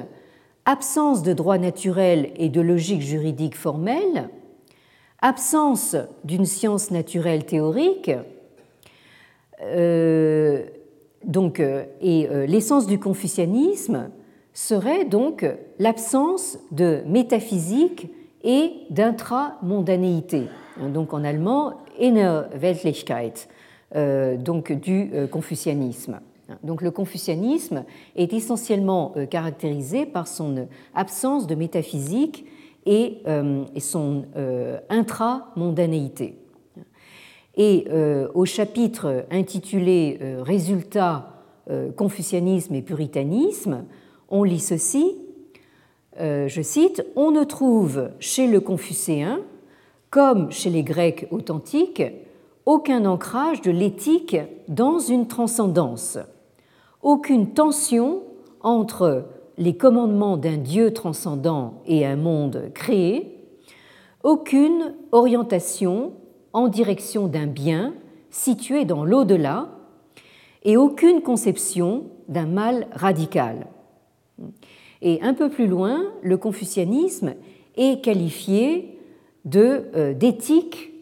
Absence 0.64 1.22
de 1.22 1.32
droit 1.32 1.56
naturel 1.56 2.30
et 2.36 2.50
de 2.50 2.60
logique 2.60 3.00
juridique 3.00 3.56
formelle, 3.56 4.28
absence 5.22 5.96
d'une 6.24 6.44
science 6.44 6.90
naturelle 6.90 7.46
théorique, 7.46 8.10
euh, 9.62 10.66
donc, 11.24 11.58
euh, 11.58 11.84
et 12.02 12.28
l'essence 12.46 12.86
du 12.86 12.98
confucianisme 13.00 14.10
serait 14.52 15.06
donc 15.06 15.46
l'absence 15.78 16.58
de 16.70 17.02
métaphysique 17.06 18.08
et 18.44 18.72
d'intramondanéité, 18.90 20.48
donc 20.92 21.14
en 21.14 21.24
allemand 21.24 21.74
Innerweltlichkeit, 21.98 23.48
euh, 23.94 24.36
donc 24.36 24.72
du 24.72 25.10
euh, 25.12 25.26
confucianisme. 25.26 26.20
Donc 26.62 26.82
le 26.82 26.90
confucianisme 26.90 27.84
est 28.16 28.32
essentiellement 28.32 29.12
euh, 29.16 29.26
caractérisé 29.26 30.06
par 30.06 30.26
son 30.26 30.68
absence 30.94 31.46
de 31.46 31.54
métaphysique 31.54 32.46
et, 32.86 33.22
son 33.80 34.24
intramondanéité. 34.88 36.38
Et 37.54 37.86
au 38.32 38.46
chapitre 38.46 39.26
intitulé 39.30 40.18
Résultats, 40.40 41.44
confucianisme 41.96 42.74
et 42.74 42.80
puritanisme, 42.80 43.84
on 44.30 44.42
lit 44.42 44.60
ceci, 44.60 45.16
euh, 46.20 46.48
je 46.48 46.62
cite, 46.62 47.04
On 47.16 47.30
ne 47.30 47.44
trouve 47.44 48.10
chez 48.18 48.46
le 48.46 48.60
Confucéen, 48.60 49.40
comme 50.10 50.50
chez 50.50 50.70
les 50.70 50.82
Grecs 50.82 51.28
authentiques, 51.30 52.02
aucun 52.66 53.04
ancrage 53.04 53.62
de 53.62 53.70
l'éthique 53.70 54.36
dans 54.68 54.98
une 54.98 55.28
transcendance, 55.28 56.18
aucune 57.02 57.52
tension 57.52 58.22
entre 58.60 59.26
les 59.56 59.76
commandements 59.76 60.36
d'un 60.36 60.56
Dieu 60.56 60.92
transcendant 60.92 61.82
et 61.86 62.06
un 62.06 62.16
monde 62.16 62.70
créé, 62.74 63.38
aucune 64.22 64.94
orientation 65.12 66.12
en 66.52 66.68
direction 66.68 67.26
d'un 67.26 67.46
bien 67.46 67.94
situé 68.30 68.84
dans 68.84 69.04
l'au-delà 69.04 69.68
et 70.64 70.76
aucune 70.76 71.22
conception 71.22 72.04
d'un 72.28 72.46
mal 72.46 72.86
radical. 72.92 73.66
Et 75.02 75.20
un 75.22 75.34
peu 75.34 75.48
plus 75.48 75.66
loin, 75.66 76.02
le 76.22 76.36
confucianisme 76.36 77.34
est 77.76 78.02
qualifié 78.02 78.98
euh, 79.56 80.14
d'éthique 80.14 80.92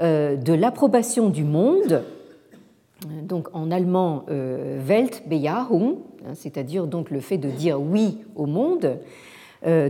euh, 0.00 0.36
de 0.36 0.52
l'approbation 0.52 1.28
du 1.28 1.44
monde, 1.44 2.02
donc 3.22 3.48
en 3.52 3.70
allemand 3.70 4.24
euh, 4.30 4.80
Weltbejahung, 4.84 5.96
hein, 6.26 6.34
c'est-à-dire 6.34 6.86
donc 6.86 7.10
le 7.10 7.20
fait 7.20 7.38
de 7.38 7.50
dire 7.50 7.80
oui 7.80 8.18
au 8.34 8.46
monde, 8.46 8.98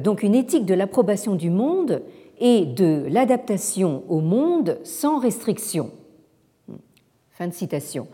donc 0.04 0.22
une 0.22 0.34
éthique 0.34 0.66
de 0.66 0.74
l'approbation 0.74 1.34
du 1.34 1.48
monde 1.48 2.02
et 2.38 2.66
de 2.66 3.06
l'adaptation 3.08 4.02
au 4.08 4.20
monde 4.20 4.78
sans 4.84 5.18
restriction. 5.18 5.90
Fin 7.30 7.46
de 7.46 7.54
citation. 7.54 8.06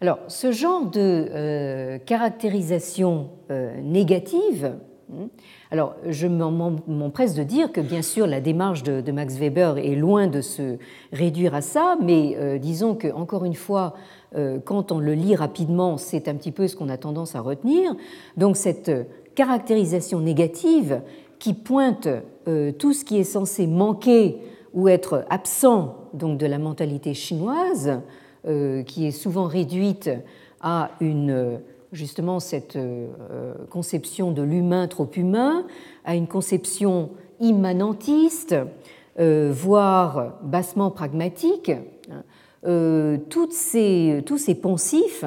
Alors, 0.00 0.18
ce 0.28 0.52
genre 0.52 0.84
de 0.84 1.00
euh, 1.00 1.98
caractérisation 1.98 3.30
euh, 3.50 3.80
négative, 3.80 4.74
alors 5.70 5.94
je 6.08 6.26
m'empresse 6.26 7.34
de 7.34 7.42
dire 7.42 7.72
que 7.72 7.80
bien 7.80 8.02
sûr 8.02 8.26
la 8.26 8.40
démarche 8.40 8.82
de, 8.82 9.12
Max 9.12 9.36
Weber 9.36 9.78
est 9.78 9.94
loin 9.94 10.26
de 10.26 10.40
se 10.40 10.78
réduire 11.12 11.54
à 11.54 11.60
ça, 11.60 11.96
mais 12.02 12.36
euh, 12.36 12.58
disons 12.58 12.94
que 12.94 13.08
encore 13.12 13.44
une 13.44 13.54
fois, 13.54 13.94
quand 14.64 14.90
on 14.90 14.98
le 14.98 15.14
lit 15.14 15.36
rapidement, 15.36 15.96
c'est 15.96 16.26
un 16.26 16.34
petit 16.34 16.50
peu 16.50 16.66
ce 16.66 16.74
qu'on 16.74 16.88
a 16.88 16.96
tendance 16.96 17.36
à 17.36 17.40
retenir. 17.40 17.94
Donc 18.36 18.56
cette 18.56 18.90
caractérisation 19.36 20.18
négative 20.18 21.02
qui 21.38 21.54
pointe 21.54 22.08
tout 22.78 22.92
ce 22.92 23.04
qui 23.04 23.16
est 23.16 23.22
censé 23.22 23.68
manquer 23.68 24.38
ou 24.72 24.88
être 24.88 25.24
absent 25.30 25.94
donc 26.12 26.38
de 26.38 26.46
la 26.46 26.58
mentalité 26.58 27.14
chinoise, 27.14 28.00
euh, 28.46 28.82
qui 28.82 29.06
est 29.06 29.10
souvent 29.10 29.46
réduite 29.46 30.10
à 30.60 30.90
une 31.00 31.60
justement 31.94 32.40
cette 32.40 32.76
euh, 32.76 33.54
conception 33.70 34.30
de 34.32 34.42
l'humain 34.42 34.86
trop 34.88 35.08
humain, 35.16 35.64
à 36.04 36.14
une 36.14 36.26
conception 36.26 37.10
immanentiste, 37.40 38.54
euh, 39.18 39.50
voire 39.54 40.34
bassement 40.42 40.90
pragmatique. 40.90 41.72
Toutes 43.28 43.52
ces, 43.52 44.22
tous 44.24 44.38
ces 44.38 44.54
poncifs 44.54 45.26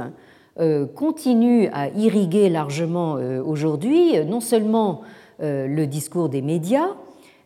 continuent 0.96 1.70
à 1.72 1.90
irriguer 1.90 2.50
largement 2.50 3.20
aujourd'hui 3.46 4.26
non 4.26 4.40
seulement 4.40 5.02
le 5.40 5.86
discours 5.86 6.30
des 6.30 6.42
médias, 6.42 6.96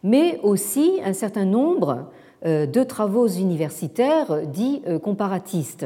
mais 0.02 0.40
aussi 0.44 1.02
un 1.04 1.12
certain 1.12 1.44
nombre 1.44 2.06
euh, 2.44 2.66
de 2.66 2.84
travaux 2.84 3.28
universitaires 3.28 4.48
dits 4.48 4.82
euh, 4.88 4.98
comparatistes. 4.98 5.86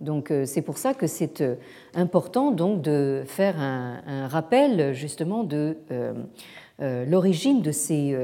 Donc 0.00 0.30
euh, 0.30 0.44
c'est 0.44 0.62
pour 0.62 0.78
ça 0.78 0.94
que 0.94 1.06
c'est 1.06 1.42
important 1.94 2.50
donc 2.50 2.82
de 2.82 3.22
faire 3.26 3.60
un, 3.60 4.28
rappel 4.28 4.94
justement 4.94 5.44
de 5.44 5.76
l'origine 6.80 7.62
de, 7.62 7.72
ces, 7.72 8.16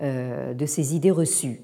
de 0.00 0.66
ces 0.66 0.94
idées 0.96 1.10
reçues. 1.10 1.60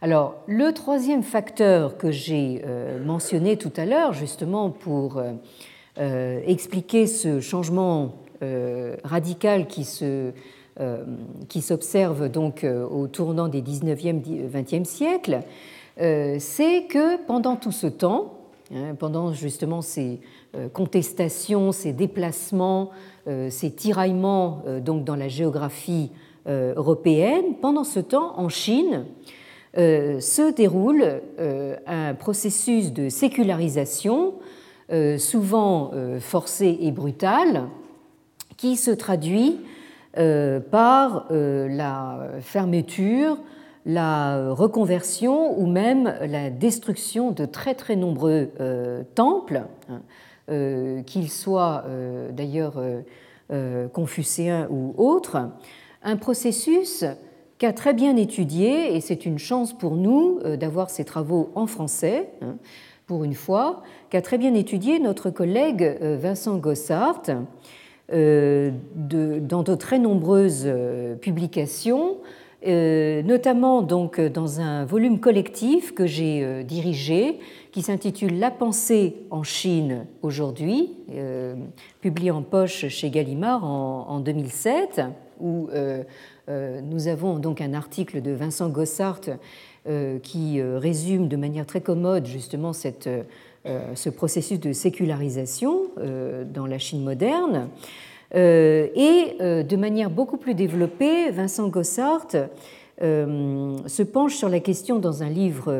Alors 0.00 0.42
le 0.46 0.72
troisième 0.72 1.22
facteur 1.22 1.98
que 1.98 2.10
j'ai 2.10 2.62
mentionné 3.04 3.56
tout 3.56 3.72
à 3.76 3.84
l'heure 3.84 4.12
justement 4.12 4.70
pour 4.70 5.22
expliquer 5.96 7.06
ce 7.06 7.40
changement 7.40 8.14
radical 9.04 9.66
qui 9.66 9.84
se 9.84 10.32
euh, 10.80 11.04
qui 11.48 11.60
s'observe 11.60 12.30
euh, 12.34 12.86
au 12.86 13.06
tournant 13.06 13.48
des 13.48 13.60
19e, 13.60 14.50
20e 14.50 14.84
siècles, 14.84 15.40
euh, 15.40 15.40
c'est 16.00 16.86
que 16.88 17.22
pendant 17.26 17.56
tout 17.56 17.72
ce 17.72 17.86
temps, 17.86 18.38
hein, 18.74 18.94
pendant 18.98 19.32
justement 19.32 19.82
ces 19.82 20.20
contestations, 20.72 21.72
ces 21.72 21.92
déplacements, 21.92 22.90
ces 23.50 23.70
tiraillements 23.70 24.62
donc 24.82 25.04
dans 25.04 25.14
la 25.14 25.28
géographie 25.28 26.10
européenne, 26.46 27.56
pendant 27.60 27.84
ce 27.84 28.00
temps, 28.00 28.38
en 28.38 28.48
Chine, 28.48 29.04
se 29.74 30.52
déroule 30.52 31.20
un 31.86 32.14
processus 32.14 32.92
de 32.92 33.08
sécularisation, 33.08 34.34
souvent 35.18 35.92
forcé 36.18 36.78
et 36.80 36.90
brutal, 36.90 37.68
qui 38.60 38.76
se 38.76 38.90
traduit 38.90 39.58
euh, 40.18 40.58
par 40.58 41.28
euh, 41.30 41.68
la 41.68 42.32
fermeture, 42.40 43.38
la 43.86 44.52
reconversion 44.52 45.58
ou 45.58 45.66
même 45.66 46.14
la 46.20 46.50
destruction 46.50 47.30
de 47.32 47.44
très 47.46 47.74
très 47.74 47.96
nombreux 47.96 48.50
euh, 48.60 49.02
temples, 49.14 49.62
hein, 49.88 50.02
qu'ils 51.06 51.30
soient 51.30 51.84
d'ailleurs 52.32 52.82
confucéens 53.92 54.66
ou 54.68 54.94
autres, 54.98 55.48
un 56.02 56.16
processus 56.16 57.04
qu'a 57.58 57.72
très 57.72 57.94
bien 57.94 58.16
étudié, 58.16 58.96
et 58.96 59.00
c'est 59.00 59.26
une 59.26 59.38
chance 59.38 59.72
pour 59.72 59.94
nous 59.94 60.40
d'avoir 60.56 60.90
ces 60.90 61.04
travaux 61.04 61.52
en 61.54 61.68
français, 61.68 62.30
hein, 62.42 62.56
pour 63.06 63.22
une 63.22 63.34
fois, 63.34 63.84
qu'a 64.08 64.22
très 64.22 64.38
bien 64.38 64.54
étudié 64.54 64.98
notre 64.98 65.30
collègue 65.30 65.96
Vincent 66.00 66.56
Gossart 66.56 67.22
dans 68.08 68.72
de 69.62 69.74
très 69.76 70.00
nombreuses 70.00 70.68
publications 71.20 72.16
euh, 72.16 72.39
notamment 72.66 73.82
donc 73.82 74.20
dans 74.20 74.60
un 74.60 74.84
volume 74.84 75.18
collectif 75.20 75.94
que 75.94 76.06
j'ai 76.06 76.44
euh, 76.44 76.62
dirigé 76.62 77.38
qui 77.72 77.82
s'intitule 77.82 78.38
La 78.38 78.50
pensée 78.50 79.16
en 79.30 79.42
Chine 79.42 80.06
aujourd'hui, 80.22 80.90
euh, 81.12 81.54
publié 82.00 82.30
en 82.30 82.42
poche 82.42 82.88
chez 82.88 83.10
Gallimard 83.10 83.64
en, 83.64 84.20
2007, 84.20 85.02
où 85.40 85.70
nous 86.48 87.08
avons 87.08 87.38
donc 87.38 87.60
un 87.60 87.72
article 87.72 88.20
de 88.20 88.32
Vincent 88.32 88.68
Gossart 88.68 89.20
qui 90.22 90.60
résume 90.60 91.28
de 91.28 91.36
manière 91.36 91.64
très 91.64 91.80
commode 91.80 92.26
justement 92.26 92.72
cette, 92.72 93.08
ce 93.64 94.10
processus 94.10 94.58
de 94.58 94.72
sécularisation 94.72 95.84
dans 96.52 96.66
la 96.66 96.78
Chine 96.78 97.04
moderne. 97.04 97.68
Euh, 98.34 98.88
et 98.94 99.36
euh, 99.40 99.62
de 99.62 99.76
manière 99.76 100.10
beaucoup 100.10 100.36
plus 100.36 100.54
développée, 100.54 101.30
Vincent 101.30 101.68
Gossart 101.68 102.28
euh, 103.02 103.76
se 103.86 104.02
penche 104.02 104.36
sur 104.36 104.48
la 104.48 104.60
question 104.60 104.98
dans 104.98 105.22
un 105.22 105.28
livre 105.28 105.72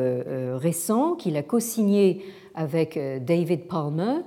récent 0.57 1.15
qu'il 1.15 1.37
a 1.37 1.43
co-signé 1.43 2.23
avec 2.55 2.99
David 3.23 3.67
Palmer 3.67 4.21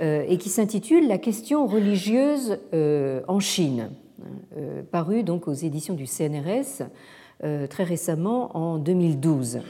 et 0.00 0.38
qui 0.38 0.48
s'intitule 0.48 1.08
La 1.08 1.18
question 1.18 1.66
religieuse 1.66 2.58
en 3.28 3.40
Chine, 3.40 3.90
paru 4.90 5.22
donc 5.22 5.48
aux 5.48 5.52
éditions 5.52 5.94
du 5.94 6.06
CNRS 6.06 6.82
très 7.70 7.84
récemment 7.84 8.56
en 8.56 8.78
2012. 8.78 9.60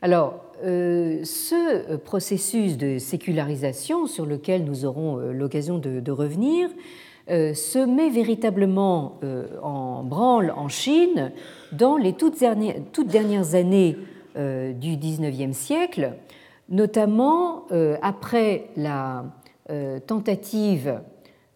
Alors, 0.00 0.47
ce 0.62 1.96
processus 1.96 2.76
de 2.76 2.98
sécularisation 2.98 4.06
sur 4.06 4.26
lequel 4.26 4.64
nous 4.64 4.84
aurons 4.84 5.16
l'occasion 5.16 5.78
de, 5.78 6.10
revenir 6.10 6.68
euh, 7.30 7.52
se 7.52 7.78
met 7.78 8.08
véritablement 8.08 9.18
euh, 9.22 9.48
en 9.62 10.02
branle 10.02 10.50
en 10.50 10.68
Chine 10.68 11.30
dans 11.72 11.98
les 11.98 12.14
toutes 12.14 12.38
dernières, 12.38 13.54
années 13.54 13.98
euh, 14.36 14.72
du 14.72 14.96
XIXe 14.96 15.54
siècle, 15.54 16.14
notamment 16.70 17.66
après 18.02 18.68
la 18.76 19.24
tentative 20.06 21.00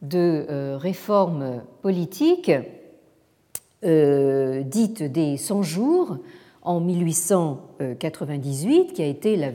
de 0.02 0.74
réforme 0.76 1.62
politique 1.80 2.50
dite 3.82 5.02
des 5.02 5.36
100 5.36 5.62
jours 5.62 6.18
en 6.62 6.80
1898, 6.80 8.92
qui 8.92 9.02
a 9.02 9.06
été 9.06 9.36
la 9.36 9.48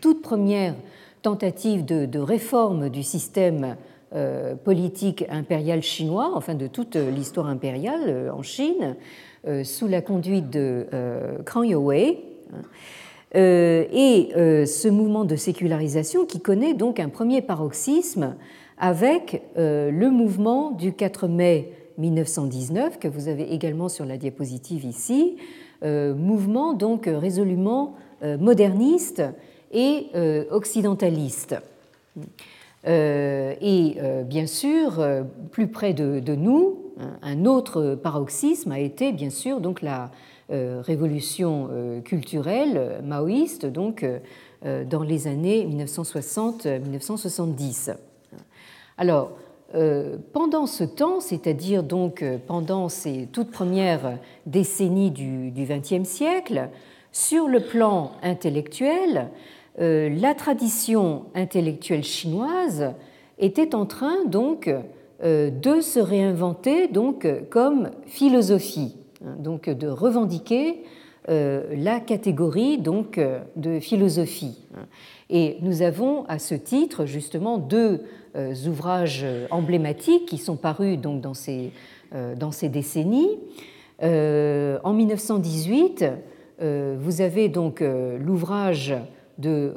toute 0.00 0.22
première 0.22 0.74
tentative 1.22 1.84
de, 1.84 2.18
réforme 2.18 2.88
du 2.88 3.02
système 3.02 3.76
euh, 4.14 4.54
politique 4.56 5.26
impérial 5.30 5.82
chinois, 5.82 6.30
enfin 6.34 6.54
de 6.54 6.66
toute 6.66 6.96
l'histoire 6.96 7.46
impériale 7.46 8.04
euh, 8.08 8.32
en 8.32 8.42
Chine, 8.42 8.96
euh, 9.46 9.62
sous 9.64 9.86
la 9.86 10.02
conduite 10.02 10.50
de 10.50 10.86
Krang 11.44 11.64
Youwei. 11.64 12.24
Et 13.32 14.32
ce 14.34 14.88
mouvement 14.88 15.24
de 15.24 15.36
sécularisation 15.36 16.26
qui 16.26 16.40
connaît 16.40 16.74
donc 16.74 16.98
un 16.98 17.08
premier 17.08 17.42
paroxysme 17.42 18.34
avec 18.76 19.42
le 19.56 20.08
mouvement 20.08 20.72
du 20.72 20.92
4 20.92 21.28
mai 21.28 21.70
1919 21.98 22.98
que 22.98 23.06
vous 23.06 23.28
avez 23.28 23.52
également 23.52 23.88
sur 23.88 24.04
la 24.04 24.16
diapositive 24.16 24.84
ici, 24.84 25.36
euh, 25.36 25.69
mouvement 25.82 26.74
donc 26.74 27.06
résolument 27.06 27.94
euh, 28.22 28.36
moderniste 28.36 29.22
et 29.72 30.08
euh, 30.14 30.44
occidentaliste. 30.50 31.56
Et 32.86 33.96
bien 34.24 34.46
sûr, 34.46 35.04
plus 35.50 35.68
près 35.68 35.92
de, 35.92 36.34
nous, 36.34 36.78
un 37.20 37.44
autre 37.44 37.94
paroxysme 37.94 38.72
a 38.72 38.78
été 38.78 39.12
bien 39.12 39.28
sûr 39.28 39.60
donc 39.60 39.82
la 39.82 40.10
révolution 40.48 41.68
culturelle 42.02 43.02
maoïste 43.04 43.66
donc 43.66 44.06
dans 44.64 45.02
les 45.02 45.26
années 45.26 45.66
1960-1970. 45.66 47.96
Alors, 49.00 49.30
euh, 49.30 49.39
pendant 50.32 50.66
ce 50.66 50.82
temps, 50.82 51.20
c'est-à-dire 51.20 51.84
donc 51.84 52.22
euh, 52.22 52.38
pendant 52.44 52.88
ces 52.88 53.28
toutes 53.32 53.50
premières 53.52 54.18
décennies 54.46 55.12
du 55.12 55.52
XXe 55.54 56.08
siècle, 56.08 56.68
sur 57.12 57.46
le 57.46 57.60
plan 57.60 58.12
intellectuel, 58.22 59.28
euh, 59.80 60.08
la 60.08 60.34
tradition 60.34 61.26
intellectuelle 61.34 62.02
chinoise 62.02 62.94
était 63.38 63.74
en 63.74 63.86
train 63.86 64.24
donc 64.26 64.70
de 65.22 65.80
se 65.82 66.00
réinventer 66.00 66.88
donc 66.88 67.26
comme 67.50 67.90
philosophie, 68.06 68.96
hein, 69.24 69.36
donc 69.38 69.68
de 69.68 69.86
revendiquer 69.86 70.82
la 71.28 72.00
catégorie 72.00 72.78
donc 72.78 73.20
de 73.56 73.80
philosophie. 73.80 74.58
Et 75.28 75.58
nous 75.60 75.82
avons 75.82 76.24
à 76.24 76.38
ce 76.38 76.54
titre 76.54 77.06
justement 77.06 77.58
deux 77.58 77.76
euh, 77.92 77.98
ouvrages 78.66 79.24
emblématiques 79.50 80.26
qui 80.26 80.38
sont 80.38 80.56
parus 80.56 80.98
donc 80.98 81.20
dans 81.20 81.34
ces, 81.34 81.72
euh, 82.14 82.34
dans 82.34 82.52
ces 82.52 82.68
décennies. 82.68 83.38
Euh, 84.02 84.78
en 84.84 84.92
1918, 84.92 86.04
vous 86.98 87.20
avez 87.22 87.48
donc 87.48 87.82
l'ouvrage 87.82 88.94
de 89.38 89.72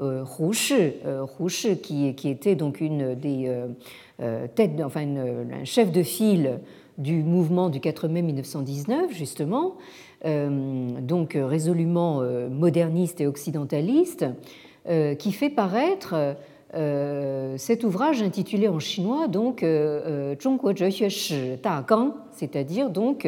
Shi, 1.48 1.78
qui, 1.78 2.30
était 2.30 2.56
donc 2.56 2.82
une 2.82 3.16
des 3.16 3.50
un 4.20 5.64
chef 5.64 5.94
de 5.94 6.04
file 6.04 6.60
du 6.98 7.24
mouvement 7.24 7.70
du 7.70 7.80
4 7.80 8.10
mai 8.10 8.22
1919, 8.22 9.14
justement, 9.14 9.76
donc 10.26 11.38
résolument 11.40 12.22
moderniste 12.50 13.22
et 13.22 13.28
occidentaliste, 13.28 14.26
qui 15.18 15.32
fait 15.32 15.50
paraître 15.50 16.14
euh, 16.14 16.34
cet 17.58 17.84
ouvrage 17.84 18.24
intitulé 18.24 18.68
en 18.68 18.80
chinois 18.80 19.28
donc 19.28 19.62
euh, 19.62 20.34
euh, 20.34 20.36
c'est-à-dire 22.32 22.90
donc 22.90 23.28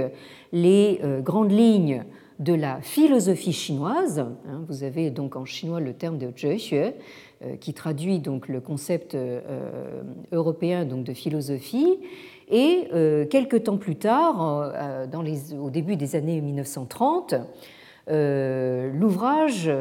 les 0.52 1.00
grandes 1.22 1.52
lignes 1.52 2.04
de 2.40 2.54
la 2.54 2.82
philosophie 2.82 3.54
chinoise. 3.54 4.20
Hein, 4.20 4.64
vous 4.68 4.84
avez 4.84 5.10
donc 5.10 5.36
en 5.36 5.46
chinois 5.46 5.80
le 5.80 5.94
terme 5.94 6.18
de 6.18 6.32
Zhexue 6.36 6.94
qui 7.60 7.74
traduit 7.74 8.20
donc 8.20 8.48
le 8.48 8.60
concept 8.62 9.16
européen 10.32 10.86
donc 10.86 11.04
de 11.04 11.14
philosophie. 11.14 12.00
Et 12.50 12.88
quelques 13.30 13.64
temps 13.64 13.78
plus 13.78 13.96
tard, 13.96 14.74
au 15.60 15.70
début 15.70 15.96
des 15.96 16.16
années 16.16 16.42
1930, 16.42 17.36
l'ouvrage 18.08 19.72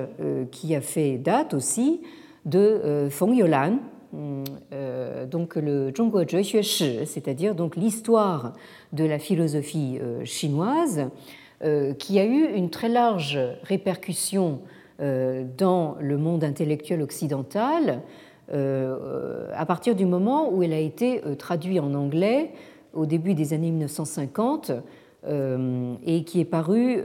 qui 0.50 0.74
a 0.74 0.80
fait 0.80 1.18
date 1.18 1.54
aussi 1.54 2.00
de 2.44 2.58
euh, 2.58 3.10
Feng 3.10 3.32
Youlan, 3.32 3.78
euh, 4.72 5.26
donc 5.26 5.56
le 5.56 5.92
Zhongguo 5.96 6.24
Zhexue 6.24 6.62
Shi, 6.62 7.00
c'est-à-dire 7.06 7.54
donc 7.54 7.76
l'histoire 7.76 8.52
de 8.92 9.04
la 9.04 9.18
philosophie 9.18 9.98
euh, 10.00 10.24
chinoise, 10.24 11.08
qui 11.98 12.18
a 12.20 12.26
eu 12.26 12.44
une 12.54 12.68
très 12.68 12.90
large 12.90 13.38
répercussion 13.62 14.60
dans 14.98 15.96
le 15.98 16.18
monde 16.18 16.44
intellectuel 16.44 17.00
occidental 17.00 18.02
à 18.52 19.64
partir 19.66 19.94
du 19.94 20.04
moment 20.04 20.52
où 20.52 20.62
elle 20.62 20.74
a 20.74 20.78
été 20.78 21.22
traduite 21.38 21.80
en 21.80 21.94
anglais 21.94 22.50
au 22.92 23.06
début 23.06 23.32
des 23.32 23.54
années 23.54 23.70
1950 23.70 24.72
et 25.26 26.24
qui 26.24 26.40
est 26.40 26.44
paru 26.44 27.02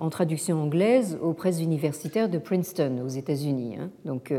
en 0.00 0.10
traduction 0.10 0.62
anglaise 0.62 1.18
aux 1.22 1.32
presses 1.32 1.60
universitaires 1.60 2.28
de 2.28 2.38
Princeton 2.38 3.02
aux 3.04 3.08
États-Unis. 3.08 3.76
Hein. 3.80 3.90
Donc, 4.04 4.32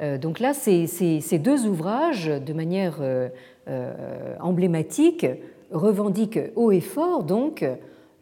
euh, 0.00 0.18
donc 0.18 0.40
là, 0.40 0.54
ces, 0.54 1.38
deux 1.38 1.66
ouvrages, 1.66 2.26
de 2.26 2.52
manière 2.52 2.98
euh, 3.00 3.28
euh, 3.68 4.36
emblématique, 4.40 5.26
revendiquent 5.70 6.40
haut 6.56 6.72
et 6.72 6.80
fort 6.80 7.24
donc 7.24 7.64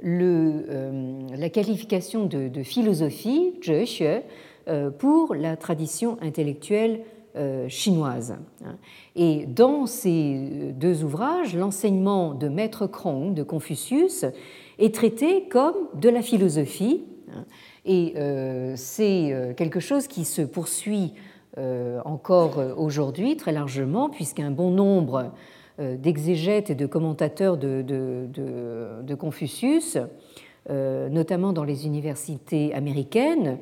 la 0.03 1.49
qualification 1.49 2.27
de, 2.27 2.63
philosophie, 2.63 3.55
pour 4.99 5.35
la 5.35 5.57
tradition 5.57 6.19
intellectuelle 6.21 7.01
chinoise. 7.68 8.37
Et 9.14 9.47
dans 9.47 9.87
ces 9.87 10.72
deux 10.74 11.05
ouvrages, 11.05 11.55
l'enseignement 11.55 12.34
de 12.34 12.49
Maître 12.49 12.87
Krong 12.87 13.34
de 13.34 13.43
Confucius 13.43 14.24
est 14.78 14.95
traité 14.95 15.49
comme 15.49 15.74
de 15.95 16.09
la 16.09 16.22
philosophie. 16.22 17.05
Et 17.84 18.14
c'est 18.76 19.55
quelque 19.57 19.80
chose 19.80 20.07
qui 20.07 20.24
se 20.24 20.43
poursuit 20.43 21.12
euh, 21.59 22.01
encore 22.05 22.59
aujourd'hui 22.76 23.37
très 23.37 23.53
largement, 23.53 24.11
puisqu'un 24.11 24.51
bon 24.51 24.70
nombre 24.70 25.32
d'exégètes 25.78 26.70
et 26.70 26.74
de 26.74 26.87
commentateurs 26.87 27.57
de, 27.59 27.82
de 27.82 29.14
Confucius, 29.14 29.99
notamment 30.70 31.53
dans 31.53 31.64
les 31.64 31.87
universités 31.87 32.74
américaines, 32.74 33.59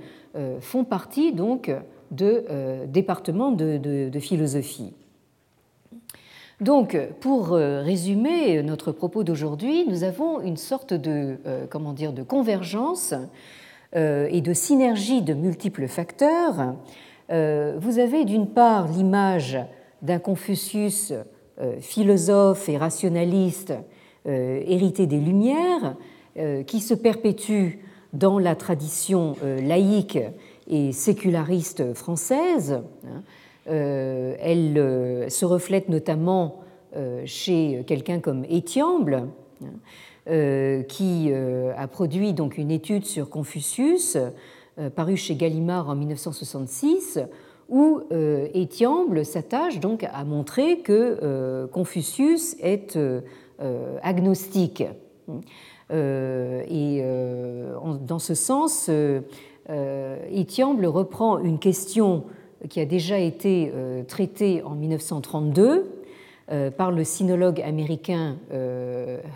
font 0.60 0.84
partie 0.84 1.32
donc 1.32 1.70
de 2.14 2.86
départements 2.86 3.50
de, 3.50 4.18
philosophie. 4.20 4.92
Donc, 6.60 6.96
pour 7.20 7.50
résumer 7.50 8.62
notre 8.62 8.92
propos 8.92 9.24
d'aujourd'hui, 9.24 9.86
nous 9.88 10.04
avons 10.04 10.40
une 10.40 10.56
sorte 10.56 10.94
de, 10.94 11.36
comment 11.70 11.92
dire, 11.92 12.12
de 12.12 12.22
convergence 12.22 13.14
et 13.94 14.40
de 14.40 14.52
synergie 14.52 15.22
de 15.22 15.34
multiples 15.34 15.88
facteurs 15.88 16.74
euh, 17.30 17.76
vous 17.78 17.98
avez 17.98 18.24
d'une 18.24 18.48
part 18.48 18.88
l'image 18.88 19.58
d'un 20.02 20.18
Confucius 20.18 21.12
euh, 21.60 21.80
philosophe 21.80 22.68
et 22.68 22.76
rationaliste 22.76 23.72
euh, 24.26 24.62
hérité 24.66 25.06
des 25.06 25.18
Lumières, 25.18 25.96
qui 26.66 26.80
se 26.80 26.94
perpétue 26.94 27.78
dans 28.12 28.40
la 28.40 28.56
tradition 28.56 29.36
laïque 29.62 30.18
et 30.68 30.92
séculariste 30.92 31.94
française. 31.94 32.80
Hein. 33.06 33.22
Elle 33.66 35.26
se 35.30 35.44
reflète 35.44 35.88
notamment 35.88 36.60
chez 37.24 37.82
quelqu'un 37.86 38.20
comme 38.20 38.44
Étiamble, 38.48 39.28
hein, 39.62 40.82
qui 40.88 41.32
a 41.32 41.88
produit 41.88 42.34
donc 42.34 42.58
une 42.58 42.70
étude 42.70 43.06
sur 43.06 43.30
Confucius 43.30 44.18
euh, 44.80 44.90
paru 44.90 45.16
chez 45.16 45.36
Gallimard 45.36 45.88
en 45.88 45.94
1966, 45.94 47.20
où 47.68 48.00
euh, 48.10 48.48
Étiamble 48.54 49.24
s'attache 49.24 49.78
donc 49.78 50.04
à 50.12 50.24
montrer 50.24 50.78
que 50.78 51.18
euh, 51.22 51.68
Confucius 51.68 52.56
est 52.60 52.98
agnostique. 54.02 54.82
Et 55.90 57.04
dans 58.00 58.18
ce 58.18 58.34
sens, 58.34 58.90
Étiamble 60.30 60.86
reprend 60.86 61.38
une 61.38 61.58
question 61.58 62.24
qui 62.68 62.80
a 62.80 62.84
déjà 62.84 63.18
été 63.18 63.72
traitée 64.08 64.62
en 64.62 64.74
1932 64.74 65.90
par 66.76 66.90
le 66.90 67.02
sinologue 67.04 67.60
américain 67.62 68.36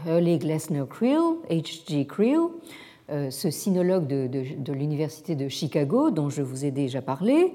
Hurley 0.06 0.38
Glessner 0.38 0.84
Creel, 0.88 1.20
H.G. 1.50 2.06
Creel, 2.06 2.40
euh, 3.10 3.30
ce 3.30 3.50
sinologue 3.50 4.06
de, 4.06 4.72
l'Université 4.72 5.34
de 5.34 5.48
Chicago, 5.48 6.10
dont 6.10 6.28
je 6.28 6.42
vous 6.42 6.66
ai 6.66 6.70
déjà 6.70 7.00
parlé, 7.00 7.54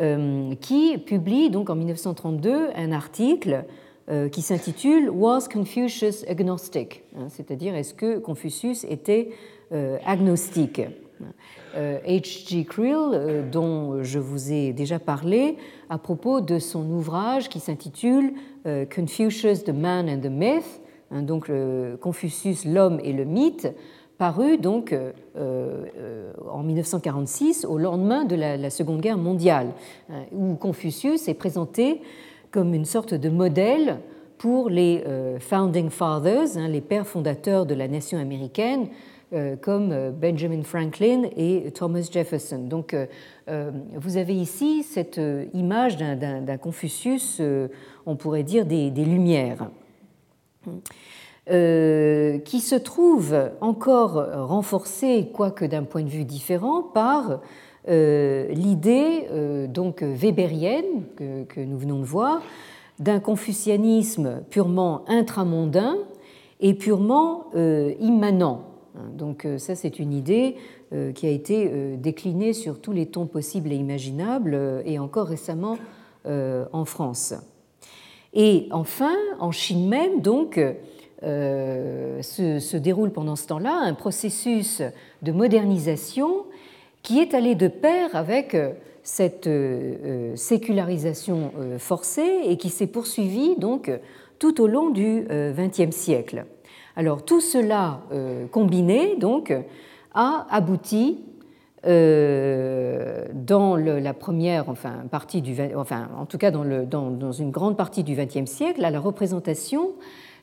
euh, 0.00 0.52
qui 0.60 0.98
publie 0.98 1.50
donc 1.50 1.70
en 1.70 1.76
1932 1.76 2.70
un 2.74 2.90
article 2.90 3.64
euh, 4.10 4.28
qui 4.28 4.42
s'intitule 4.42 5.08
Was 5.08 5.46
Confucius 5.52 6.24
agnostic? 6.28 7.04
Hein, 7.16 7.28
C'est-à-dire, 7.28 7.76
est-ce 7.76 7.94
que 7.94 8.18
Confucius 8.18 8.84
était 8.84 9.30
agnostique? 10.04 10.80
H.G. 11.76 12.64
Creel, 12.64 13.48
dont 13.50 14.02
je 14.02 14.18
vous 14.18 14.52
ai 14.52 14.72
déjà 14.72 14.98
parlé 14.98 15.56
à 15.90 15.98
propos 15.98 16.40
de 16.40 16.58
son 16.58 16.88
ouvrage 16.90 17.48
qui 17.48 17.60
s'intitule 17.60 18.32
Confucius, 18.94 19.64
the 19.64 19.70
Man 19.70 20.08
and 20.08 20.20
the 20.20 20.30
Myth, 20.30 20.80
hein, 21.10 21.22
donc 21.22 21.50
Confucius, 22.00 22.64
l'homme 22.64 23.00
et 23.02 23.12
le 23.12 23.24
mythe, 23.24 23.68
paru 24.18 24.58
donc 24.58 24.92
euh, 24.92 25.12
euh, 25.36 26.32
en 26.50 26.62
1946, 26.62 27.64
au 27.64 27.78
lendemain 27.78 28.24
de 28.24 28.34
la, 28.34 28.68
Seconde 28.68 29.00
Guerre 29.00 29.16
mondiale, 29.16 29.68
hein, 30.10 30.24
où 30.32 30.56
Confucius 30.56 31.28
est 31.28 31.34
présenté 31.34 32.02
comme 32.50 32.74
une 32.74 32.84
sorte 32.84 33.14
de 33.14 33.28
modèle 33.30 34.00
pour 34.36 34.68
les 34.68 35.04
euh, 35.06 35.38
Founding 35.38 35.88
Fathers, 35.88 36.56
hein, 36.56 36.68
les 36.68 36.80
pères 36.80 37.06
fondateurs 37.06 37.64
de 37.64 37.74
la 37.74 37.88
nation 37.88 38.18
américaine, 38.18 38.88
comme 39.60 40.12
Benjamin 40.12 40.62
Franklin 40.62 41.24
et 41.36 41.70
Thomas 41.72 42.08
Jefferson. 42.10 42.58
Donc 42.58 42.96
vous 43.46 44.16
avez 44.16 44.34
ici 44.34 44.82
cette 44.82 45.20
image 45.52 45.96
d'un 45.96 46.56
Confucius, 46.56 47.42
on 48.06 48.16
pourrait 48.16 48.42
dire, 48.42 48.64
des, 48.64 48.90
Lumières. 48.90 49.68
Euh, 51.50 52.38
qui 52.40 52.60
se 52.60 52.74
trouve 52.74 53.34
encore 53.62 54.22
renforcée, 54.46 55.30
quoique 55.32 55.64
d'un 55.64 55.84
point 55.84 56.02
de 56.02 56.10
vue 56.10 56.26
différent, 56.26 56.82
par 56.82 57.40
euh, 57.88 58.48
l'idée 58.48 59.26
euh, 59.30 59.66
donc 59.66 60.02
weberienne 60.02 61.04
que, 61.16 61.60
nous 61.60 61.78
venons 61.78 62.00
de 62.00 62.04
voir 62.04 62.42
d'un 62.98 63.18
confucianisme 63.18 64.42
purement 64.50 65.08
intramondain 65.08 65.96
et 66.60 66.74
purement 66.74 67.46
immanent. 68.00 68.67
Donc 69.12 69.46
ça, 69.58 69.74
c'est 69.74 69.98
une 69.98 70.12
idée 70.12 70.56
qui 71.14 71.26
a 71.26 71.30
été 71.30 71.96
déclinée 71.96 72.52
sur 72.52 72.80
tous 72.80 72.92
les 72.92 73.06
tons 73.06 73.26
possibles 73.26 73.72
et 73.72 73.76
imaginables, 73.76 74.82
et 74.84 74.98
encore 74.98 75.26
récemment 75.26 75.76
en 76.24 76.84
France. 76.84 77.34
Et 78.34 78.68
enfin, 78.70 79.14
en 79.38 79.50
Chine 79.50 79.88
même, 79.88 80.20
donc, 80.20 80.58
euh, 81.24 82.22
se, 82.22 82.76
déroule 82.76 83.10
pendant 83.10 83.34
ce 83.34 83.48
temps-là 83.48 83.74
un 83.74 83.94
processus 83.94 84.82
de 85.22 85.32
modernisation 85.32 86.44
qui 87.02 87.18
est 87.18 87.34
allé 87.34 87.56
de 87.56 87.66
pair 87.66 88.14
avec 88.14 88.54
euh, 88.54 88.70
cette 89.02 89.48
euh, 89.48 90.36
sécularisation 90.36 91.50
forcée 91.78 92.42
et 92.44 92.56
qui 92.56 92.68
s'est 92.68 92.86
poursuivie 92.86 93.56
donc 93.56 93.90
tout 94.38 94.60
au 94.60 94.68
long 94.68 94.90
du 94.90 95.26
XXe 95.28 95.96
siècle. 95.96 96.44
Alors 96.98 97.24
tout 97.24 97.40
cela 97.40 98.00
combiné 98.50 99.14
donc 99.14 99.54
a 100.14 100.46
abouti 100.50 101.20
dans 101.84 103.76
la 103.76 104.14
première 104.14 104.68
enfin, 104.68 105.04
partie 105.08 105.40
du 105.40 105.54
enfin 105.76 106.08
en 106.18 106.26
tout 106.26 106.38
cas 106.38 106.50
dans, 106.50 107.32
une 107.32 107.52
grande 107.52 107.76
partie 107.76 108.02
du 108.02 108.16
XXe 108.16 108.50
siècle 108.50 108.84
à 108.84 108.90
la 108.90 108.98
représentation 108.98 109.92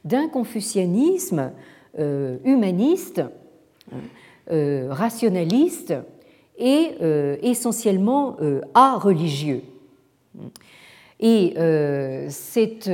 d'un 0.05 0.29
confucianisme 0.29 1.51
euh, 1.99 2.37
humaniste, 2.45 3.21
euh, 4.49 4.87
rationaliste 4.91 5.93
et 6.57 6.91
euh, 7.01 7.35
essentiellement 7.41 8.37
a-religieux. 8.73 9.61
Et 11.19 11.53
c'est 12.29 12.89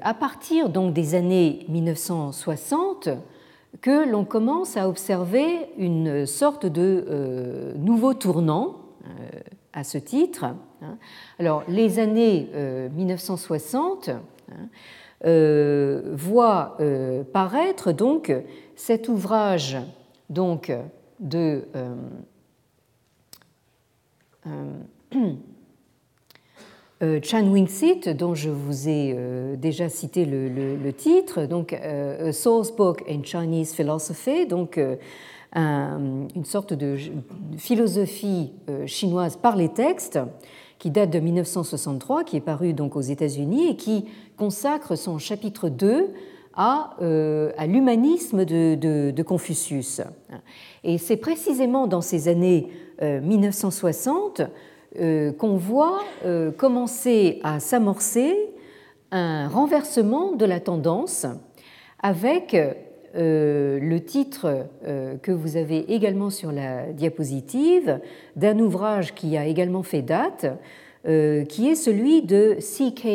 à 0.00 0.14
partir 0.14 0.68
donc 0.68 0.94
des 0.94 1.14
années 1.14 1.66
1960 1.68 3.08
que 3.80 4.08
l'on 4.08 4.24
commence 4.24 4.76
à 4.76 4.88
observer 4.88 5.68
une 5.76 6.26
sorte 6.26 6.66
de 6.66 7.74
nouveau 7.76 8.14
tournant 8.14 8.76
à 9.72 9.82
ce 9.82 9.98
titre. 9.98 10.44
Hein. 10.80 10.96
Alors 11.38 11.64
les 11.68 11.98
années 11.98 12.48
1960 12.94 14.10
euh, 15.24 16.02
voit 16.12 16.76
euh, 16.80 17.24
paraître 17.24 17.90
donc 17.90 18.30
cet 18.74 19.08
ouvrage 19.08 19.78
donc 20.28 20.70
de 21.20 21.66
euh, 21.74 21.94
Chan 27.22 27.46
Wing-sit, 27.46 28.08
dont 28.08 28.34
je 28.34 28.48
vous 28.48 28.88
ai 28.88 29.14
déjà 29.58 29.88
cité 29.88 30.24
le, 30.24 30.92
titre, 30.92 31.44
donc 31.44 31.74
A 31.74 32.32
Source 32.32 32.74
Book 32.74 33.04
in 33.08 33.22
Chinese 33.22 33.74
Philosophy, 33.74 34.46
donc 34.46 34.80
une 35.54 36.44
sorte 36.44 36.72
de 36.72 36.96
philosophie 37.58 38.52
chinoise 38.86 39.36
par 39.36 39.56
les 39.56 39.68
textes, 39.68 40.18
qui 40.78 40.90
date 40.90 41.10
de 41.10 41.20
1963, 41.20 42.24
qui 42.24 42.36
est 42.36 42.40
paru 42.40 42.72
donc 42.72 42.96
aux 42.96 43.00
États-Unis 43.00 43.68
et 43.70 43.76
qui 43.76 44.06
consacre 44.36 44.96
son 44.96 45.18
chapitre 45.18 45.68
2 45.68 46.10
à, 46.54 46.96
euh, 47.02 47.52
l'humanisme 47.66 48.44
de, 48.44 49.22
Confucius. 49.22 50.00
Et 50.84 50.98
c'est 50.98 51.16
précisément 51.16 51.86
dans 51.86 52.00
ces 52.00 52.28
années 52.28 52.68
1960 53.00 54.40
euh, 54.40 54.44
euh, 54.44 54.46
qu'on 55.38 55.56
voit 55.56 56.02
commencer 56.56 57.40
à 57.42 57.60
s'amorcer 57.60 58.34
un 59.10 59.48
renversement 59.48 60.32
de 60.32 60.44
la 60.44 60.60
tendance 60.60 61.26
avec 62.02 62.56
le 63.14 63.98
titre 63.98 64.66
que 65.22 65.32
vous 65.32 65.56
avez 65.56 65.92
également 65.94 66.30
sur 66.30 66.52
la 66.52 66.92
diapositive 66.92 68.00
d'un 68.36 68.58
ouvrage 68.58 69.14
qui 69.14 69.36
a 69.36 69.46
également 69.46 69.82
fait 69.82 70.02
date, 70.02 70.46
qui 71.04 71.68
est 71.68 71.76
celui 71.76 72.22
de 72.22 72.56
C.K. 72.58 73.06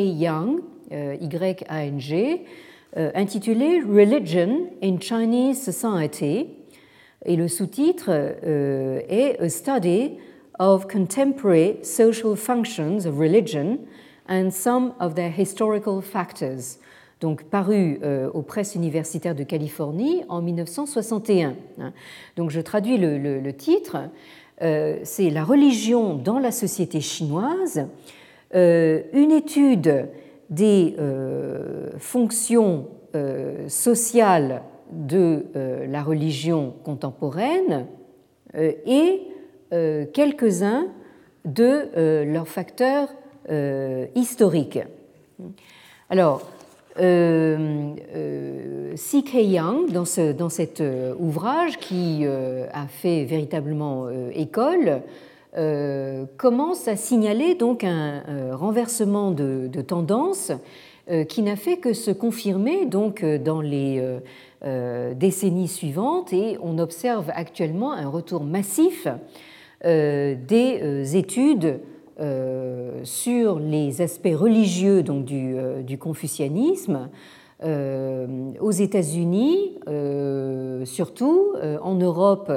Euh, 0.92 1.16
Y-A-N-G, 1.22 2.46
euh, 2.98 3.12
intitulé 3.16 3.80
Religion 3.80 4.68
in 4.84 5.00
Chinese 5.00 5.64
Society. 5.64 6.50
Et 7.26 7.36
le 7.38 7.48
sous-titre 7.48 8.10
euh, 8.10 9.00
est 9.08 9.40
A 9.40 9.48
Study 9.48 10.18
of 10.62 10.88
Contemporary 10.88 11.80
Social 11.82 12.36
Functions 12.36 13.08
of 13.08 13.18
Religion 13.18 13.80
and 14.30 14.52
Some 14.52 14.94
of 15.00 15.16
Their 15.16 15.34
Historical 15.36 16.02
Factors. 16.02 16.78
donc 17.20 17.44
paru 17.44 18.00
aux 18.34 18.42
presses 18.42 18.76
universitaires 18.76 19.36
de 19.36 19.44
Californie 19.44 20.24
en 20.30 20.42
1961. 20.42 21.56
Hein. 21.80 21.94
Donc 22.36 22.50
je 22.50 22.60
traduis 22.62 22.98
le, 22.98 23.52
titre. 23.52 23.98
C'est 24.60 25.30
La 25.30 25.44
religion 25.44 26.16
dans 26.16 26.40
la 26.40 26.52
société 26.52 27.00
chinoise, 27.00 27.88
une 28.54 29.32
étude 29.32 30.10
des 30.50 30.96
fonctions 32.00 32.88
sociales 33.68 34.64
de 34.92 35.46
la 35.88 36.02
religion 36.02 36.74
contemporaine 36.84 37.86
et 38.56 39.31
quelques-uns 39.72 40.88
de 41.46 42.24
leurs 42.24 42.48
facteurs 42.48 43.10
historiques. 44.16 44.80
Alors, 46.10 46.46
euh, 47.00 47.94
euh. 48.16 48.96
Young, 49.34 49.92
dans, 49.92 50.04
ce, 50.04 50.34
dans 50.34 50.50
cet 50.50 50.82
euh, 50.82 51.14
ouvrage 51.18 51.78
qui 51.78 52.26
a 52.26 52.88
fait 52.88 53.24
véritablement 53.24 54.08
école, 54.34 55.02
commence 56.38 56.88
à 56.88 56.96
signaler 56.96 57.56
donc 57.56 57.84
un 57.84 58.22
renversement 58.56 59.32
de, 59.32 59.82
tendance 59.82 60.52
qui 61.28 61.42
n'a 61.42 61.56
fait 61.58 61.78
que 61.78 61.94
se 61.94 62.12
confirmer 62.12 62.86
donc 62.86 63.26
dans 63.26 63.60
les 63.60 64.02
décennies 65.16 65.68
suivantes 65.68 66.32
et 66.32 66.58
on 66.62 66.78
observe 66.78 67.30
actuellement 67.34 67.92
un 67.92 68.08
retour 68.08 68.46
massif 68.46 69.08
des 69.84 71.18
études 71.18 71.80
euh, 72.22 73.00
sur 73.04 73.58
les 73.58 74.02
aspects 74.02 74.36
religieux 74.36 75.02
donc, 75.02 75.26
du, 75.26 75.56
euh, 75.58 75.82
confucianisme 76.00 77.10
euh, 77.64 78.52
aux 78.60 78.72
États-Unis, 78.72 79.80
surtout 80.86 81.54
en 81.82 81.96
Europe 81.96 82.52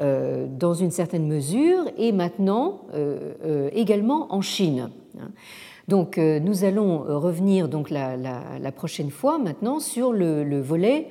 dans 0.00 0.74
une 0.74 0.90
certaine 0.90 1.26
mesure, 1.26 1.84
et 1.98 2.12
maintenant 2.12 2.82
également 3.72 4.32
en 4.32 4.40
Chine. 4.40 4.90
Donc 5.88 6.16
nous 6.18 6.64
allons 6.64 6.98
revenir 6.98 7.68
donc 7.68 7.90
la, 7.90 8.72
prochaine 8.74 9.10
fois 9.10 9.38
maintenant 9.38 9.80
sur 9.80 10.12
le, 10.12 10.44
le 10.44 10.60
volet 10.60 11.08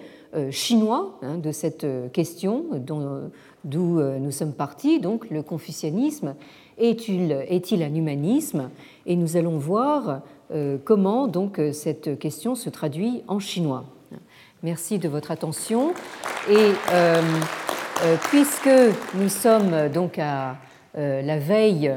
chinois 0.52 1.18
hein, 1.22 1.38
de 1.38 1.52
cette 1.52 1.86
question 2.14 2.66
d'où 3.66 4.00
nous 4.02 4.32
sommes 4.32 4.54
partis, 4.54 5.00
donc 5.00 5.30
le 5.30 5.42
confucianisme 5.42 6.36
est-il 6.78 7.84
un 7.84 7.94
humanisme? 7.94 8.70
Et 9.06 9.16
nous 9.16 9.38
allons 9.38 9.58
voir 9.58 10.22
euh, 10.54 10.78
comment 10.84 11.28
donc 11.28 11.60
cette 11.72 12.18
question 12.20 12.56
se 12.56 12.70
traduit 12.70 13.24
en 13.28 13.40
chinois. 13.40 13.86
Merci 14.64 15.00
de 15.00 15.08
votre 15.08 15.32
attention. 15.32 15.94
Et 16.50 16.56
euh, 16.94 17.22
euh, 18.04 18.16
puisque 18.30 18.70
nous 19.16 19.30
sommes 19.30 19.90
donc 19.94 20.20
à 20.20 20.58
la 20.98 21.38
veille 21.38 21.94